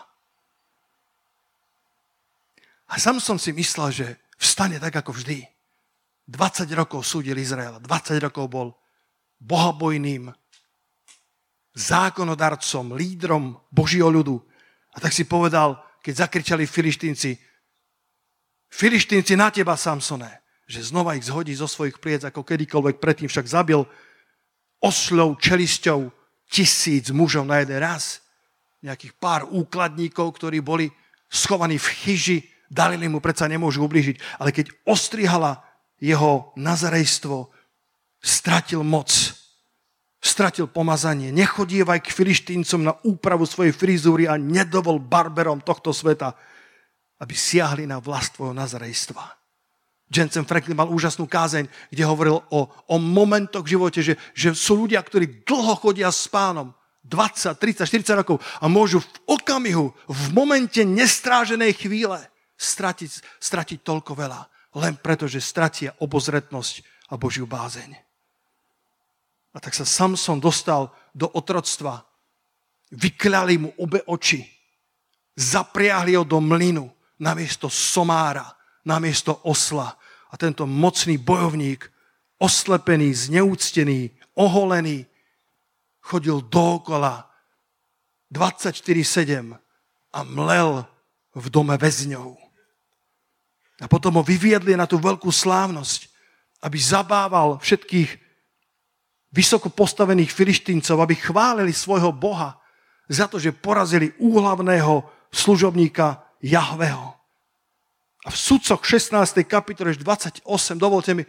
A 2.90 2.94
sam 2.98 3.22
som 3.22 3.38
si 3.38 3.54
myslel, 3.54 3.90
že 3.90 4.06
vstane 4.38 4.78
tak 4.78 5.02
ako 5.02 5.14
vždy. 5.14 5.46
20 6.30 6.70
rokov 6.78 7.02
súdil 7.02 7.38
Izrael, 7.38 7.82
20 7.82 8.18
rokov 8.22 8.46
bol 8.46 8.68
bohabojným 9.42 10.30
zákonodarcom, 11.74 12.94
lídrom 12.94 13.58
Božieho 13.70 14.10
ľudu. 14.10 14.38
A 14.94 14.96
tak 14.98 15.14
si 15.14 15.26
povedal, 15.26 15.78
keď 16.02 16.26
zakričali 16.26 16.66
filištínci, 16.66 17.30
filištínci 18.70 19.34
na 19.38 19.54
teba, 19.54 19.78
Samsone, 19.78 20.42
že 20.66 20.86
znova 20.86 21.18
ich 21.18 21.26
zhodí 21.26 21.54
zo 21.54 21.66
svojich 21.66 21.98
pliec, 21.98 22.22
ako 22.26 22.46
kedykoľvek 22.46 23.02
predtým 23.02 23.26
však 23.30 23.46
zabil 23.46 23.82
oslou 24.80 25.36
čelisťou 25.36 26.08
tisíc 26.50 27.12
mužov 27.14 27.46
na 27.46 27.62
jeden 27.62 27.78
raz. 27.78 28.24
Nejakých 28.80 29.14
pár 29.20 29.46
úkladníkov, 29.48 30.40
ktorí 30.40 30.64
boli 30.64 30.88
schovaní 31.28 31.76
v 31.76 31.88
chyži, 32.04 32.38
dali 32.66 32.96
mu 33.06 33.20
predsa 33.20 33.46
nemôžu 33.46 33.84
ublížiť. 33.84 34.40
Ale 34.40 34.50
keď 34.50 34.72
ostrihala 34.88 35.60
jeho 36.00 36.56
nazarejstvo, 36.56 37.52
stratil 38.20 38.80
moc, 38.80 39.12
stratil 40.20 40.68
pomazanie. 40.68 41.32
Nechodievaj 41.32 42.04
k 42.04 42.12
filištíncom 42.12 42.80
na 42.84 42.92
úpravu 43.04 43.48
svojej 43.48 43.72
frizúry 43.72 44.28
a 44.28 44.36
nedovol 44.36 45.00
barberom 45.00 45.64
tohto 45.64 45.92
sveta, 45.96 46.36
aby 47.20 47.34
siahli 47.36 47.84
na 47.88 48.00
vlast 48.00 48.36
tvojho 48.36 48.56
nazarejstva. 48.56 49.39
Jensen 50.10 50.42
Franklin 50.42 50.74
mal 50.74 50.90
úžasnú 50.90 51.30
kázeň, 51.30 51.70
kde 51.94 52.02
hovoril 52.02 52.42
o, 52.50 52.66
o 52.66 52.96
momentoch 52.98 53.62
v 53.62 53.78
živote, 53.78 54.02
že, 54.02 54.18
že 54.34 54.50
sú 54.58 54.82
ľudia, 54.82 54.98
ktorí 54.98 55.46
dlho 55.46 55.78
chodia 55.78 56.10
s 56.10 56.26
pánom, 56.26 56.74
20, 57.06 57.54
30, 57.56 57.86
40 57.86 58.20
rokov 58.20 58.36
a 58.58 58.66
môžu 58.66 59.00
v 59.00 59.38
okamihu, 59.38 59.94
v 60.10 60.24
momente 60.34 60.82
nestráženej 60.82 61.78
chvíle 61.78 62.18
stratiť, 62.58 63.40
stratiť 63.40 63.78
toľko 63.80 64.12
veľa. 64.18 64.40
len 64.78 64.94
preto, 64.98 65.26
že 65.26 65.42
stratia 65.42 65.94
obozretnosť 65.98 67.08
a 67.10 67.18
Božiu 67.18 67.46
bázeň. 67.46 67.90
A 69.50 69.58
tak 69.58 69.74
sa 69.74 69.82
Samson 69.82 70.38
dostal 70.38 70.94
do 71.10 71.26
otroctva. 71.26 72.06
Vykľali 72.94 73.54
mu 73.58 73.70
obe 73.82 74.02
oči. 74.06 74.46
Zapriahli 75.34 76.14
ho 76.14 76.22
do 76.22 76.38
mlynu 76.38 76.86
namiesto 77.18 77.66
somára, 77.66 78.46
namiesto 78.86 79.42
osla. 79.46 79.90
A 80.30 80.34
tento 80.38 80.66
mocný 80.66 81.18
bojovník, 81.18 81.90
oslepený, 82.38 83.10
zneúctený, 83.14 84.14
oholený, 84.38 85.06
chodil 86.00 86.40
dookola 86.46 87.28
24-7 88.30 89.58
a 90.14 90.18
mlel 90.22 90.86
v 91.34 91.46
dome 91.50 91.74
väzňov. 91.74 92.38
A 93.80 93.86
potom 93.88 94.20
ho 94.20 94.24
vyviedli 94.24 94.76
na 94.76 94.84
tú 94.84 95.00
veľkú 95.00 95.30
slávnosť, 95.32 96.10
aby 96.60 96.76
zabával 96.76 97.56
všetkých 97.62 98.10
vysoko 99.32 99.70
postavených 99.70 100.30
filištíncov, 100.30 101.00
aby 101.00 101.14
chválili 101.16 101.72
svojho 101.72 102.12
Boha 102.12 102.58
za 103.10 103.30
to, 103.30 103.38
že 103.38 103.54
porazili 103.54 104.12
úhlavného 104.18 105.06
služobníka 105.30 106.22
Jahveho. 106.42 107.19
A 108.24 108.28
v 108.28 108.36
sudcoch 108.36 108.84
16. 108.84 109.16
kapitole 109.48 109.96
28, 109.96 110.44
dovolte 110.76 111.16
mi, 111.16 111.24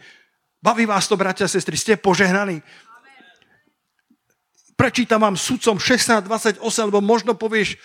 baví 0.60 0.84
vás 0.84 1.08
to, 1.08 1.16
bratia 1.16 1.48
a 1.48 1.52
sestry, 1.52 1.76
ste 1.76 1.96
požehnaní. 1.96 2.60
Prečítam 4.76 5.24
vám 5.24 5.40
sudcom 5.40 5.80
16.28, 5.80 6.60
lebo 6.88 7.00
možno 7.00 7.32
povieš, 7.32 7.80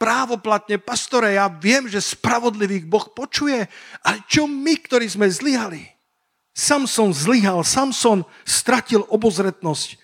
právoplatne, 0.00 0.80
pastore, 0.80 1.36
ja 1.36 1.52
viem, 1.52 1.84
že 1.84 2.00
spravodlivých 2.00 2.88
Boh 2.88 3.04
počuje, 3.12 3.68
ale 4.00 4.24
čo 4.24 4.48
my, 4.48 4.72
ktorí 4.80 5.04
sme 5.04 5.28
zlyhali? 5.28 5.84
Samson 6.56 7.12
zlyhal, 7.12 7.60
Samson 7.60 8.24
stratil 8.48 9.04
obozretnosť 9.12 10.00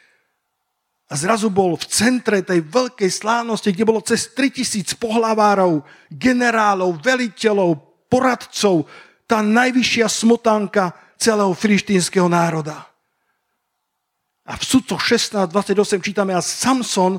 a 1.07 1.15
zrazu 1.15 1.49
bol 1.49 1.79
v 1.79 1.87
centre 1.87 2.43
tej 2.43 2.67
veľkej 2.67 3.09
slávnosti, 3.09 3.73
kde 3.73 3.89
bolo 3.89 4.03
cez 4.03 4.29
3000 4.35 4.99
pohlavárov, 4.99 5.81
generálov, 6.11 6.99
veliteľov, 7.01 7.86
poradcov, 8.07 8.87
tá 9.27 9.43
najvyššia 9.43 10.07
smotánka 10.07 10.95
celého 11.19 11.51
filištínskeho 11.53 12.31
národa. 12.31 12.87
A 14.47 14.55
v 14.55 14.63
sudcoch 14.63 15.03
16.28 15.03 15.99
čítame, 15.99 16.31
a 16.31 16.39
Samson 16.39 17.19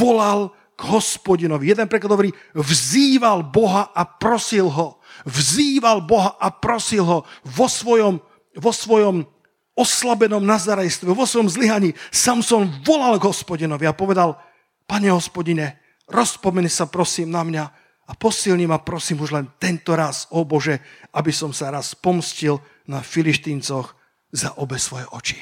volal 0.00 0.48
k 0.74 0.82
hospodinovi. 0.88 1.70
Jeden 1.70 1.86
preklad 1.86 2.16
hovorí, 2.16 2.32
vzýval 2.56 3.44
Boha 3.44 3.92
a 3.92 4.02
prosil 4.08 4.66
ho. 4.72 4.98
Vzýval 5.28 6.02
Boha 6.02 6.34
a 6.40 6.48
prosil 6.50 7.04
ho 7.04 7.18
vo 7.44 7.66
svojom, 7.68 8.18
vo 8.56 8.72
svojom 8.72 9.28
oslabenom 9.76 10.42
nazarejstve, 10.42 11.12
vo 11.12 11.26
svojom 11.28 11.52
zlyhaní. 11.52 11.92
Samson 12.08 12.70
volal 12.82 13.20
k 13.20 13.28
hospodinovi 13.28 13.84
a 13.84 13.94
povedal, 13.94 14.40
pane 14.88 15.12
hospodine, 15.12 15.78
rozpomeni 16.08 16.72
sa 16.72 16.88
prosím 16.88 17.28
na 17.28 17.44
mňa 17.44 17.64
a 18.04 18.12
posilni 18.12 18.68
ma 18.68 18.84
prosím 18.84 19.24
už 19.24 19.32
len 19.32 19.46
tento 19.56 19.96
raz, 19.96 20.28
o 20.28 20.44
Bože, 20.44 20.80
aby 21.16 21.32
som 21.32 21.56
sa 21.56 21.72
raz 21.72 21.96
pomstil 21.96 22.60
na 22.84 23.00
filištíncoch 23.00 23.96
za 24.28 24.52
obe 24.60 24.76
svoje 24.76 25.08
oči. 25.08 25.40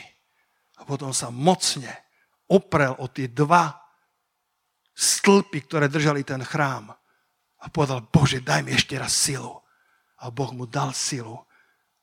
A 0.79 0.87
potom 0.87 1.11
sa 1.11 1.35
mocne 1.35 1.91
oprel 2.47 2.95
o 3.03 3.11
tie 3.11 3.27
dva 3.27 3.75
stĺpy, 4.95 5.67
ktoré 5.67 5.91
držali 5.91 6.23
ten 6.23 6.43
chrám. 6.47 6.95
A 7.63 7.65
povedal, 7.71 8.07
Bože, 8.07 8.39
daj 8.39 8.63
mi 8.63 8.79
ešte 8.79 8.95
raz 8.95 9.11
silu. 9.11 9.59
A 10.23 10.31
Boh 10.31 10.55
mu 10.55 10.67
dal 10.71 10.95
silu. 10.95 11.43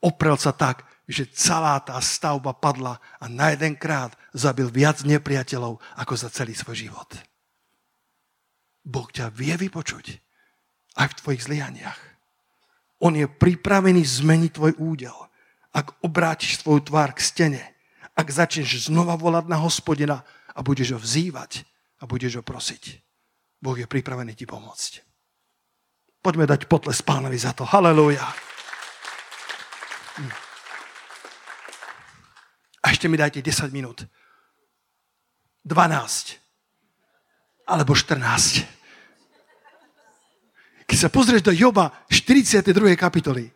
Oprel 0.03 0.35
sa 0.35 0.51
tak, 0.51 0.83
že 1.07 1.31
celá 1.31 1.79
tá 1.79 1.95
stavba 2.03 2.51
padla 2.51 2.99
a 3.19 3.31
na 3.31 3.55
jeden 3.55 3.79
krát 3.79 4.11
zabil 4.35 4.67
viac 4.67 5.07
nepriateľov 5.07 5.79
ako 5.95 6.13
za 6.19 6.27
celý 6.27 6.51
svoj 6.51 6.87
život. 6.87 7.09
Boh 8.83 9.07
ťa 9.07 9.31
vie 9.31 9.55
vypočuť 9.55 10.28
aj 10.97 11.07
v 11.13 11.17
tvojich 11.21 11.45
zlyhaniach. 11.45 11.99
On 13.03 13.13
je 13.15 13.27
pripravený 13.27 14.01
zmeniť 14.03 14.51
tvoj 14.55 14.73
údel. 14.79 15.15
Ak 15.69 15.93
obrátiš 16.01 16.61
svoju 16.61 16.81
tvár 16.89 17.13
k 17.13 17.21
stene, 17.21 17.63
ak 18.17 18.27
začneš 18.27 18.89
znova 18.89 19.15
volať 19.15 19.45
na 19.45 19.61
hospodina 19.61 20.25
a 20.51 20.59
budeš 20.65 20.97
ho 20.97 20.99
vzývať, 20.99 21.69
a 21.99 22.03
budeš 22.07 22.39
ho 22.39 22.43
prosiť. 22.43 23.03
Boh 23.59 23.75
je 23.75 23.87
pripravený 23.87 24.35
ti 24.35 24.47
pomôcť. 24.47 25.03
Poďme 26.23 26.47
dať 26.47 26.67
potles 26.67 27.03
pánovi 27.03 27.35
za 27.35 27.51
to. 27.51 27.67
Halelúja. 27.67 28.23
Hm. 30.19 30.31
A 32.83 32.85
ešte 32.91 33.11
mi 33.11 33.19
dajte 33.19 33.43
10 33.43 33.71
minút. 33.75 34.07
12. 35.67 36.39
Alebo 37.67 37.91
14. 37.95 38.78
Keď 40.89 40.97
sa 40.97 41.13
pozrieš 41.13 41.45
do 41.45 41.53
Joba 41.53 41.93
42. 42.09 42.73
kapitoly, 42.97 43.53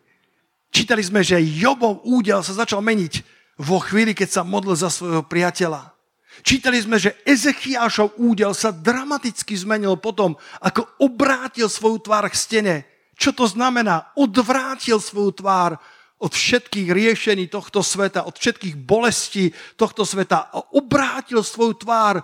čítali 0.69 1.01
sme, 1.01 1.25
že 1.25 1.41
Jobov 1.41 2.05
údel 2.05 2.45
sa 2.45 2.53
začal 2.53 2.85
meniť 2.85 3.25
vo 3.57 3.81
chvíli, 3.81 4.13
keď 4.13 4.29
sa 4.29 4.41
modlil 4.45 4.77
za 4.77 4.93
svojho 4.93 5.25
priateľa. 5.25 5.97
Čítali 6.45 6.77
sme, 6.77 7.01
že 7.01 7.17
Ezechiášov 7.25 8.21
údel 8.21 8.53
sa 8.53 8.69
dramaticky 8.69 9.57
zmenil 9.57 9.97
potom, 9.97 10.37
ako 10.61 10.85
obrátil 11.01 11.65
svoju 11.65 12.05
tvár 12.05 12.29
k 12.29 12.37
stene. 12.37 12.75
Čo 13.17 13.33
to 13.33 13.49
znamená? 13.49 14.13
Odvrátil 14.13 15.01
svoju 15.01 15.33
tvár 15.33 15.81
od 16.21 16.29
všetkých 16.37 16.93
riešení 16.93 17.49
tohto 17.49 17.81
sveta, 17.81 18.29
od 18.29 18.37
všetkých 18.37 18.77
bolestí 18.77 19.49
tohto 19.73 20.05
sveta 20.05 20.53
a 20.53 20.61
obrátil 20.77 21.41
svoju 21.41 21.81
tvár 21.81 22.21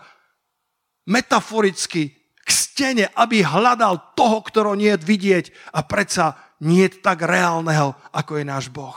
metaforicky 1.09 2.18
stene, 2.79 3.11
aby 3.11 3.43
hľadal 3.43 4.15
toho, 4.15 4.39
ktorého 4.39 4.79
nie 4.79 4.95
je 4.95 5.03
vidieť 5.03 5.45
a 5.75 5.83
predsa 5.83 6.39
nie 6.63 6.87
je 6.87 7.03
tak 7.03 7.27
reálneho, 7.27 7.91
ako 8.15 8.39
je 8.39 8.45
náš 8.47 8.71
Boh. 8.71 8.95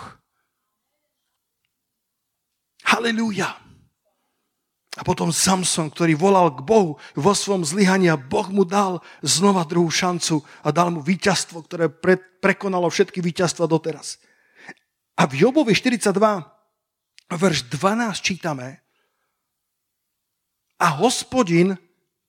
Halelúja. 2.87 3.59
A 4.93 5.03
potom 5.03 5.35
Samson, 5.35 5.89
ktorý 5.91 6.15
volal 6.15 6.53
k 6.55 6.63
Bohu 6.63 7.01
vo 7.17 7.33
svojom 7.33 7.65
zlyhaní 7.67 8.07
a 8.13 8.21
Boh 8.21 8.47
mu 8.53 8.63
dal 8.63 9.03
znova 9.25 9.67
druhú 9.67 9.91
šancu 9.91 10.45
a 10.63 10.69
dal 10.71 10.95
mu 10.95 11.01
víťazstvo, 11.03 11.65
ktoré 11.67 11.91
pre, 11.91 12.21
prekonalo 12.39 12.87
všetky 12.87 13.19
víťazstva 13.19 13.67
doteraz. 13.67 14.23
A 15.17 15.27
v 15.27 15.43
Jobovi 15.43 15.75
42, 15.75 16.13
verš 17.35 17.59
12 17.73 18.21
čítame 18.21 18.85
a 20.77 20.87
hospodin 21.01 21.81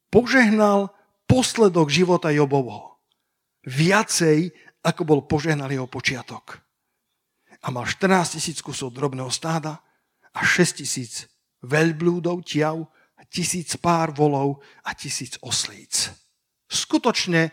požehnal 0.08 0.92
posledok 1.27 1.89
života 1.89 2.29
Jobovho. 2.29 2.99
Viacej, 3.63 4.51
ako 4.83 5.01
bol 5.07 5.19
požehnal 5.23 5.71
jeho 5.71 5.88
počiatok. 5.88 6.59
A 7.63 7.71
mal 7.71 7.88
14 7.88 8.36
tisíc 8.39 8.59
kusov 8.59 8.91
drobného 8.91 9.31
stáda 9.31 9.79
a 10.36 10.39
6 10.43 10.83
tisíc 10.83 11.31
veľblúdov, 11.63 12.43
tiav, 12.43 12.91
tisíc 13.33 13.79
pár 13.79 14.13
volov 14.13 14.62
a 14.86 14.93
tisíc 14.93 15.39
oslíc. 15.41 16.12
Skutočne 16.69 17.49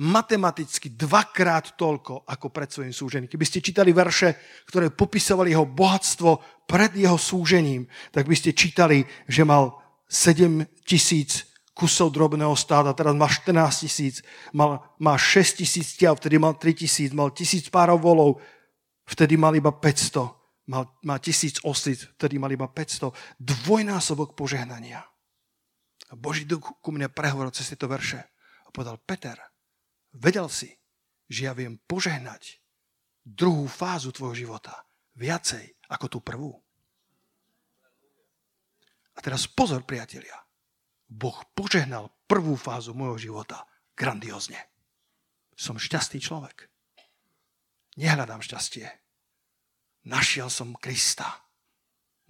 matematicky 0.00 0.96
dvakrát 0.96 1.76
toľko 1.76 2.24
ako 2.24 2.46
pred 2.48 2.72
svojim 2.72 2.94
súžením. 2.94 3.28
Keby 3.28 3.44
ste 3.44 3.60
čítali 3.60 3.92
verše, 3.92 4.32
ktoré 4.64 4.88
popisovali 4.88 5.52
jeho 5.52 5.68
bohatstvo 5.68 6.64
pred 6.64 6.96
jeho 6.96 7.20
súžením, 7.20 7.84
tak 8.08 8.24
by 8.24 8.34
ste 8.34 8.56
čítali, 8.56 9.04
že 9.28 9.44
mal 9.44 9.76
7 10.08 10.64
tisíc 10.88 11.49
kusov 11.80 12.12
drobného 12.12 12.52
stáda, 12.52 12.92
teraz 12.92 13.16
má 13.16 13.24
14 13.24 13.88
tisíc, 13.88 14.20
mal, 14.52 14.84
má 15.00 15.16
6 15.16 15.64
tisíc 15.64 15.96
tiav, 15.96 16.20
vtedy 16.20 16.36
mal 16.36 16.52
3 16.52 16.76
tisíc, 16.76 17.10
mal 17.16 17.32
tisíc 17.32 17.72
párov 17.72 17.96
volov, 17.96 18.44
vtedy 19.08 19.40
mal 19.40 19.56
iba 19.56 19.72
500 19.72 20.40
mal, 20.70 20.86
má 21.02 21.18
tisíc 21.18 21.58
oslic, 21.66 22.06
ktorý 22.14 22.38
mal 22.38 22.54
iba 22.54 22.70
500, 22.70 23.10
dvojnásobok 23.42 24.38
požehnania. 24.38 25.02
A 26.10 26.14
Boží 26.14 26.46
duch 26.46 26.78
ku 26.78 26.94
mne 26.94 27.10
prehovoril 27.10 27.50
cez 27.50 27.74
tieto 27.74 27.90
verše 27.90 28.22
a 28.62 28.68
povedal, 28.70 29.02
Peter, 29.02 29.34
vedel 30.14 30.46
si, 30.46 30.70
že 31.26 31.50
ja 31.50 31.52
viem 31.54 31.78
požehnať 31.90 32.62
druhú 33.26 33.66
fázu 33.66 34.14
tvojho 34.14 34.46
života 34.46 34.86
viacej 35.18 35.90
ako 35.90 36.06
tú 36.06 36.18
prvú. 36.22 36.54
A 39.14 39.18
teraz 39.18 39.50
pozor, 39.50 39.82
priatelia. 39.82 40.38
Boh 41.10 41.42
požehnal 41.58 42.14
prvú 42.30 42.54
fázu 42.54 42.94
môjho 42.94 43.18
života 43.18 43.66
grandiózne. 43.98 44.70
Som 45.58 45.76
šťastný 45.76 46.22
človek. 46.22 46.70
Nehľadám 47.98 48.40
šťastie. 48.40 48.86
Našiel 50.06 50.46
som 50.46 50.72
Krista. 50.78 51.50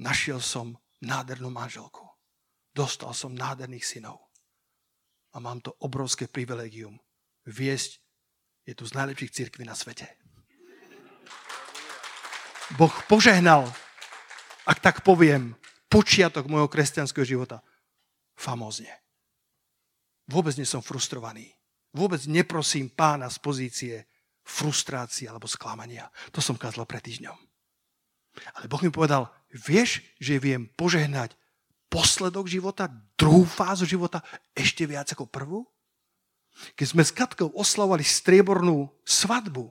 Našiel 0.00 0.40
som 0.40 0.80
nádhernú 1.04 1.52
manželku. 1.52 2.08
Dostal 2.72 3.12
som 3.12 3.36
nádherných 3.36 3.84
synov. 3.84 4.32
A 5.36 5.38
mám 5.38 5.60
to 5.60 5.76
obrovské 5.84 6.26
privilegium 6.26 6.96
viesť 7.46 8.00
je 8.66 8.74
tu 8.76 8.84
z 8.86 8.96
najlepších 8.96 9.30
církví 9.34 9.64
na 9.64 9.74
svete. 9.74 10.06
Boh 12.78 12.92
požehnal, 13.10 13.66
ak 14.62 14.78
tak 14.78 14.96
poviem, 15.02 15.58
počiatok 15.90 16.46
môjho 16.46 16.70
kresťanského 16.70 17.26
života. 17.26 17.66
Famózne. 18.40 18.88
Vôbec 20.32 20.56
nie 20.56 20.64
som 20.64 20.80
frustrovaný. 20.80 21.52
Vôbec 21.92 22.24
neprosím 22.24 22.88
pána 22.88 23.28
z 23.28 23.36
pozície 23.36 23.94
frustrácie 24.40 25.28
alebo 25.28 25.44
sklamania. 25.44 26.08
To 26.32 26.40
som 26.40 26.56
kázal 26.56 26.88
pred 26.88 27.04
týždňom. 27.04 27.36
Ale 28.56 28.64
Boh 28.70 28.80
mi 28.80 28.88
povedal, 28.88 29.28
vieš, 29.52 30.00
že 30.16 30.40
viem 30.40 30.72
požehnať 30.72 31.36
posledok 31.92 32.48
života, 32.48 32.88
druhú 33.18 33.44
fázu 33.44 33.84
života, 33.84 34.24
ešte 34.56 34.88
viac 34.88 35.10
ako 35.12 35.28
prvú? 35.28 35.66
Keď 36.78 36.86
sme 36.86 37.02
s 37.04 37.12
Katkou 37.12 37.52
oslavovali 37.52 38.06
striebornú 38.06 38.88
svadbu, 39.04 39.68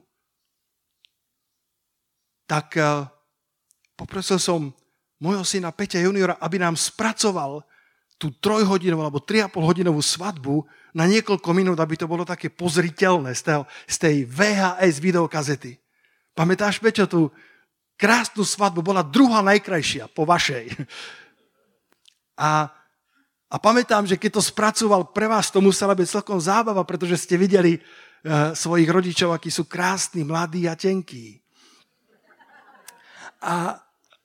tak 2.46 2.76
uh, 2.78 3.08
poprosil 3.98 4.38
som 4.38 4.70
môjho 5.18 5.42
syna 5.42 5.72
Peťa 5.74 6.04
juniora, 6.04 6.38
aby 6.38 6.60
nám 6.60 6.76
spracoval 6.76 7.64
tú 8.20 8.28
trojhodinovú 8.36 9.00
alebo 9.00 9.24
3,5 9.24 9.56
hodinovú 9.64 10.04
svadbu 10.04 10.68
na 10.92 11.08
niekoľko 11.08 11.56
minút, 11.56 11.80
aby 11.80 11.96
to 11.96 12.04
bolo 12.04 12.28
také 12.28 12.52
pozriteľné 12.52 13.32
z, 13.32 13.42
toho, 13.48 13.62
z 13.88 13.96
tej 13.96 14.16
VHS 14.28 15.00
videokazety. 15.00 15.80
Pamätáš, 16.36 16.84
Peťo, 16.84 17.08
tú 17.08 17.32
krásnu 17.96 18.44
svadbu 18.44 18.84
bola 18.84 19.00
druhá 19.00 19.40
najkrajšia 19.40 20.12
po 20.12 20.28
vašej. 20.28 20.68
A, 22.40 22.72
a 23.52 23.56
pamätám, 23.60 24.08
že 24.08 24.16
keď 24.16 24.40
to 24.40 24.48
spracoval 24.48 25.12
pre 25.12 25.28
vás, 25.28 25.52
to 25.52 25.60
musela 25.60 25.92
byť 25.92 26.08
celkom 26.08 26.40
zábava, 26.40 26.80
pretože 26.88 27.20
ste 27.20 27.36
videli 27.36 27.76
uh, 27.76 28.56
svojich 28.56 28.88
rodičov, 28.88 29.36
akí 29.36 29.52
sú 29.52 29.68
krásni, 29.68 30.24
mladí 30.24 30.64
a 30.64 30.72
tenkí. 30.72 31.36
A, 33.44 33.76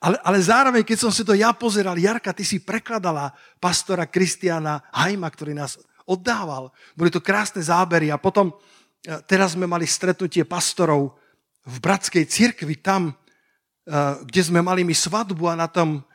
ale, 0.06 0.22
ale 0.22 0.38
zároveň, 0.38 0.86
keď 0.86 0.98
som 1.02 1.10
si 1.10 1.26
to 1.26 1.34
ja 1.34 1.50
pozeral, 1.50 1.98
Jarka, 1.98 2.30
ty 2.30 2.46
si 2.46 2.62
prekladala 2.62 3.34
pastora 3.58 4.06
Kristiana 4.06 4.86
Hajma, 4.94 5.26
ktorý 5.34 5.58
nás 5.58 5.82
oddával. 6.06 6.70
Boli 6.94 7.10
to 7.10 7.26
krásne 7.26 7.66
zábery 7.66 8.14
a 8.14 8.22
potom 8.22 8.54
e, 8.54 9.18
teraz 9.26 9.58
sme 9.58 9.66
mali 9.66 9.90
stretnutie 9.90 10.46
pastorov 10.46 11.18
v 11.66 11.76
Bratskej 11.82 12.30
cirkvi 12.30 12.78
tam, 12.86 13.10
e, 13.10 13.14
kde 14.30 14.42
sme 14.46 14.62
mali 14.62 14.86
mi 14.86 14.94
svadbu 14.94 15.50
a 15.50 15.58
na 15.58 15.66
tom 15.66 16.06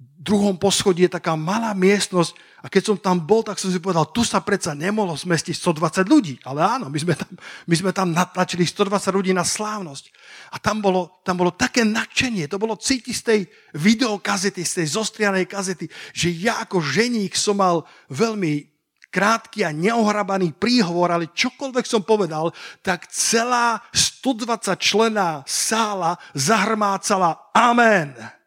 druhom 0.00 0.56
poschodí 0.60 1.08
je 1.08 1.16
taká 1.16 1.32
malá 1.32 1.72
miestnosť 1.72 2.36
a 2.60 2.68
keď 2.68 2.92
som 2.92 2.96
tam 3.00 3.16
bol, 3.24 3.40
tak 3.40 3.56
som 3.56 3.72
si 3.72 3.80
povedal, 3.80 4.04
tu 4.12 4.20
sa 4.20 4.44
predsa 4.44 4.76
nemohlo 4.76 5.16
zmestiť 5.16 5.56
120 5.56 6.04
ľudí. 6.04 6.36
Ale 6.44 6.60
áno, 6.60 6.92
my 6.92 6.98
sme 7.00 7.16
tam, 7.16 7.32
my 7.40 7.74
sme 7.74 7.90
tam 7.96 8.12
natlačili 8.12 8.68
120 8.68 9.16
ľudí 9.16 9.32
na 9.32 9.48
slávnosť. 9.48 10.12
A 10.52 10.60
tam 10.60 10.84
bolo, 10.84 11.24
tam 11.24 11.40
bolo 11.40 11.56
také 11.56 11.88
nadšenie, 11.88 12.52
to 12.52 12.60
bolo 12.60 12.76
cítiť 12.76 13.16
z 13.16 13.24
tej 13.24 13.40
videokazety, 13.80 14.60
z 14.60 14.84
tej 14.84 14.86
zostrianej 14.92 15.48
kazety, 15.48 15.88
že 16.12 16.28
ja 16.36 16.60
ako 16.60 16.84
ženík 16.84 17.32
som 17.32 17.56
mal 17.56 17.88
veľmi 18.12 18.68
krátky 19.08 19.64
a 19.64 19.72
neohrabaný 19.72 20.52
príhovor, 20.52 21.16
ale 21.16 21.32
čokoľvek 21.32 21.86
som 21.88 22.04
povedal, 22.04 22.52
tak 22.84 23.08
celá 23.08 23.80
120 23.96 24.76
člená 24.76 25.40
sála 25.48 26.20
zahrmácala 26.36 27.50
Amen 27.56 28.39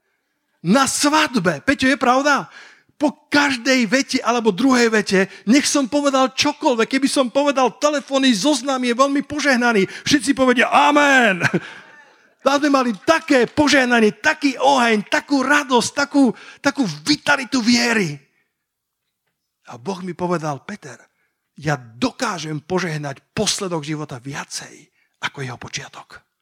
na 0.64 0.88
svadbe. 0.88 1.60
Peťo, 1.62 1.92
je 1.92 2.00
pravda? 2.00 2.48
Po 2.96 3.28
každej 3.28 3.84
vete 3.90 4.20
alebo 4.24 4.56
druhej 4.56 4.88
vete, 4.88 5.28
nech 5.44 5.68
som 5.68 5.92
povedal 5.92 6.32
čokoľvek, 6.32 6.88
keby 6.88 7.08
som 7.12 7.28
povedal 7.28 7.76
telefónny 7.76 8.32
zoznam 8.32 8.80
je 8.80 8.96
veľmi 8.96 9.28
požehnaný, 9.28 9.84
všetci 10.08 10.32
povedia 10.32 10.72
Amen. 10.72 11.44
Tam 12.44 12.60
sme 12.60 12.76
mali 12.76 12.92
také 13.08 13.48
požehnanie, 13.48 14.20
taký 14.20 14.60
oheň, 14.60 15.08
takú 15.08 15.40
radosť, 15.40 15.90
takú, 15.96 16.28
takú 16.60 16.84
vitalitu 17.08 17.64
viery. 17.64 18.20
A 19.72 19.80
Boh 19.80 20.04
mi 20.04 20.12
povedal, 20.12 20.60
Peter, 20.68 21.00
ja 21.56 21.80
dokážem 21.80 22.60
požehnať 22.60 23.24
posledok 23.32 23.88
života 23.88 24.20
viacej 24.20 24.92
ako 25.24 25.40
jeho 25.40 25.56
počiatok. 25.56 26.33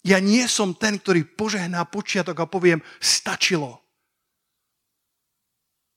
Ja 0.00 0.16
nie 0.16 0.48
som 0.48 0.72
ten, 0.72 0.96
ktorý 0.96 1.28
požehná 1.36 1.84
počiatok 1.84 2.36
a 2.40 2.48
poviem, 2.48 2.80
stačilo. 3.00 3.80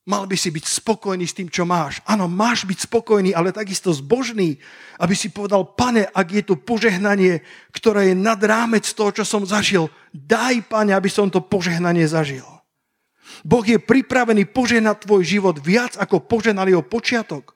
Mal 0.03 0.27
by 0.27 0.35
si 0.35 0.51
byť 0.51 0.65
spokojný 0.67 1.23
s 1.23 1.31
tým, 1.31 1.47
čo 1.47 1.63
máš. 1.63 2.03
Áno, 2.03 2.27
máš 2.27 2.67
byť 2.67 2.91
spokojný, 2.91 3.31
ale 3.31 3.55
takisto 3.55 3.95
zbožný, 3.95 4.59
aby 4.99 5.15
si 5.15 5.31
povedal, 5.31 5.63
pane, 5.63 6.03
ak 6.11 6.27
je 6.27 6.43
to 6.43 6.59
požehnanie, 6.59 7.39
ktoré 7.71 8.11
je 8.11 8.15
nad 8.19 8.35
rámec 8.43 8.83
toho, 8.83 9.15
čo 9.15 9.23
som 9.23 9.47
zažil, 9.47 9.87
daj, 10.11 10.67
pane, 10.67 10.91
aby 10.91 11.07
som 11.07 11.31
to 11.31 11.39
požehnanie 11.39 12.03
zažil. 12.03 12.43
Boh 13.47 13.63
je 13.63 13.79
pripravený 13.79 14.51
požehnať 14.51 15.07
tvoj 15.07 15.23
život 15.23 15.55
viac, 15.63 15.95
ako 15.95 16.27
požehnal 16.27 16.67
jeho 16.67 16.83
počiatok. 16.83 17.55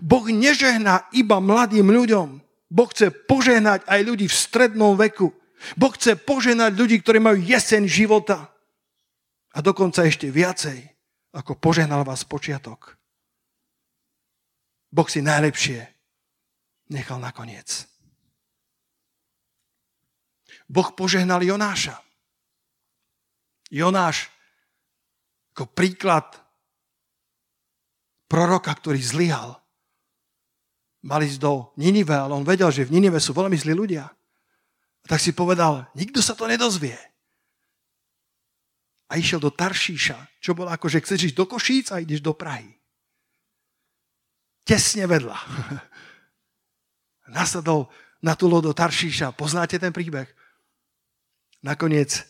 Boh 0.00 0.24
nežehná 0.24 1.12
iba 1.12 1.36
mladým 1.44 1.92
ľuďom. 1.92 2.40
Boh 2.72 2.88
chce 2.88 3.12
požehnať 3.28 3.84
aj 3.84 4.00
ľudí 4.00 4.26
v 4.26 4.34
strednom 4.34 4.96
veku. 4.96 5.28
Boh 5.74 5.90
chce 5.90 6.14
poženať 6.14 6.72
ľudí, 6.78 7.02
ktorí 7.02 7.18
majú 7.18 7.42
jeseň 7.42 7.90
života. 7.90 8.54
A 9.56 9.58
dokonca 9.58 10.06
ešte 10.06 10.30
viacej, 10.30 10.78
ako 11.34 11.58
poženal 11.58 12.06
vás 12.06 12.22
počiatok. 12.22 12.94
Boh 14.94 15.08
si 15.10 15.24
najlepšie 15.24 15.82
nechal 16.94 17.18
nakoniec. 17.18 17.88
Boh 20.70 20.90
požehnal 20.94 21.42
Jonáša. 21.42 21.98
Jonáš 23.70 24.30
ako 25.56 25.72
príklad 25.72 26.26
proroka, 28.28 28.70
ktorý 28.70 29.00
zlyhal. 29.00 29.56
Mali 31.06 31.30
ísť 31.30 31.40
do 31.40 31.70
Ninive, 31.78 32.12
ale 32.12 32.34
on 32.34 32.44
vedel, 32.44 32.68
že 32.68 32.84
v 32.84 32.98
Ninive 32.98 33.22
sú 33.22 33.32
veľmi 33.32 33.54
zlí 33.54 33.72
ľudia. 33.72 34.10
Tak 35.06 35.22
si 35.22 35.30
povedal, 35.30 35.86
nikto 35.94 36.18
sa 36.18 36.34
to 36.34 36.50
nedozvie. 36.50 36.98
A 39.06 39.22
išiel 39.22 39.38
do 39.38 39.54
Taršíša, 39.54 40.42
čo 40.42 40.58
bolo 40.58 40.74
ako, 40.74 40.90
že 40.90 40.98
chceš 40.98 41.30
ísť 41.30 41.36
do 41.38 41.46
Košíc 41.46 41.94
a 41.94 42.02
ideš 42.02 42.18
do 42.18 42.34
Prahy. 42.34 42.74
Tesne 44.66 45.06
vedľa. 45.06 45.38
Nasadol 47.38 47.86
na 48.18 48.34
tú 48.34 48.50
do 48.50 48.74
Taršíša. 48.74 49.30
Poznáte 49.38 49.78
ten 49.78 49.94
príbeh? 49.94 50.26
Nakoniec 51.62 52.26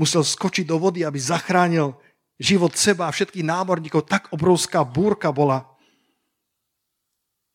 musel 0.00 0.24
skočiť 0.24 0.64
do 0.64 0.80
vody, 0.80 1.04
aby 1.04 1.20
zachránil 1.20 1.92
život 2.40 2.72
seba 2.72 3.12
a 3.12 3.14
všetkých 3.14 3.44
námorníkov. 3.44 4.08
Tak 4.08 4.32
obrovská 4.32 4.80
búrka 4.80 5.28
bola. 5.28 5.68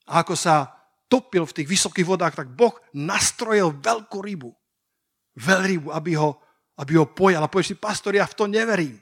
A 0.05 0.21
ako 0.21 0.37
sa 0.37 0.78
topil 1.09 1.43
v 1.43 1.55
tých 1.57 1.67
vysokých 1.67 2.05
vodách, 2.05 2.37
tak 2.37 2.53
Boh 2.53 2.77
nastrojil 2.93 3.73
veľkú 3.75 4.21
rybu. 4.21 4.53
Veľrybu, 5.35 5.89
aby 5.89 6.13
ho, 6.15 6.37
aby 6.77 6.93
ho 7.01 7.09
pojal. 7.09 7.41
A 7.43 7.51
povieš 7.51 7.73
si, 7.73 7.75
pastor, 7.75 8.13
ja 8.13 8.29
v 8.29 8.37
to 8.37 8.45
neverím. 8.45 9.01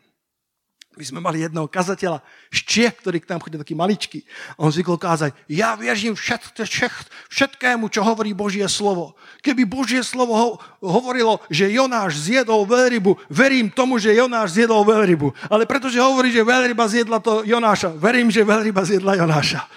My 0.97 1.05
sme 1.05 1.21
mali 1.21 1.45
jedného 1.45 1.69
kazateľa 1.69 2.25
Čech, 2.49 2.97
ktorý 3.05 3.21
k 3.21 3.29
nám 3.29 3.45
chodil 3.45 3.61
taký 3.61 3.77
maličký. 3.77 4.25
On 4.57 4.73
zvykol 4.73 4.97
kázať, 4.97 5.29
ja 5.45 5.77
všet, 5.77 6.57
všetkému, 7.29 7.85
čo 7.93 8.01
hovorí 8.01 8.33
Božie 8.33 8.65
slovo. 8.65 9.13
Keby 9.45 9.69
Božie 9.69 10.01
slovo 10.01 10.33
ho, 10.33 10.47
hovorilo, 10.81 11.37
že 11.53 11.69
Jonáš 11.69 12.25
zjedol 12.25 12.65
veľrybu, 12.65 13.13
verím 13.29 13.69
tomu, 13.69 14.01
že 14.01 14.17
Jonáš 14.17 14.57
zjedol 14.57 14.81
veľrybu. 14.89 15.53
Ale 15.53 15.69
pretože 15.69 16.01
hovorí, 16.01 16.33
že 16.33 16.41
veľryba 16.41 16.89
zjedla 16.89 17.21
to 17.21 17.45
Jonáša, 17.45 17.93
verím, 17.93 18.33
že 18.33 18.41
veľryba 18.41 18.81
zjedla 18.81 19.21
Jonáša. 19.21 19.69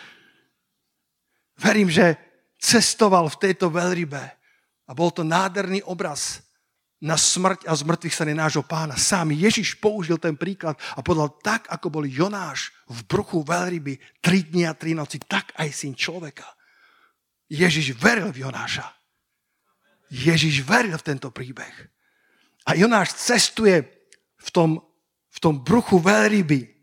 Verím, 1.61 1.93
že 1.93 2.17
cestoval 2.61 3.33
v 3.33 3.41
tejto 3.41 3.73
veľrybe 3.73 4.21
a 4.87 4.91
bol 4.93 5.09
to 5.09 5.25
nádherný 5.25 5.81
obraz 5.89 6.45
na 7.01 7.17
smrť 7.17 7.65
a 7.65 7.73
zmrtvých 7.73 8.13
stane 8.13 8.37
nášho 8.37 8.61
pána. 8.61 9.01
Sám 9.01 9.33
Ježiš 9.33 9.81
použil 9.81 10.21
ten 10.21 10.37
príklad 10.37 10.77
a 10.93 11.01
povedal, 11.01 11.33
tak 11.41 11.65
ako 11.73 11.89
bol 11.89 12.05
Jonáš 12.05 12.69
v 12.93 13.01
bruchu 13.09 13.41
veľryby 13.41 13.97
tri 14.21 14.45
dni 14.45 14.69
a 14.69 14.77
tri 14.77 14.93
noci, 14.93 15.17
tak 15.25 15.57
aj 15.57 15.73
syn 15.73 15.97
človeka. 15.97 16.45
Ježiš 17.49 17.97
veril 17.97 18.29
v 18.29 18.45
Jonáša. 18.45 18.85
Ježiš 20.13 20.61
veril 20.61 20.95
v 21.01 21.07
tento 21.07 21.33
príbeh. 21.33 21.73
A 22.69 22.77
Jonáš 22.77 23.17
cestuje 23.17 23.81
v 24.37 24.49
tom, 24.53 24.85
v 25.33 25.39
tom 25.41 25.65
bruchu 25.65 25.97
veľryby 25.97 26.80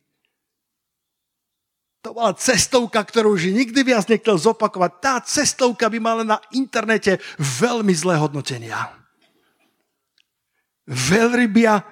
to 2.07 2.15
bola 2.15 2.31
cestovka, 2.39 3.03
ktorú 3.03 3.35
už 3.35 3.51
nikdy 3.51 3.83
viac 3.83 4.07
nechcel 4.07 4.39
zopakovať. 4.39 4.91
Tá 5.03 5.19
cestovka 5.19 5.91
by 5.91 5.99
mala 5.99 6.23
na 6.23 6.39
internete 6.55 7.19
veľmi 7.35 7.91
zlé 7.91 8.15
hodnotenia. 8.15 8.95
Veľrybia 10.87 11.83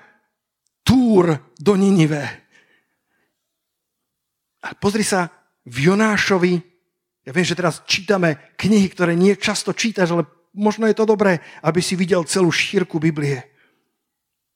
túr 0.88 1.36
do 1.60 1.76
Ninive. 1.76 2.24
A 4.64 4.72
pozri 4.80 5.04
sa, 5.04 5.28
v 5.68 5.92
Jonášovi, 5.92 6.64
ja 7.28 7.36
viem, 7.36 7.44
že 7.44 7.60
teraz 7.60 7.84
čítame 7.84 8.56
knihy, 8.56 8.88
ktoré 8.96 9.20
nie 9.20 9.36
často 9.36 9.76
čítaš, 9.76 10.16
ale 10.16 10.24
možno 10.56 10.88
je 10.88 10.96
to 10.96 11.04
dobré, 11.04 11.44
aby 11.60 11.84
si 11.84 12.00
videl 12.00 12.24
celú 12.24 12.56
šírku 12.56 13.04
Biblie. 13.04 13.44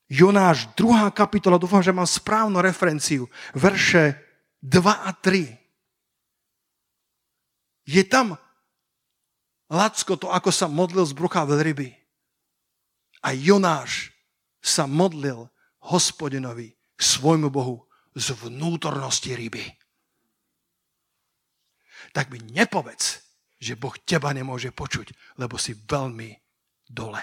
Jonáš, 0.07 0.71
druhá 0.79 1.11
kapitola, 1.11 1.59
dúfam, 1.59 1.83
že 1.83 1.91
mám 1.91 2.07
správnu 2.07 2.63
referenciu, 2.63 3.27
verše 3.51 4.28
2 4.61 4.91
a 4.91 5.11
3. 5.13 5.57
Je 7.89 8.03
tam 8.05 8.37
Lacko 9.69 10.17
to, 10.17 10.33
ako 10.33 10.49
sa 10.49 10.65
modlil 10.65 11.05
z 11.05 11.13
brucha 11.13 11.45
ryby. 11.45 11.93
A 13.21 13.37
Jonáš 13.37 14.09
sa 14.59 14.89
modlil 14.89 15.45
hospodinovi, 15.85 16.73
svojmu 16.97 17.53
Bohu, 17.53 17.85
z 18.17 18.33
vnútornosti 18.33 19.37
ryby. 19.37 19.61
Tak 22.11 22.33
mi 22.33 22.41
nepovedz, 22.41 23.21
že 23.61 23.77
Boh 23.77 23.93
teba 24.01 24.33
nemôže 24.33 24.73
počuť, 24.73 25.37
lebo 25.37 25.61
si 25.61 25.77
veľmi 25.77 26.33
dole. 26.89 27.21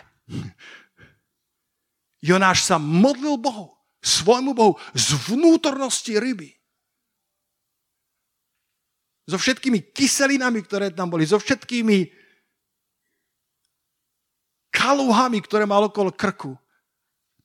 Jonáš 2.26 2.62
sa 2.62 2.78
modlil 2.78 3.36
Bohu, 3.42 3.74
svojmu 3.98 4.54
Bohu, 4.54 4.78
z 4.94 5.18
vnútornosti 5.28 6.14
ryby. 6.14 6.55
So 9.26 9.36
všetkými 9.36 9.90
kyselinami, 9.90 10.62
ktoré 10.62 10.94
tam 10.94 11.10
boli, 11.10 11.26
so 11.26 11.42
všetkými 11.42 12.06
kaluhami, 14.70 15.42
ktoré 15.42 15.66
mal 15.66 15.90
okolo 15.90 16.14
krku. 16.14 16.54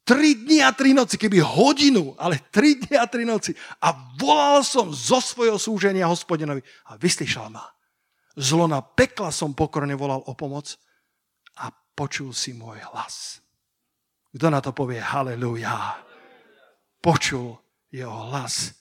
Tri 0.01 0.34
dni 0.34 0.65
a 0.65 0.73
tri 0.73 0.97
noci, 0.97 1.17
keby 1.17 1.41
hodinu, 1.41 2.17
ale 2.17 2.41
tri 2.49 2.77
dni 2.77 2.97
a 2.97 3.05
tri 3.05 3.25
noci. 3.25 3.53
A 3.82 3.93
volal 4.17 4.65
som 4.65 4.89
zo 4.93 5.21
svojho 5.21 5.61
súženia 5.61 6.09
hospodinovi 6.09 6.61
a 6.89 6.97
vyslyšal 6.97 7.49
ma. 7.53 7.65
Zlo 8.38 8.65
na 8.65 8.82
pekla 8.82 9.29
som 9.29 9.53
pokorne 9.53 9.93
volal 9.93 10.21
o 10.25 10.34
pomoc 10.34 10.73
a 11.57 11.69
počul 11.71 12.34
si 12.34 12.53
môj 12.57 12.82
hlas. 12.91 13.41
Kto 14.32 14.47
na 14.47 14.63
to 14.63 14.71
povie 14.71 15.03
haleluja? 15.03 16.01
Počul 17.03 17.57
jeho 17.91 18.32
hlas 18.32 18.71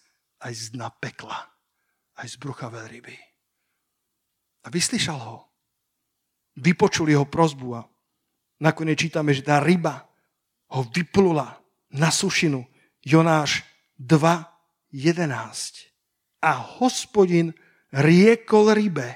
aj 0.41 0.53
z 0.55 0.65
dna 0.79 0.89
pekla, 1.03 1.51
aj 2.19 2.27
z 2.27 2.37
brucha 2.41 2.73
veľryby. 2.73 3.31
A 4.65 4.69
vyslyšal 4.69 5.21
ho. 5.21 5.39
Vypočul 6.61 7.09
jeho 7.09 7.25
prozbu 7.25 7.69
a 7.79 7.87
nakoniec 8.61 9.01
čítame, 9.01 9.33
že 9.33 9.47
tá 9.47 9.63
ryba 9.63 10.05
ho 10.75 10.85
vyplula 10.91 11.57
na 11.95 12.13
sušinu. 12.13 12.61
Jonáš 13.01 13.65
2.11. 13.97 16.45
A 16.45 16.53
hospodin 16.81 17.55
riekol 17.95 18.77
rybe 18.77 19.09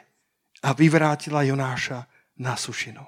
a 0.65 0.73
vyvrátila 0.73 1.45
Jonáša 1.45 2.09
na 2.41 2.57
sušinu. 2.57 3.05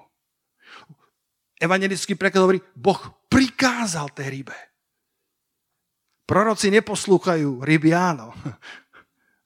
Evangelický 1.56 2.20
preklad 2.20 2.44
hovorí, 2.44 2.60
Boh 2.76 3.00
prikázal 3.32 4.12
tej 4.12 4.40
rybe. 4.40 4.56
Proroci 6.28 6.68
neposlúchajú 6.68 7.64
ryby, 7.64 7.96
áno. 7.96 8.36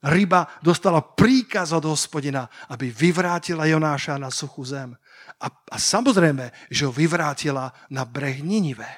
Ryba 0.01 0.49
dostala 0.65 0.97
príkaz 0.97 1.77
od 1.77 1.85
hospodina, 1.85 2.49
aby 2.73 2.89
vyvrátila 2.89 3.69
Jonáša 3.69 4.17
na 4.17 4.33
suchú 4.33 4.65
zem. 4.65 4.97
A, 5.37 5.47
a 5.49 5.77
samozrejme, 5.77 6.49
že 6.73 6.89
ho 6.89 6.93
vyvrátila 6.93 7.69
na 7.93 8.01
breh 8.01 8.41
Ninive. 8.41 8.89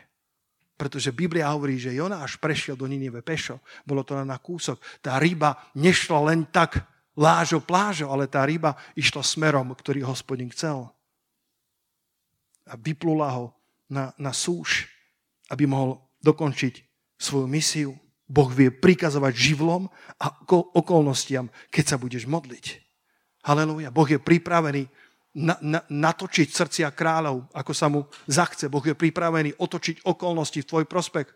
Pretože 0.80 1.12
Biblia 1.12 1.52
hovorí, 1.52 1.76
že 1.76 1.92
Jonáš 1.92 2.40
prešiel 2.40 2.80
do 2.80 2.88
Ninive 2.88 3.20
pešo. 3.20 3.60
Bolo 3.84 4.08
to 4.08 4.16
len 4.16 4.32
na 4.32 4.40
kúsok. 4.40 4.80
Tá 5.04 5.20
ryba 5.20 5.60
nešla 5.76 6.20
len 6.24 6.48
tak 6.48 6.88
lážo 7.20 7.60
plážo, 7.60 8.08
ale 8.08 8.32
tá 8.32 8.48
ryba 8.48 8.80
išla 8.96 9.22
smerom, 9.22 9.76
ktorý 9.76 10.08
hospodin 10.08 10.50
chcel. 10.56 10.88
A 12.64 12.80
vyplula 12.80 13.28
ho 13.38 13.46
na, 13.92 14.16
na 14.16 14.32
súš, 14.32 14.88
aby 15.52 15.68
mohol 15.68 16.00
dokončiť 16.24 16.80
svoju 17.20 17.46
misiu. 17.46 17.92
Boh 18.34 18.50
vie 18.50 18.74
prikazovať 18.74 19.34
živlom 19.38 19.86
a 20.18 20.28
okolnostiam, 20.74 21.54
keď 21.70 21.86
sa 21.86 21.98
budeš 22.02 22.26
modliť. 22.26 22.82
Halelúja. 23.46 23.94
Boh 23.94 24.10
je 24.10 24.18
pripravený 24.18 24.90
na, 25.38 25.54
na, 25.62 25.86
natočiť 25.86 26.50
srdcia 26.50 26.90
kráľov, 26.98 27.46
ako 27.54 27.74
sa 27.78 27.94
mu 27.94 28.10
zachce. 28.26 28.74
Boh 28.74 28.82
je 28.82 28.98
pripravený 28.98 29.62
otočiť 29.62 30.10
okolnosti 30.10 30.58
v 30.58 30.70
tvoj 30.70 30.86
prospech. 30.90 31.30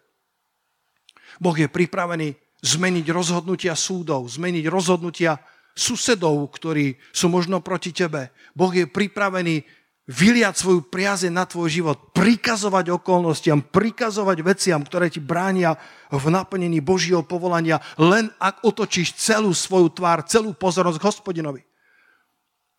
Boh 1.37 1.53
je 1.53 1.69
pripravený 1.69 2.33
zmeniť 2.65 3.05
rozhodnutia 3.13 3.77
súdov, 3.77 4.25
zmeniť 4.33 4.65
rozhodnutia 4.65 5.37
susedov, 5.77 6.49
ktorí 6.57 6.97
sú 7.13 7.29
možno 7.29 7.61
proti 7.61 7.93
tebe. 7.93 8.33
Boh 8.57 8.73
je 8.73 8.89
pripravený 8.89 9.61
vyliať 10.07 10.55
svoju 10.55 10.87
priazeň 10.87 11.35
na 11.35 11.43
tvoj 11.43 11.67
život, 11.67 12.15
prikazovať 12.15 12.95
okolnostiam, 12.95 13.59
prikazovať 13.59 14.39
veciam, 14.39 14.79
ktoré 14.79 15.11
ti 15.11 15.19
bránia 15.19 15.75
v 16.07 16.25
naplnení 16.31 16.79
Božieho 16.79 17.27
povolania, 17.27 17.83
len 17.99 18.31
ak 18.39 18.63
otočíš 18.63 19.19
celú 19.19 19.51
svoju 19.51 19.91
tvár, 19.91 20.23
celú 20.23 20.55
pozornosť 20.55 21.03
hospodinovi. 21.03 21.59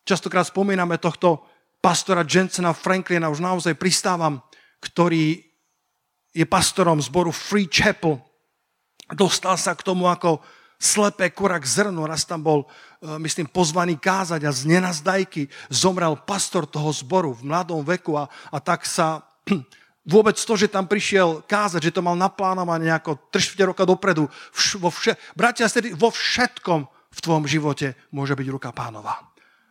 Častokrát 0.09 0.49
spomíname 0.49 0.97
tohto 0.97 1.45
pastora 1.77 2.25
Jensena 2.25 2.73
Franklina, 2.73 3.29
už 3.29 3.45
naozaj 3.45 3.77
pristávam, 3.77 4.41
ktorý 4.81 5.37
je 6.33 6.45
pastorom 6.49 6.97
zboru 6.97 7.29
Free 7.29 7.69
Chapel. 7.69 8.17
Dostal 9.13 9.53
sa 9.61 9.77
k 9.77 9.85
tomu 9.85 10.09
ako 10.09 10.41
slepé 10.79 11.29
kurak 11.29 11.67
zrno. 11.67 12.07
Raz 12.07 12.23
tam 12.23 12.39
bol, 12.39 12.59
e, 13.03 13.19
myslím, 13.19 13.51
pozvaný 13.51 13.99
kázať 13.99 14.41
a 14.47 14.51
z 14.55 14.65
nenazdajky 14.65 15.51
zomrel 15.67 16.15
pastor 16.23 16.63
toho 16.63 16.89
zboru 16.95 17.35
v 17.35 17.51
mladom 17.51 17.83
veku 17.83 18.15
a, 18.15 18.31
a 18.49 18.57
tak 18.63 18.87
sa 18.87 19.21
vôbec 20.07 20.39
to, 20.39 20.53
že 20.55 20.71
tam 20.71 20.87
prišiel 20.87 21.43
kázať, 21.45 21.91
že 21.91 21.95
to 21.99 22.01
mal 22.01 22.15
naplánované 22.15 22.89
nejako 22.89 23.29
3 23.29 23.69
roka 23.69 23.83
dopredu, 23.85 24.31
vo, 24.79 24.89
vše, 24.89 25.19
bratia, 25.35 25.67
vo 25.93 26.09
všetkom 26.09 26.87
v 26.89 27.19
tvojom 27.19 27.45
živote 27.45 27.93
môže 28.15 28.33
byť 28.33 28.47
ruka 28.47 28.71
pánova 28.73 29.28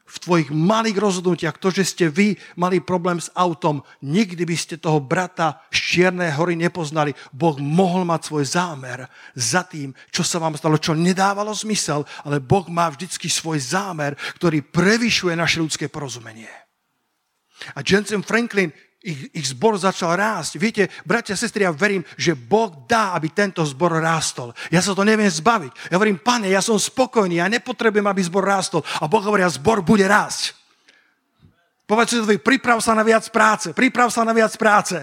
v 0.09 0.17
tvojich 0.19 0.49
malých 0.49 0.97
rozhodnutiach, 0.97 1.61
to, 1.61 1.69
že 1.69 1.85
ste 1.85 2.05
vy 2.09 2.41
mali 2.57 2.81
problém 2.81 3.21
s 3.21 3.29
autom, 3.37 3.85
nikdy 4.01 4.49
by 4.49 4.57
ste 4.57 4.81
toho 4.81 5.05
brata 5.05 5.61
z 5.69 5.79
Čiernej 5.79 6.33
hory 6.33 6.57
nepoznali. 6.57 7.13
Boh 7.31 7.61
mohol 7.61 8.09
mať 8.09 8.33
svoj 8.33 8.45
zámer 8.49 9.05
za 9.37 9.69
tým, 9.69 9.93
čo 10.09 10.25
sa 10.25 10.41
vám 10.41 10.57
stalo, 10.57 10.81
čo 10.81 10.97
nedávalo 10.97 11.53
zmysel, 11.53 12.09
ale 12.25 12.41
Boh 12.41 12.65
má 12.73 12.89
vždycky 12.89 13.29
svoj 13.29 13.61
zámer, 13.61 14.17
ktorý 14.41 14.65
prevyšuje 14.65 15.37
naše 15.37 15.61
ľudské 15.61 15.93
porozumenie. 15.93 16.49
A 17.77 17.83
Jensen 17.85 18.23
Franklin 18.25 18.71
ich, 18.99 19.31
ich 19.31 19.47
zbor 19.55 19.79
začal 19.79 20.19
rásť. 20.19 20.59
Viete, 20.59 20.83
bratia 21.07 21.39
a 21.39 21.39
sestry, 21.39 21.63
ja 21.63 21.71
verím, 21.71 22.03
že 22.19 22.35
Boh 22.35 22.75
dá, 22.91 23.15
aby 23.15 23.31
tento 23.31 23.63
zbor 23.63 23.95
rástol. 23.95 24.51
Ja 24.75 24.83
sa 24.83 24.91
to 24.91 25.07
neviem 25.07 25.31
zbaviť. 25.31 25.95
Ja 25.95 26.03
hovorím, 26.03 26.19
pane, 26.19 26.51
ja 26.51 26.59
som 26.59 26.75
spokojný, 26.75 27.39
ja 27.39 27.47
nepotrebujem, 27.47 28.07
aby 28.11 28.23
zbor 28.27 28.43
rástol. 28.43 28.83
A 28.99 29.07
Boh 29.07 29.23
hovorí, 29.23 29.47
zbor 29.47 29.87
bude 29.87 30.03
rásť. 30.03 30.55
Povedz 31.89 32.21
si 32.21 32.37
priprav 32.43 32.83
sa 32.85 32.93
na 32.93 33.01
viac 33.07 33.25
práce, 33.33 33.73
priprav 33.73 34.13
sa 34.13 34.27
na 34.27 34.37
viac 34.37 34.53
práce. 34.61 34.99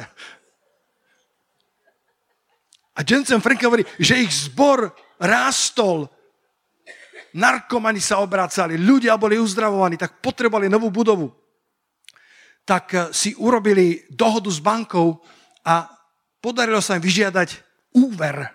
A 2.95 2.99
Jensen 3.01 3.41
Frank 3.41 3.59
hovorí, 3.65 3.81
že 3.97 4.21
ich 4.21 4.31
zbor 4.47 4.93
rástol, 5.17 6.05
narkomani 7.33 7.99
sa 7.99 8.21
obracali, 8.21 8.77
ľudia 8.77 9.17
boli 9.17 9.35
uzdravovaní, 9.41 9.97
tak 9.97 10.21
potrebovali 10.21 10.69
novú 10.69 10.93
budovu 10.93 11.44
tak 12.65 12.85
eh, 12.91 13.01
si 13.13 13.37
urobili 13.37 14.03
dohodu 14.09 14.49
s 14.49 14.59
bankou 14.59 15.21
a 15.63 15.87
podarilo 16.41 16.81
sa 16.81 16.97
im 16.97 17.05
vyžiadať 17.05 17.49
úver 17.95 18.49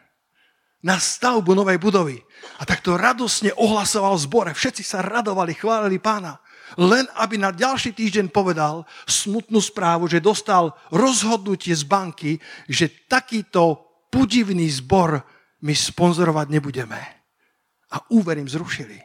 na 0.84 0.96
stavbu 0.96 1.52
novej 1.52 1.78
budovy. 1.80 2.18
A 2.60 2.64
takto 2.64 2.96
radosne 2.96 3.52
ohlasoval 3.56 4.16
zbore. 4.20 4.50
Všetci 4.52 4.82
sa 4.84 5.04
radovali, 5.04 5.56
chválili 5.56 6.00
pána. 6.00 6.40
Len 6.78 7.04
aby 7.18 7.34
na 7.34 7.50
ďalší 7.50 7.92
týždeň 7.92 8.30
povedal 8.30 8.86
smutnú 9.04 9.58
správu, 9.58 10.06
že 10.06 10.22
dostal 10.22 10.70
rozhodnutie 10.94 11.74
z 11.74 11.82
banky, 11.82 12.32
že 12.70 12.86
takýto 13.10 13.90
podivný 14.08 14.70
zbor 14.70 15.18
my 15.66 15.74
sponzorovať 15.74 16.46
nebudeme. 16.48 17.00
A 17.90 17.98
úver 18.14 18.38
im 18.38 18.46
zrušili. 18.46 19.02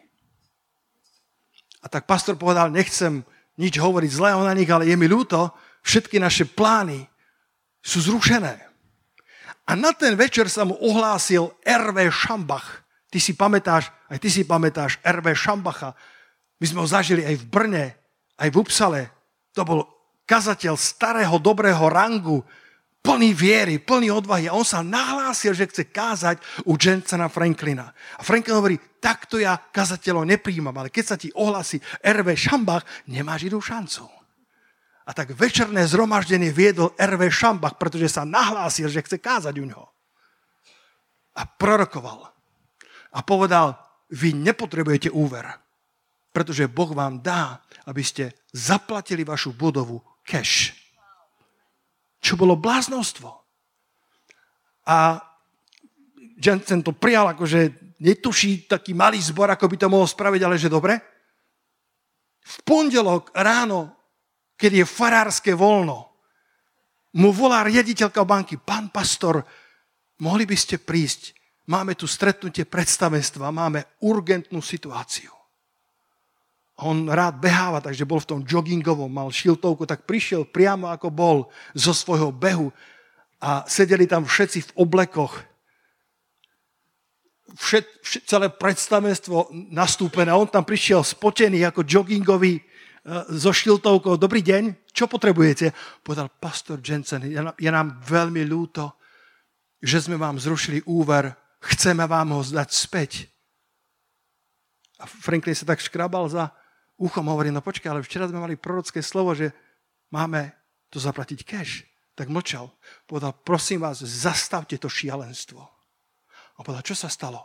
A 1.82 1.89
tak 1.89 2.06
pastor 2.06 2.38
povedal, 2.38 2.70
nechcem 2.70 3.26
nič 3.56 3.80
hovoriť 3.80 4.12
zlého 4.12 4.41
na 4.43 4.53
nich, 4.56 4.68
ale 4.68 4.88
je 4.88 4.95
mi 4.99 5.08
ľúto, 5.08 5.51
všetky 5.86 6.20
naše 6.20 6.45
plány 6.47 7.08
sú 7.80 8.01
zrušené. 8.03 8.66
A 9.66 9.72
na 9.74 9.93
ten 9.97 10.14
večer 10.14 10.45
sa 10.45 10.62
mu 10.62 10.78
ohlásil 10.78 11.49
R.V. 11.66 12.10
Šambach. 12.14 12.86
Ty 13.10 13.18
si 13.18 13.34
pamätáš, 13.34 13.89
aj 14.12 14.18
ty 14.22 14.30
si 14.30 14.45
pamätáš 14.45 15.01
R.V. 15.01 15.34
Šambacha. 15.34 15.97
My 16.62 16.66
sme 16.70 16.80
ho 16.86 16.88
zažili 16.88 17.26
aj 17.26 17.36
v 17.41 17.45
Brne, 17.49 17.86
aj 18.38 18.49
v 18.53 18.60
Upsale. 18.62 19.01
To 19.58 19.66
bol 19.66 19.80
kazateľ 20.30 20.78
starého, 20.78 21.36
dobrého 21.41 21.82
rangu, 21.89 22.45
plný 23.06 23.38
viery, 23.38 23.78
plný 23.78 24.10
odvahy. 24.10 24.49
A 24.49 24.58
on 24.58 24.66
sa 24.66 24.82
nahlásil, 24.82 25.53
že 25.53 25.70
chce 25.70 25.93
kázať 25.93 26.41
u 26.66 26.74
Jensena 26.74 27.30
Franklina. 27.30 27.93
A 28.18 28.26
Franklin 28.26 28.58
hovorí, 28.58 28.76
takto 28.97 29.38
ja 29.38 29.56
kazateľov 29.56 30.26
nepríjmam, 30.26 30.74
ale 30.74 30.89
keď 30.89 31.06
sa 31.06 31.16
ti 31.16 31.30
ohlasí 31.38 31.78
R.V. 32.01 32.34
Šambach, 32.34 32.84
nemáš 33.06 33.45
inú 33.47 33.62
šancu. 33.62 34.10
A 35.06 35.14
tak 35.14 35.38
večerné 35.38 35.86
zhromaždenie 35.86 36.49
viedol 36.49 36.97
R.V. 36.97 37.30
Šambach, 37.30 37.78
pretože 37.78 38.10
sa 38.10 38.26
nahlásil, 38.26 38.89
že 38.89 39.06
chce 39.06 39.22
kázať 39.22 39.53
u 39.62 39.66
ňoho. 39.70 39.88
A 41.38 41.45
prorokoval. 41.45 42.34
A 43.16 43.20
povedal, 43.24 43.80
vy 44.12 44.36
nepotrebujete 44.36 45.08
úver, 45.14 45.47
pretože 46.36 46.68
Boh 46.68 46.91
vám 46.91 47.24
dá, 47.24 47.64
aby 47.88 48.03
ste 48.03 48.36
zaplatili 48.51 49.24
vašu 49.24 49.56
budovu 49.56 50.03
cash. 50.28 50.74
Čo 52.26 52.41
bolo 52.41 52.57
bláznostvo. 52.57 53.30
A 54.89 55.21
Jensen 56.41 56.82
to 56.82 56.97
prijal, 56.97 57.38
akože 57.38 57.93
netuší 58.01 58.65
taký 58.65 58.97
malý 58.97 59.21
zbor, 59.21 59.53
ako 59.53 59.69
by 59.69 59.76
to 59.78 59.88
mohol 59.93 60.09
spraviť, 60.09 60.41
ale 60.41 60.57
že 60.57 60.73
dobre. 60.73 60.97
V 62.41 62.55
pondelok 62.65 63.30
ráno 63.38 63.95
keď 64.55 64.71
je 64.84 64.86
farárske 64.88 65.51
voľno, 65.51 66.15
mu 67.15 67.32
volá 67.32 67.63
riaditeľka 67.63 68.23
banky, 68.23 68.59
pán 68.59 68.91
pastor, 68.91 69.43
mohli 70.23 70.47
by 70.47 70.55
ste 70.55 70.80
prísť, 70.80 71.36
máme 71.71 71.95
tu 71.95 72.07
stretnutie 72.07 72.63
predstavenstva, 72.67 73.51
máme 73.51 73.99
urgentnú 74.03 74.59
situáciu. 74.59 75.34
On 76.76 77.07
rád 77.07 77.39
beháva, 77.39 77.80
takže 77.80 78.03
bol 78.03 78.19
v 78.19 78.30
tom 78.36 78.41
joggingovom, 78.43 79.07
mal 79.07 79.32
šiltovku, 79.32 79.88
tak 79.88 80.03
prišiel 80.03 80.43
priamo 80.43 80.91
ako 80.91 81.07
bol 81.07 81.38
zo 81.71 81.95
svojho 81.95 82.36
behu 82.36 82.67
a 83.39 83.63
sedeli 83.63 84.03
tam 84.03 84.28
všetci 84.28 84.59
v 84.59 84.71
oblekoch. 84.84 85.39
Všet, 87.55 87.88
všet, 88.03 88.23
celé 88.28 88.51
predstavenstvo 88.51 89.55
nastúpené. 89.71 90.36
On 90.36 90.43
tam 90.43 90.67
prišiel 90.67 90.99
spotený 90.99 91.63
ako 91.63 91.88
joggingový 91.88 92.59
so 93.32 93.55
šiltovkou, 93.55 94.19
dobrý 94.19 94.43
deň, 94.43 94.91
čo 94.91 95.07
potrebujete? 95.07 95.71
Povedal 96.03 96.28
pastor 96.28 96.84
Jensen, 96.84 97.23
je 97.55 97.69
nám 97.71 98.01
veľmi 98.03 98.43
ľúto, 98.43 98.99
že 99.80 100.03
sme 100.03 100.19
vám 100.19 100.41
zrušili 100.41 100.84
úver, 100.89 101.32
chceme 101.63 102.03
vám 102.03 102.36
ho 102.36 102.41
zdať 102.43 102.69
späť. 102.73 103.11
A 104.99 105.07
Franklin 105.07 105.55
sa 105.55 105.69
tak 105.69 105.80
škrabal 105.80 106.28
za 106.28 106.51
uchom, 107.00 107.28
hovorí, 107.28 107.52
no 107.52 107.60
počkaj, 107.60 107.91
ale 107.91 108.06
včera 108.06 108.28
sme 108.28 108.43
mali 108.43 108.56
prorocké 108.60 109.04
slovo, 109.04 109.36
že 109.36 109.52
máme 110.12 110.52
to 110.91 111.00
zaplatiť 111.00 111.39
cash. 111.43 111.84
Tak 112.16 112.32
mlčal. 112.32 112.72
Povedal, 113.04 113.36
prosím 113.43 113.84
vás, 113.84 114.00
zastavte 114.00 114.80
to 114.80 114.88
šialenstvo. 114.88 115.60
A 116.56 116.60
povedal, 116.64 116.88
čo 116.88 116.96
sa 116.96 117.12
stalo? 117.12 117.43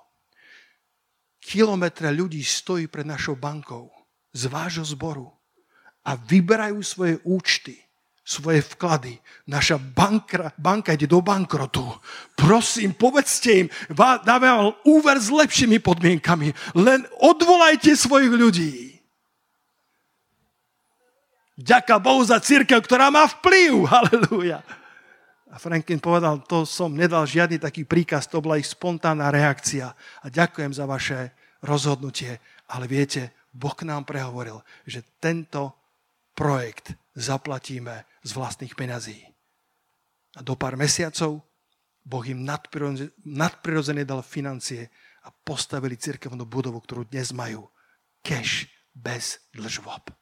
Kilometre 1.42 2.14
ľudí 2.14 2.44
stojí 2.46 2.86
pred 2.86 3.02
našou 3.02 3.34
bankou 3.34 3.90
z 4.30 4.46
vášho 4.46 4.86
zboru 4.86 5.26
a 6.06 6.14
vyberajú 6.14 6.78
svoje 6.86 7.18
účty, 7.26 7.74
svoje 8.22 8.62
vklady. 8.62 9.18
Naša 9.50 9.80
banka, 9.80 10.54
banka 10.54 10.94
ide 10.94 11.10
do 11.10 11.18
bankrotu. 11.18 11.82
Prosím, 12.38 12.94
povedzte 12.94 13.66
im, 13.66 13.68
dáme 14.22 14.46
vám 14.46 14.70
úver 14.86 15.18
s 15.18 15.34
lepšími 15.34 15.82
podmienkami. 15.82 16.54
Len 16.78 17.02
odvolajte 17.18 17.98
svojich 17.98 18.30
ľudí. 18.30 18.89
Ďaká 21.60 22.00
Bohu 22.00 22.24
za 22.24 22.40
církev, 22.40 22.80
ktorá 22.80 23.12
má 23.12 23.28
vplyv. 23.28 23.84
Halelúja. 23.92 24.64
A 25.50 25.58
Franklin 25.58 26.00
povedal, 26.00 26.40
to 26.46 26.64
som 26.64 26.94
nedal 26.94 27.26
žiadny 27.26 27.60
taký 27.60 27.84
príkaz, 27.84 28.30
to 28.30 28.40
bola 28.40 28.56
ich 28.56 28.70
spontánna 28.70 29.28
reakcia. 29.28 29.92
A 30.24 30.26
ďakujem 30.30 30.72
za 30.72 30.88
vaše 30.88 31.36
rozhodnutie. 31.60 32.38
Ale 32.70 32.86
viete, 32.86 33.34
Boh 33.50 33.74
nám 33.82 34.06
prehovoril, 34.06 34.62
že 34.86 35.04
tento 35.18 35.74
projekt 36.38 36.94
zaplatíme 37.18 38.06
z 38.22 38.30
vlastných 38.32 38.72
peňazí. 38.78 39.18
A 40.38 40.46
do 40.46 40.54
pár 40.54 40.78
mesiacov 40.78 41.42
Boh 42.00 42.24
im 42.24 42.46
nadprirodzene 43.26 44.08
dal 44.08 44.24
financie 44.24 44.88
a 45.26 45.28
postavili 45.28 46.00
cirkevnú 46.00 46.48
budovu, 46.48 46.80
ktorú 46.80 47.04
dnes 47.04 47.34
majú. 47.34 47.68
Cash 48.24 48.70
bez 48.94 49.42
dlžvob. 49.52 50.19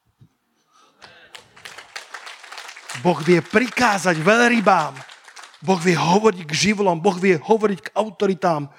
Boh 3.04 3.18
vie 3.22 3.38
prikázať 3.44 4.18
veľrybám. 4.18 4.94
Boh 5.62 5.80
vie 5.82 5.94
hovoriť 5.98 6.42
k 6.46 6.52
živlom. 6.52 7.02
Boh 7.02 7.18
vie 7.18 7.38
hovoriť 7.38 7.78
k 7.90 7.92
autoritám. 7.98 8.70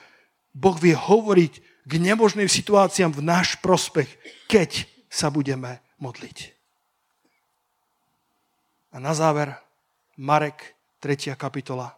Boh 0.56 0.78
vie 0.80 0.96
hovoriť 0.96 1.54
k 1.86 1.92
nemožným 1.98 2.48
situáciám 2.48 3.16
v 3.16 3.26
náš 3.26 3.58
prospech, 3.60 4.08
keď 4.46 4.86
sa 5.10 5.34
budeme 5.34 5.82
modliť. 5.98 6.54
A 8.94 8.98
na 8.98 9.14
záver 9.14 9.54
Marek 10.18 10.76
3. 11.00 11.34
kapitola, 11.38 11.94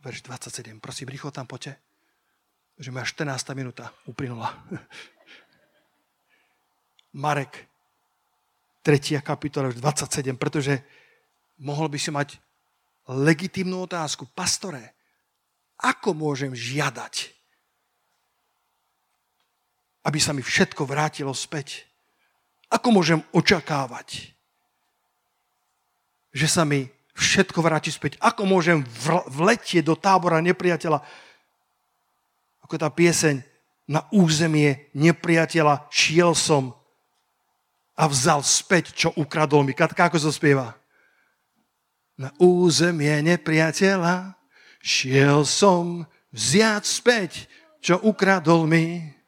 verš 0.00 0.24
27. 0.24 0.80
Prosím, 0.80 1.12
rýchlo 1.12 1.30
tam 1.30 1.46
poďte, 1.46 1.76
že 2.80 2.90
moja 2.90 3.04
14. 3.04 3.32
minúta 3.54 3.92
uplynula. 4.08 4.52
Marek 7.24 7.68
3. 8.82 9.20
kapitola, 9.20 9.72
27, 9.72 10.36
pretože 10.36 10.80
mohol 11.58 11.90
by 11.90 11.98
si 11.98 12.10
mať 12.14 12.38
legitimnú 13.10 13.84
otázku. 13.84 14.26
Pastore, 14.32 14.94
ako 15.78 16.14
môžem 16.14 16.54
žiadať, 16.54 17.34
aby 20.06 20.18
sa 20.22 20.32
mi 20.32 20.40
všetko 20.40 20.86
vrátilo 20.88 21.34
späť? 21.34 21.84
Ako 22.70 22.92
môžem 22.94 23.20
očakávať, 23.32 24.32
že 26.32 26.46
sa 26.48 26.62
mi 26.68 26.86
všetko 27.18 27.58
vráti 27.58 27.90
späť. 27.90 28.14
Ako 28.22 28.46
môžem 28.46 28.86
vletieť 29.26 29.82
do 29.82 29.98
tábora 29.98 30.38
nepriateľa? 30.38 31.02
Ako 32.62 32.74
tá 32.78 32.86
pieseň 32.92 33.42
na 33.90 34.06
územie 34.14 34.86
nepriateľa 34.94 35.88
šiel 35.90 36.36
som 36.38 36.76
a 37.98 38.06
vzal 38.06 38.46
späť, 38.46 38.94
čo 38.94 39.10
ukradol 39.18 39.66
mi. 39.66 39.74
Katka, 39.74 40.06
ako 40.06 40.22
to 40.22 40.30
spieva? 40.30 40.77
Na 42.18 42.34
územie 42.42 43.22
nepriateľa 43.22 44.34
šiel 44.82 45.46
som 45.46 46.02
vziať 46.34 46.82
späť, 46.82 47.30
čo 47.78 48.02
ukradol 48.02 48.66
mi 48.66 49.18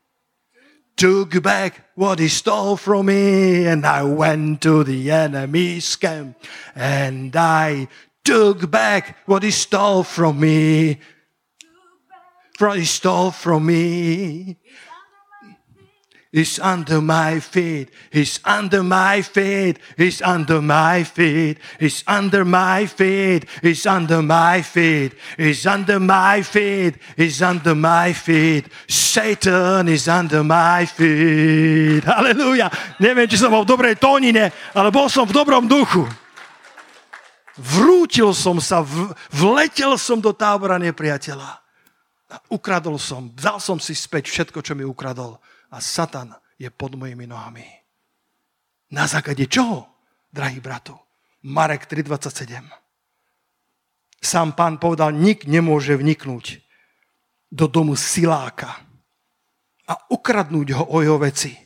took 1.00 1.42
back 1.42 1.80
what 1.94 2.18
he 2.18 2.28
stole 2.28 2.76
from 2.76 3.06
me, 3.06 3.66
and 3.66 3.86
I 3.86 4.02
went 4.02 4.60
to 4.62 4.84
the 4.84 5.10
enemy's 5.10 5.96
camp, 5.96 6.36
and 6.74 7.34
I 7.34 7.88
took 8.22 8.70
back 8.70 9.16
what 9.24 9.42
he 9.42 9.50
stole 9.50 10.02
from 10.02 10.40
me. 10.40 11.00
What 12.58 12.76
he 12.76 12.84
stole 12.84 13.30
from 13.30 13.64
me. 13.64 14.58
He's 16.30 16.60
under 16.60 17.00
my 17.00 17.40
feet. 17.40 17.90
He's 18.12 18.38
under 18.44 18.84
my 18.84 19.20
feet. 19.20 19.82
He's 19.98 20.22
under 20.22 20.62
my 20.62 21.02
feet. 21.02 21.58
He's 21.80 22.04
under 22.06 22.44
my 22.44 22.86
feet. 22.86 23.50
He's 23.60 23.84
under 23.84 24.22
my 24.22 24.62
feet. 24.62 25.18
He's 25.36 25.66
under 25.66 25.98
my 25.98 26.42
feet. 26.42 26.94
He's 27.16 27.42
under 27.42 27.74
my 27.74 28.12
feet. 28.14 28.70
Satan 28.86 29.88
is 29.88 30.06
under 30.06 30.46
my 30.46 30.86
feet. 30.86 32.06
Halleluja. 32.06 32.70
Neviem, 33.02 33.26
či 33.26 33.34
som 33.34 33.50
bol 33.50 33.66
v 33.66 33.74
dobrej 33.74 33.98
tónine, 33.98 34.54
ale 34.70 34.94
bol 34.94 35.10
som 35.10 35.26
v 35.26 35.34
dobrom 35.34 35.66
duchu. 35.66 36.06
Vrútil 37.58 38.30
som 38.38 38.62
sa, 38.62 38.86
vletel 39.34 39.98
som 39.98 40.22
do 40.22 40.30
tábora 40.30 40.78
nepriateľa. 40.78 41.58
Ukradol 42.46 43.02
som, 43.02 43.34
vzal 43.34 43.58
som 43.58 43.82
si 43.82 43.98
späť 43.98 44.30
všetko, 44.30 44.62
čo 44.62 44.78
mi 44.78 44.86
ukradol 44.86 45.42
a 45.70 45.78
Satan 45.78 46.34
je 46.58 46.68
pod 46.68 46.98
mojimi 46.98 47.26
nohami. 47.26 47.64
Na 48.90 49.06
základe 49.06 49.46
čoho, 49.46 49.86
drahý 50.34 50.58
bratu? 50.58 50.98
Marek 51.46 51.86
3.27. 51.86 52.60
Sám 54.20 54.52
pán 54.52 54.76
povedal, 54.76 55.16
nik 55.16 55.48
nemôže 55.48 55.96
vniknúť 55.96 56.60
do 57.48 57.64
domu 57.64 57.96
siláka 57.96 58.76
a 59.88 59.96
ukradnúť 60.12 60.68
ho 60.76 60.84
o 60.92 61.00
jeho 61.00 61.16
veci, 61.16 61.56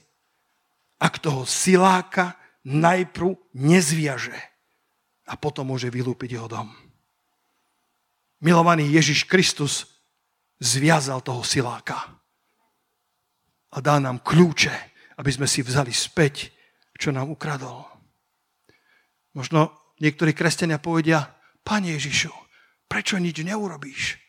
ak 1.03 1.19
toho 1.19 1.43
siláka 1.43 2.39
najprv 2.65 3.35
nezviaže 3.59 4.37
a 5.27 5.35
potom 5.35 5.75
môže 5.75 5.91
vylúpiť 5.91 6.39
jeho 6.39 6.49
dom. 6.49 6.71
Milovaný 8.41 8.87
Ježiš 8.95 9.27
Kristus 9.27 10.05
zviazal 10.63 11.21
toho 11.25 11.43
siláka 11.43 12.14
a 13.75 13.77
dá 13.83 13.99
nám 13.99 14.23
kľúče, 14.23 14.75
aby 15.19 15.31
sme 15.31 15.51
si 15.51 15.67
vzali 15.67 15.91
späť, 15.91 16.55
čo 16.95 17.11
nám 17.11 17.31
ukradol. 17.35 17.83
Možno 19.35 19.95
niektorí 19.99 20.31
kresťania 20.31 20.79
povedia, 20.79 21.27
Pane 21.65 21.97
Ježišu, 21.97 22.31
prečo 22.87 23.17
nič 23.19 23.41
neurobíš? 23.41 24.21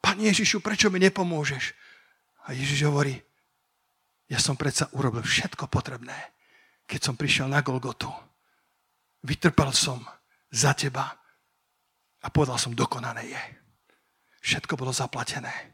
Pane 0.00 0.30
Ježišu, 0.30 0.62
prečo 0.62 0.88
mi 0.88 1.02
nepomôžeš? 1.02 1.74
A 2.46 2.54
Ježiš 2.54 2.86
hovorí, 2.86 3.18
ja 4.30 4.38
som 4.38 4.54
predsa 4.54 4.88
urobil 4.94 5.26
všetko 5.26 5.66
potrebné, 5.66 6.14
keď 6.86 7.00
som 7.10 7.18
prišiel 7.18 7.50
na 7.50 7.60
Golgotu. 7.60 8.08
vytrpel 9.24 9.72
som 9.72 10.04
za 10.52 10.76
teba 10.76 11.10
a 12.22 12.26
povedal 12.30 12.60
som, 12.60 12.76
dokonané 12.76 13.24
je. 13.34 13.42
Všetko 14.44 14.76
bolo 14.76 14.92
zaplatené. 14.92 15.73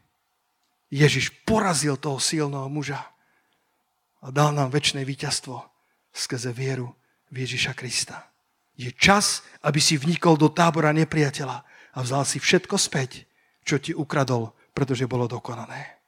Ježiš 0.91 1.31
porazil 1.47 1.95
toho 1.95 2.19
silného 2.19 2.67
muža 2.67 2.99
a 4.21 4.27
dal 4.29 4.51
nám 4.51 4.75
väčšie 4.75 5.07
víťazstvo 5.07 5.55
skrze 6.11 6.51
vieru 6.51 6.91
v 7.31 7.47
Ježiša 7.47 7.71
Krista. 7.73 8.27
Je 8.75 8.91
čas, 8.91 9.41
aby 9.63 9.79
si 9.79 9.95
vnikol 9.95 10.35
do 10.35 10.51
tábora 10.51 10.91
nepriateľa 10.91 11.57
a 11.95 11.97
vzal 12.03 12.27
si 12.27 12.43
všetko 12.43 12.75
späť, 12.75 13.23
čo 13.63 13.79
ti 13.79 13.95
ukradol, 13.95 14.51
pretože 14.75 15.07
bolo 15.07 15.31
dokonané. 15.31 16.01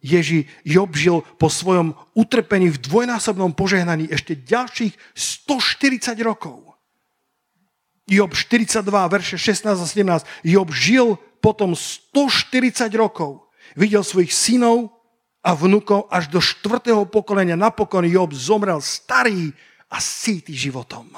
Ježi 0.00 0.46
Job 0.62 0.92
žil 0.96 1.24
po 1.36 1.50
svojom 1.50 1.96
utrpení 2.14 2.70
v 2.72 2.78
dvojnásobnom 2.78 3.52
požehnaní 3.52 4.06
ešte 4.12 4.38
ďalších 4.38 4.94
140 5.12 6.16
rokov. 6.22 6.62
Job 8.06 8.30
42, 8.30 8.86
verše 9.10 9.34
16 9.34 9.66
a 9.66 9.86
17. 9.86 10.46
Job 10.46 10.70
žil 10.70 11.18
potom 11.42 11.74
140 11.74 12.86
rokov. 12.94 13.45
Videl 13.76 14.00
svojich 14.00 14.32
synov 14.32 14.96
a 15.44 15.52
vnukov 15.52 16.08
až 16.08 16.32
do 16.32 16.40
štvrtého 16.40 17.06
pokolenia. 17.06 17.54
Napokon 17.54 18.08
Job 18.08 18.32
zomrel 18.32 18.80
starý 18.80 19.52
a 19.92 20.00
síty 20.00 20.56
životom. 20.56 21.12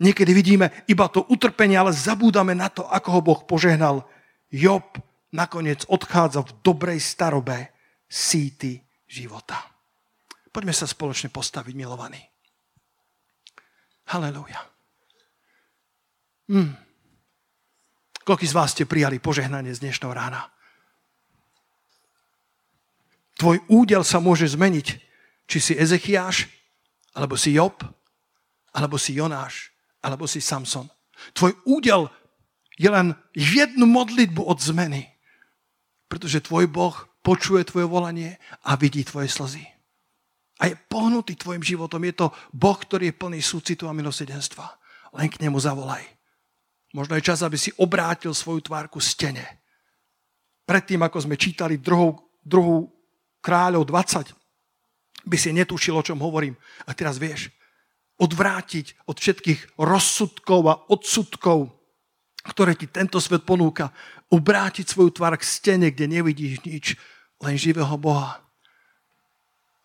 Niekedy 0.00 0.32
vidíme 0.32 0.66
iba 0.88 1.08
to 1.08 1.24
utrpenie, 1.28 1.76
ale 1.76 1.92
zabúdame 1.92 2.56
na 2.56 2.72
to, 2.72 2.84
ako 2.88 3.08
ho 3.16 3.20
Boh 3.20 3.40
požehnal. 3.44 4.04
Job 4.52 4.96
nakoniec 5.32 5.84
odchádza 5.88 6.44
v 6.46 6.54
dobrej 6.64 7.00
starobe 7.00 7.72
síty 8.08 8.80
života. 9.08 9.60
Poďme 10.50 10.74
sa 10.74 10.88
spoločne 10.88 11.30
postaviť, 11.30 11.74
milovaní. 11.76 12.20
Halelúja. 14.10 14.58
Hmm. 16.50 16.74
Koľko 18.26 18.42
z 18.42 18.54
vás 18.54 18.74
ste 18.74 18.84
prijali 18.86 19.22
požehnanie 19.22 19.70
z 19.70 19.86
dnešného 19.86 20.10
rána? 20.10 20.50
Tvoj 23.40 23.64
údel 23.72 24.04
sa 24.04 24.20
môže 24.20 24.44
zmeniť, 24.52 24.86
či 25.48 25.58
si 25.64 25.72
Ezechiáš, 25.72 26.44
alebo 27.16 27.40
si 27.40 27.56
Job, 27.56 27.80
alebo 28.76 29.00
si 29.00 29.16
Jonáš, 29.16 29.72
alebo 30.04 30.28
si 30.28 30.44
Samson. 30.44 30.84
Tvoj 31.32 31.56
údel 31.64 32.12
je 32.76 32.92
len 32.92 33.16
jednu 33.32 33.88
modlitbu 33.88 34.44
od 34.44 34.60
zmeny. 34.60 35.08
Pretože 36.12 36.44
tvoj 36.44 36.68
Boh 36.68 36.96
počuje 37.24 37.64
tvoje 37.64 37.88
volanie 37.88 38.36
a 38.68 38.76
vidí 38.76 39.04
tvoje 39.08 39.32
slzy. 39.32 39.64
A 40.60 40.68
je 40.68 40.76
pohnutý 40.76 41.36
tvojim 41.36 41.64
životom. 41.64 42.04
Je 42.04 42.12
to 42.12 42.36
Boh, 42.52 42.76
ktorý 42.76 43.08
je 43.08 43.16
plný 43.16 43.40
súcitu 43.40 43.88
a 43.88 43.96
milosedenstva. 43.96 44.68
Len 45.16 45.32
k 45.32 45.40
nemu 45.40 45.56
zavolaj. 45.56 46.04
Možno 46.92 47.16
je 47.16 47.24
čas, 47.24 47.40
aby 47.40 47.56
si 47.56 47.72
obrátil 47.80 48.36
svoju 48.36 48.68
tvárku 48.68 49.00
stene. 49.00 49.64
Predtým, 50.68 51.00
ako 51.00 51.24
sme 51.24 51.40
čítali 51.40 51.80
druhou, 51.80 52.36
druhú 52.44 52.99
kráľov 53.40 53.88
20, 53.88 54.32
by 55.26 55.36
si 55.36 55.50
netušil, 55.52 55.96
o 55.96 56.06
čom 56.06 56.20
hovorím. 56.20 56.56
A 56.88 56.96
teraz 56.96 57.20
vieš, 57.20 57.52
odvrátiť 58.20 59.08
od 59.08 59.16
všetkých 59.16 59.80
rozsudkov 59.80 60.60
a 60.68 60.78
odsudkov, 60.92 61.72
ktoré 62.44 62.76
ti 62.76 62.88
tento 62.88 63.20
svet 63.20 63.44
ponúka, 63.44 63.92
obrátiť 64.32 64.88
svoju 64.88 65.16
tvár 65.16 65.36
k 65.36 65.44
stene, 65.44 65.88
kde 65.92 66.20
nevidíš 66.20 66.60
nič, 66.64 66.86
len 67.40 67.56
živého 67.56 67.96
Boha. 67.96 68.40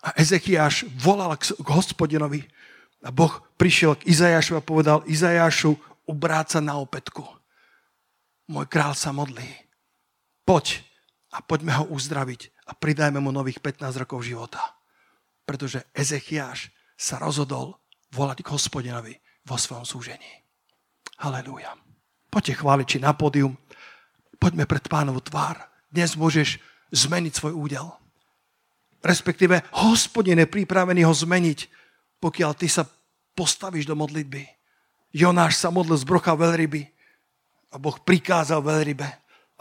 A 0.04 0.14
Ezechiáš 0.20 0.86
volal 1.00 1.34
k, 1.40 1.56
hospodinovi 1.66 2.46
a 3.02 3.10
Boh 3.10 3.42
prišiel 3.58 3.98
k 3.98 4.08
Izajašu 4.12 4.60
a 4.60 4.64
povedal, 4.64 5.02
Izajašu, 5.08 5.76
obráca 6.06 6.62
na 6.62 6.78
opätku. 6.78 7.26
Môj 8.46 8.70
král 8.70 8.94
sa 8.94 9.10
modlí. 9.10 9.48
Poď 10.46 10.86
a 11.34 11.42
poďme 11.42 11.74
ho 11.82 11.90
uzdraviť 11.90 12.55
a 12.66 12.72
pridajme 12.74 13.22
mu 13.22 13.30
nových 13.30 13.62
15 13.62 14.02
rokov 14.02 14.26
života. 14.26 14.62
Pretože 15.46 15.86
Ezechiáš 15.94 16.74
sa 16.98 17.22
rozhodol 17.22 17.78
volať 18.10 18.42
k 18.42 18.52
hospodinovi 18.52 19.14
vo 19.46 19.56
svojom 19.60 19.86
súžení. 19.86 20.42
Halelúja. 21.22 21.78
Poďte 22.34 22.60
chváliči 22.60 22.98
na 23.00 23.14
pódium. 23.14 23.56
Poďme 24.42 24.66
pred 24.66 24.84
pánovu 24.90 25.22
tvár. 25.22 25.62
Dnes 25.88 26.18
môžeš 26.18 26.60
zmeniť 26.92 27.34
svoj 27.38 27.54
údel. 27.56 27.88
Respektíve, 29.06 29.62
hospodin 29.86 30.42
je 30.42 30.50
pripravený 30.50 31.06
ho 31.06 31.14
zmeniť, 31.14 31.70
pokiaľ 32.18 32.52
ty 32.58 32.66
sa 32.66 32.90
postavíš 33.38 33.86
do 33.86 33.94
modlitby. 33.94 34.44
Jonáš 35.14 35.62
sa 35.62 35.70
modlil 35.70 35.96
z 35.96 36.10
brocha 36.10 36.34
veľryby 36.34 36.82
a 37.72 37.80
Boh 37.80 37.96
prikázal 38.02 38.60
veľrybe, 38.66 39.06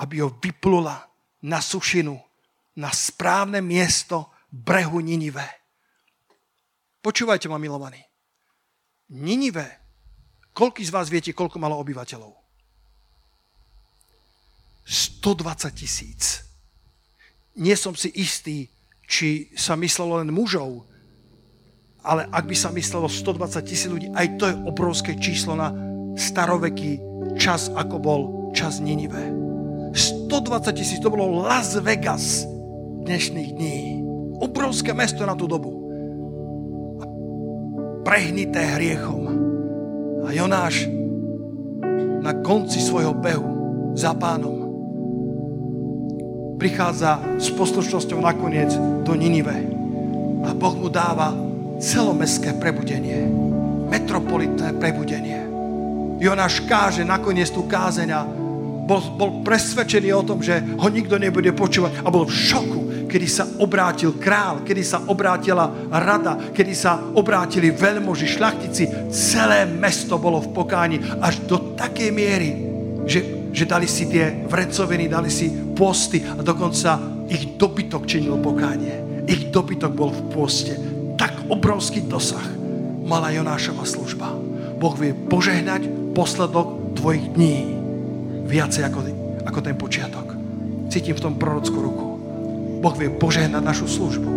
aby 0.00 0.24
ho 0.24 0.32
vyplula 0.40 1.06
na 1.44 1.60
sušinu, 1.60 2.18
na 2.74 2.90
správne 2.90 3.62
miesto 3.62 4.34
brehu 4.50 4.98
Ninive. 4.98 5.46
Počúvajte 7.02 7.46
ma, 7.46 7.58
milovaní. 7.58 8.00
Ninive, 9.14 9.66
koľko 10.56 10.80
z 10.80 10.94
vás 10.94 11.06
viete, 11.12 11.36
koľko 11.36 11.60
malo 11.60 11.78
obyvateľov? 11.78 12.32
120 14.84 15.70
tisíc. 15.76 16.44
Nie 17.60 17.78
som 17.78 17.94
si 17.94 18.10
istý, 18.14 18.66
či 19.04 19.52
sa 19.54 19.76
myslelo 19.78 20.20
len 20.20 20.32
mužov, 20.32 20.88
ale 22.04 22.28
ak 22.28 22.44
by 22.44 22.56
sa 22.56 22.68
myslelo 22.74 23.08
120 23.08 23.64
tisíc 23.64 23.88
ľudí, 23.88 24.08
aj 24.12 24.26
to 24.36 24.44
je 24.50 24.54
obrovské 24.66 25.12
číslo 25.16 25.56
na 25.56 25.72
staroveký 26.16 27.00
čas, 27.40 27.72
ako 27.72 27.96
bol 28.00 28.20
čas 28.52 28.80
Ninive. 28.80 29.32
120 29.94 30.74
tisíc, 30.74 30.98
to 31.00 31.12
bolo 31.12 31.44
Las 31.44 31.78
Vegas 31.80 32.53
dnešných 33.04 33.50
dní. 33.52 33.80
Obrovské 34.40 34.96
mesto 34.96 35.22
na 35.28 35.36
tú 35.36 35.44
dobu. 35.44 35.70
A 36.98 37.04
prehnité 38.02 38.80
hriechom. 38.80 39.22
A 40.24 40.32
Jonáš 40.32 40.88
na 42.24 42.32
konci 42.40 42.80
svojho 42.80 43.12
behu 43.12 43.52
za 43.92 44.16
pánom 44.16 44.64
prichádza 46.56 47.20
s 47.36 47.52
poslušnosťou 47.52 48.24
nakoniec 48.24 48.72
do 49.04 49.12
Ninive. 49.12 49.52
A 50.48 50.56
Boh 50.56 50.72
mu 50.72 50.88
dáva 50.88 51.36
celomestské 51.76 52.56
prebudenie. 52.56 53.28
Metropolitné 53.92 54.72
prebudenie. 54.80 55.44
Jonáš 56.16 56.64
káže 56.64 57.04
nakoniec 57.04 57.52
tú 57.52 57.68
kázeň 57.68 58.08
a 58.16 58.24
bol, 58.84 59.00
bol 59.16 59.30
presvedčený 59.44 60.12
o 60.12 60.24
tom, 60.24 60.40
že 60.40 60.60
ho 60.60 60.88
nikto 60.88 61.16
nebude 61.20 61.52
počúvať 61.52 62.04
a 62.04 62.08
bol 62.08 62.28
v 62.28 62.32
šoku, 62.32 62.80
kedy 63.14 63.28
sa 63.30 63.46
obrátil 63.62 64.18
král, 64.18 64.66
kedy 64.66 64.82
sa 64.82 65.06
obrátila 65.06 65.70
rada, 65.86 66.50
kedy 66.50 66.74
sa 66.74 66.98
obrátili 67.14 67.70
veľmoži, 67.70 68.26
šlachtici. 68.26 68.90
Celé 69.14 69.70
mesto 69.70 70.18
bolo 70.18 70.42
v 70.42 70.50
pokáni 70.50 70.98
až 71.22 71.46
do 71.46 71.78
takej 71.78 72.10
miery, 72.10 72.50
že 73.06 73.44
že 73.54 73.70
dali 73.70 73.86
si 73.86 74.10
tie 74.10 74.34
vrecoviny, 74.50 75.06
dali 75.06 75.30
si 75.30 75.46
posty 75.78 76.26
a 76.26 76.42
dokonca 76.42 76.98
ich 77.30 77.54
dobytok 77.54 78.02
činil 78.02 78.42
pokánie. 78.42 79.22
Ich 79.30 79.54
dobytok 79.54 79.94
bol 79.94 80.10
v 80.10 80.22
poste. 80.34 80.74
Tak 81.14 81.46
obrovský 81.46 82.02
dosah 82.02 82.42
mala 83.06 83.30
Jonášova 83.30 83.86
služba. 83.86 84.34
Boh 84.74 84.94
vie 84.98 85.14
požehnať 85.14 85.86
posledok 86.18 86.98
tvojich 86.98 87.30
dní 87.30 87.78
viacej 88.50 88.90
ako, 88.90 89.00
ako 89.46 89.58
ten 89.62 89.78
počiatok. 89.78 90.34
Cítim 90.90 91.14
v 91.14 91.22
tom 91.22 91.38
prorockú 91.38 91.78
ruku. 91.78 92.03
Boh 92.84 92.92
vie 92.92 93.08
požehnať 93.08 93.64
našu 93.64 93.88
službu. 93.88 94.28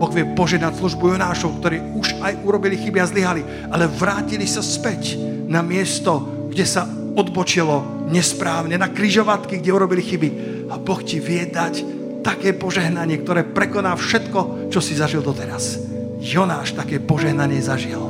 Boh 0.00 0.08
vie 0.08 0.24
požehnať 0.32 0.80
službu 0.80 1.12
Jonášov, 1.12 1.60
ktorí 1.60 2.00
už 2.00 2.16
aj 2.24 2.40
urobili 2.48 2.80
chyby 2.80 2.96
a 2.96 3.04
zlyhali, 3.04 3.44
ale 3.68 3.84
vrátili 3.84 4.48
sa 4.48 4.64
späť 4.64 5.20
na 5.44 5.60
miesto, 5.60 6.48
kde 6.48 6.64
sa 6.64 6.88
odbočilo 7.12 8.08
nesprávne, 8.08 8.80
na 8.80 8.88
kryžovatky, 8.88 9.60
kde 9.60 9.76
urobili 9.76 10.00
chyby. 10.00 10.28
A 10.72 10.80
Boh 10.80 11.04
ti 11.04 11.20
vie 11.20 11.44
dať 11.44 11.84
také 12.24 12.56
požehnanie, 12.56 13.20
ktoré 13.20 13.44
prekoná 13.44 13.92
všetko, 13.92 14.72
čo 14.72 14.80
si 14.80 14.96
zažil 14.96 15.20
doteraz. 15.20 15.76
Jonáš 16.24 16.72
také 16.72 16.96
požehnanie 17.04 17.60
zažil. 17.60 18.00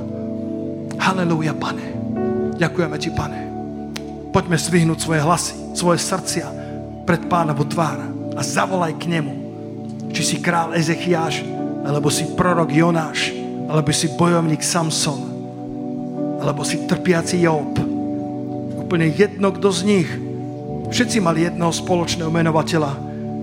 Halelúja, 1.03 1.59
pane. 1.59 1.99
Ďakujeme 2.55 2.97
ti, 3.03 3.11
pane. 3.11 3.41
Poďme 4.31 4.55
svihnúť 4.55 5.03
svoje 5.03 5.21
hlasy, 5.27 5.55
svoje 5.75 5.99
srdcia 5.99 6.47
pred 7.11 7.27
pánovu 7.27 7.67
tvár 7.67 8.07
a 8.39 8.41
zavolaj 8.45 8.95
k 9.03 9.19
nemu. 9.19 9.48
Či 10.13 10.23
si 10.25 10.37
král 10.41 10.75
Ezechiáš, 10.75 11.45
alebo 11.85 12.09
si 12.09 12.27
prorok 12.35 12.71
Jonáš, 12.73 13.33
alebo 13.69 13.93
si 13.93 14.09
bojovník 14.13 14.65
Samson, 14.65 15.21
alebo 16.41 16.65
si 16.65 16.85
trpiaci 16.89 17.45
Job, 17.45 17.77
úplne 18.79 19.13
jedno, 19.13 19.53
kto 19.53 19.69
z 19.69 19.81
nich. 19.85 20.11
Všetci 20.89 21.21
mali 21.21 21.45
jedného 21.45 21.71
spoločného 21.71 22.33
menovateľa, 22.33 22.93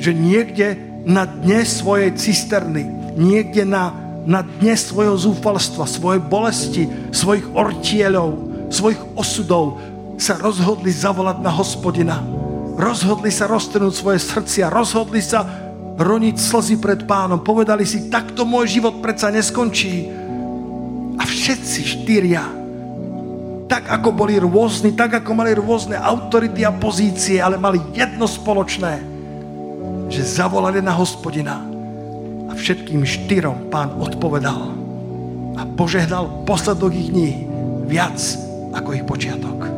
že 0.01 0.11
niekde 0.11 0.78
na 1.05 1.30
dne 1.30 1.61
svojej 1.61 2.09
cisterny, 2.18 2.82
niekde 3.13 3.61
na 3.63 4.05
na 4.26 4.41
dne 4.41 4.74
svojho 4.74 5.13
zúfalstva, 5.13 5.86
svojej 5.86 6.18
bolesti, 6.18 6.89
svojich 7.13 7.45
ortieľov, 7.53 8.34
svojich 8.74 8.97
osudov 9.13 9.78
sa 10.18 10.34
rozhodli 10.41 10.89
zavolať 10.89 11.38
na 11.45 11.53
hospodina. 11.53 12.18
Rozhodli 12.76 13.30
sa 13.30 13.45
roztrhnúť 13.47 13.93
svoje 13.93 14.20
srdcia, 14.20 14.74
rozhodli 14.74 15.22
sa 15.22 15.64
roniť 15.96 16.36
slzy 16.36 16.76
pred 16.84 17.08
pánom. 17.08 17.39
Povedali 17.39 17.88
si, 17.88 18.12
takto 18.12 18.43
môj 18.43 18.80
život 18.80 19.00
predsa 19.00 19.32
neskončí. 19.32 20.12
A 21.16 21.24
všetci 21.24 21.80
štyria, 21.84 22.43
tak 23.72 23.88
ako 23.88 24.12
boli 24.12 24.36
rôzni, 24.36 24.91
tak 24.93 25.24
ako 25.24 25.32
mali 25.32 25.56
rôzne 25.56 25.96
autority 25.96 26.68
a 26.68 26.76
pozície, 26.76 27.39
ale 27.39 27.56
mali 27.56 27.80
jedno 27.96 28.28
spoločné, 28.28 29.00
že 30.12 30.22
zavolali 30.22 30.84
na 30.84 30.91
hospodina 30.91 31.64
a 32.46 32.52
všetkým 32.54 33.02
štyrom 33.08 33.72
pán 33.72 33.96
odpovedal 33.98 34.76
a 35.56 35.64
požehnal 35.80 36.43
posledok 36.43 36.91
ich 36.93 37.10
dní 37.10 37.48
viac 37.88 38.20
ako 38.76 38.89
ich 38.91 39.08
počiatok. 39.08 39.72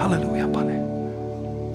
Halelúja, 0.00 0.48
pane. 0.48 0.80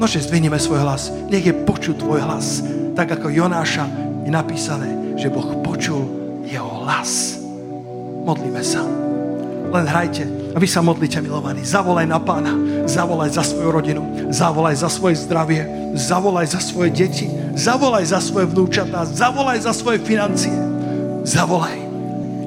Nože 0.02 0.26
zdvihneme 0.26 0.58
svoj 0.58 0.82
hlas. 0.82 1.14
Nech 1.30 1.46
je 1.46 1.54
počuť 1.54 2.02
tvoj 2.02 2.26
hlas. 2.26 2.81
Tak 2.96 3.08
ako 3.20 3.32
Jonáša 3.32 3.88
je 4.28 4.32
napísané, 4.32 5.16
že 5.18 5.32
Boh 5.32 5.64
počul 5.64 6.04
jeho 6.46 6.84
hlas. 6.84 7.40
Modlíme 8.28 8.62
sa. 8.62 8.84
Len 9.72 9.86
hrajte 9.88 10.28
a 10.52 10.60
vy 10.60 10.68
sa 10.68 10.84
modlite, 10.84 11.24
milovaní. 11.24 11.64
Zavolaj 11.64 12.06
na 12.06 12.20
pána. 12.20 12.52
Zavolaj 12.84 13.32
za 13.32 13.44
svoju 13.48 13.72
rodinu. 13.72 14.04
Zavolaj 14.30 14.84
za 14.84 14.92
svoje 14.92 15.16
zdravie. 15.24 15.64
Zavolaj 15.96 16.52
za 16.52 16.60
svoje 16.60 16.92
deti. 16.92 17.32
Zavolaj 17.56 18.12
za 18.12 18.20
svoje 18.20 18.52
vnúčatá. 18.52 19.08
Zavolaj 19.08 19.64
za 19.64 19.72
svoje 19.72 20.04
financie. 20.04 20.52
Zavolaj. 21.24 21.80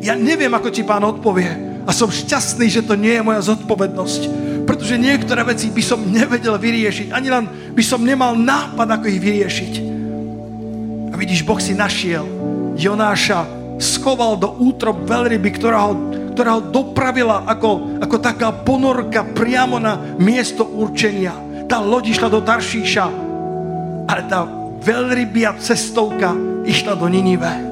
Ja 0.04 0.12
neviem, 0.12 0.52
ako 0.52 0.68
ti 0.68 0.84
pán 0.84 1.00
odpovie, 1.00 1.74
a 1.84 1.90
som 1.92 2.08
šťastný, 2.08 2.68
že 2.68 2.84
to 2.84 2.96
nie 2.96 3.20
je 3.20 3.24
moja 3.24 3.40
zodpovednosť. 3.44 4.22
Pretože 4.64 4.96
niektoré 4.96 5.44
veci 5.44 5.68
by 5.68 5.82
som 5.84 6.00
nevedel 6.00 6.56
vyriešiť. 6.56 7.12
Ani 7.12 7.28
len 7.28 7.44
by 7.76 7.84
som 7.84 8.00
nemal 8.00 8.32
nápad, 8.32 8.88
ako 8.88 9.12
ich 9.12 9.20
vyriešiť. 9.20 9.72
A 11.14 11.18
vidíš, 11.18 11.46
Boh 11.46 11.62
si 11.62 11.78
našiel 11.78 12.26
Jonáša, 12.74 13.46
schoval 13.78 14.34
do 14.34 14.50
útrob 14.58 15.06
veľryby, 15.06 15.54
ktorá 15.62 15.86
ho, 15.86 15.94
ktorá 16.34 16.58
ho 16.58 16.62
dopravila 16.74 17.46
ako, 17.46 18.02
ako 18.02 18.16
taká 18.18 18.50
ponorka 18.50 19.22
priamo 19.22 19.78
na 19.78 19.94
miesto 20.18 20.66
určenia. 20.66 21.38
Tá 21.70 21.78
loď 21.78 22.18
išla 22.18 22.28
do 22.34 22.42
Taršíša, 22.42 23.06
ale 24.10 24.22
tá 24.26 24.42
veľrybia 24.82 25.54
cestovka 25.62 26.34
išla 26.66 26.98
do 26.98 27.06
Ninive. 27.06 27.62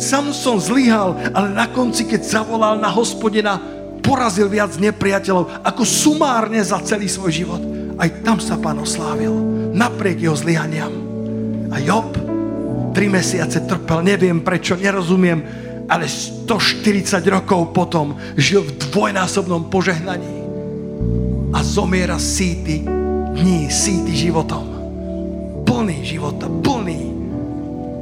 Samson 0.00 0.56
zlyhal, 0.56 1.12
ale 1.36 1.52
na 1.52 1.68
konci, 1.68 2.08
keď 2.08 2.24
zavolal 2.24 2.80
na 2.80 2.88
hospodina, 2.88 3.60
porazil 4.00 4.48
viac 4.48 4.80
nepriateľov 4.80 5.60
ako 5.60 5.84
sumárne 5.84 6.64
za 6.64 6.80
celý 6.80 7.04
svoj 7.04 7.36
život. 7.36 7.62
Aj 8.00 8.08
tam 8.24 8.40
sa 8.40 8.56
pán 8.56 8.80
oslávil, 8.80 9.36
napriek 9.76 10.24
jeho 10.24 10.32
zlyhaniam. 10.32 10.88
A 11.68 11.76
Job 11.84 12.29
tri 12.90 13.06
mesiace 13.08 13.64
trpel, 13.64 14.02
neviem 14.02 14.40
prečo, 14.42 14.74
nerozumiem, 14.74 15.42
ale 15.90 16.06
140 16.06 17.22
rokov 17.30 17.74
potom 17.74 18.14
žil 18.38 18.62
v 18.62 18.76
dvojnásobnom 18.90 19.70
požehnaní 19.70 20.38
a 21.50 21.58
zomiera 21.66 22.18
síty 22.18 22.86
dní, 23.34 23.70
síty 23.70 24.14
životom. 24.14 24.66
Plný 25.66 26.02
života, 26.02 26.46
plný 26.46 27.00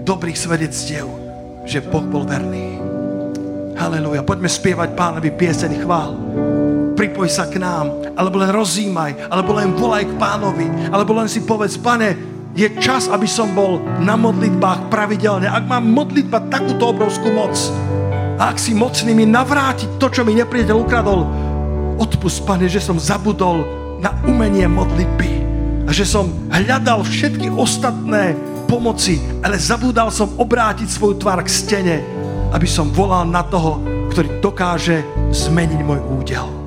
dobrých 0.04 0.36
svedectiev 0.36 1.28
že 1.68 1.84
Boh 1.84 2.02
bol 2.08 2.24
verný. 2.24 2.80
Haleluja. 3.76 4.24
Poďme 4.24 4.48
spievať 4.48 4.96
pánovi 4.96 5.28
pieseň 5.36 5.84
chvál. 5.84 6.16
Pripoj 6.96 7.28
sa 7.28 7.46
k 7.46 7.60
nám, 7.60 7.92
alebo 8.16 8.40
len 8.40 8.50
rozímaj, 8.50 9.28
alebo 9.28 9.54
len 9.54 9.76
volaj 9.76 10.08
k 10.08 10.18
pánovi, 10.18 10.90
alebo 10.90 11.14
len 11.14 11.28
si 11.30 11.44
povedz, 11.44 11.76
pane, 11.78 12.16
je 12.58 12.66
čas, 12.82 13.06
aby 13.06 13.30
som 13.30 13.54
bol 13.54 13.78
na 14.02 14.18
modlitbách 14.18 14.90
pravidelne. 14.90 15.46
Ak 15.46 15.70
mám 15.70 15.86
modlitba 15.86 16.50
takúto 16.50 16.90
obrovskú 16.90 17.30
moc, 17.30 17.54
a 18.38 18.50
ak 18.50 18.58
si 18.58 18.74
mocný 18.74 19.14
mi 19.14 19.26
navrátiť 19.26 19.98
to, 20.02 20.10
čo 20.10 20.26
mi 20.26 20.34
nepriateľ 20.34 20.76
ukradol, 20.78 21.22
odpust, 22.02 22.42
pane, 22.42 22.66
že 22.66 22.82
som 22.82 22.98
zabudol 22.98 23.62
na 24.02 24.10
umenie 24.26 24.66
modlitby 24.66 25.30
a 25.86 25.90
že 25.94 26.02
som 26.02 26.30
hľadal 26.50 27.06
všetky 27.06 27.46
ostatné 27.50 28.34
pomoci, 28.66 29.22
ale 29.42 29.58
zabúdal 29.58 30.10
som 30.10 30.34
obrátiť 30.38 30.86
svoju 30.90 31.14
tvár 31.18 31.42
k 31.46 31.50
stene, 31.50 31.96
aby 32.50 32.66
som 32.66 32.90
volal 32.90 33.26
na 33.26 33.42
toho, 33.46 33.82
ktorý 34.10 34.42
dokáže 34.42 35.02
zmeniť 35.30 35.80
môj 35.82 36.00
údel. 36.10 36.57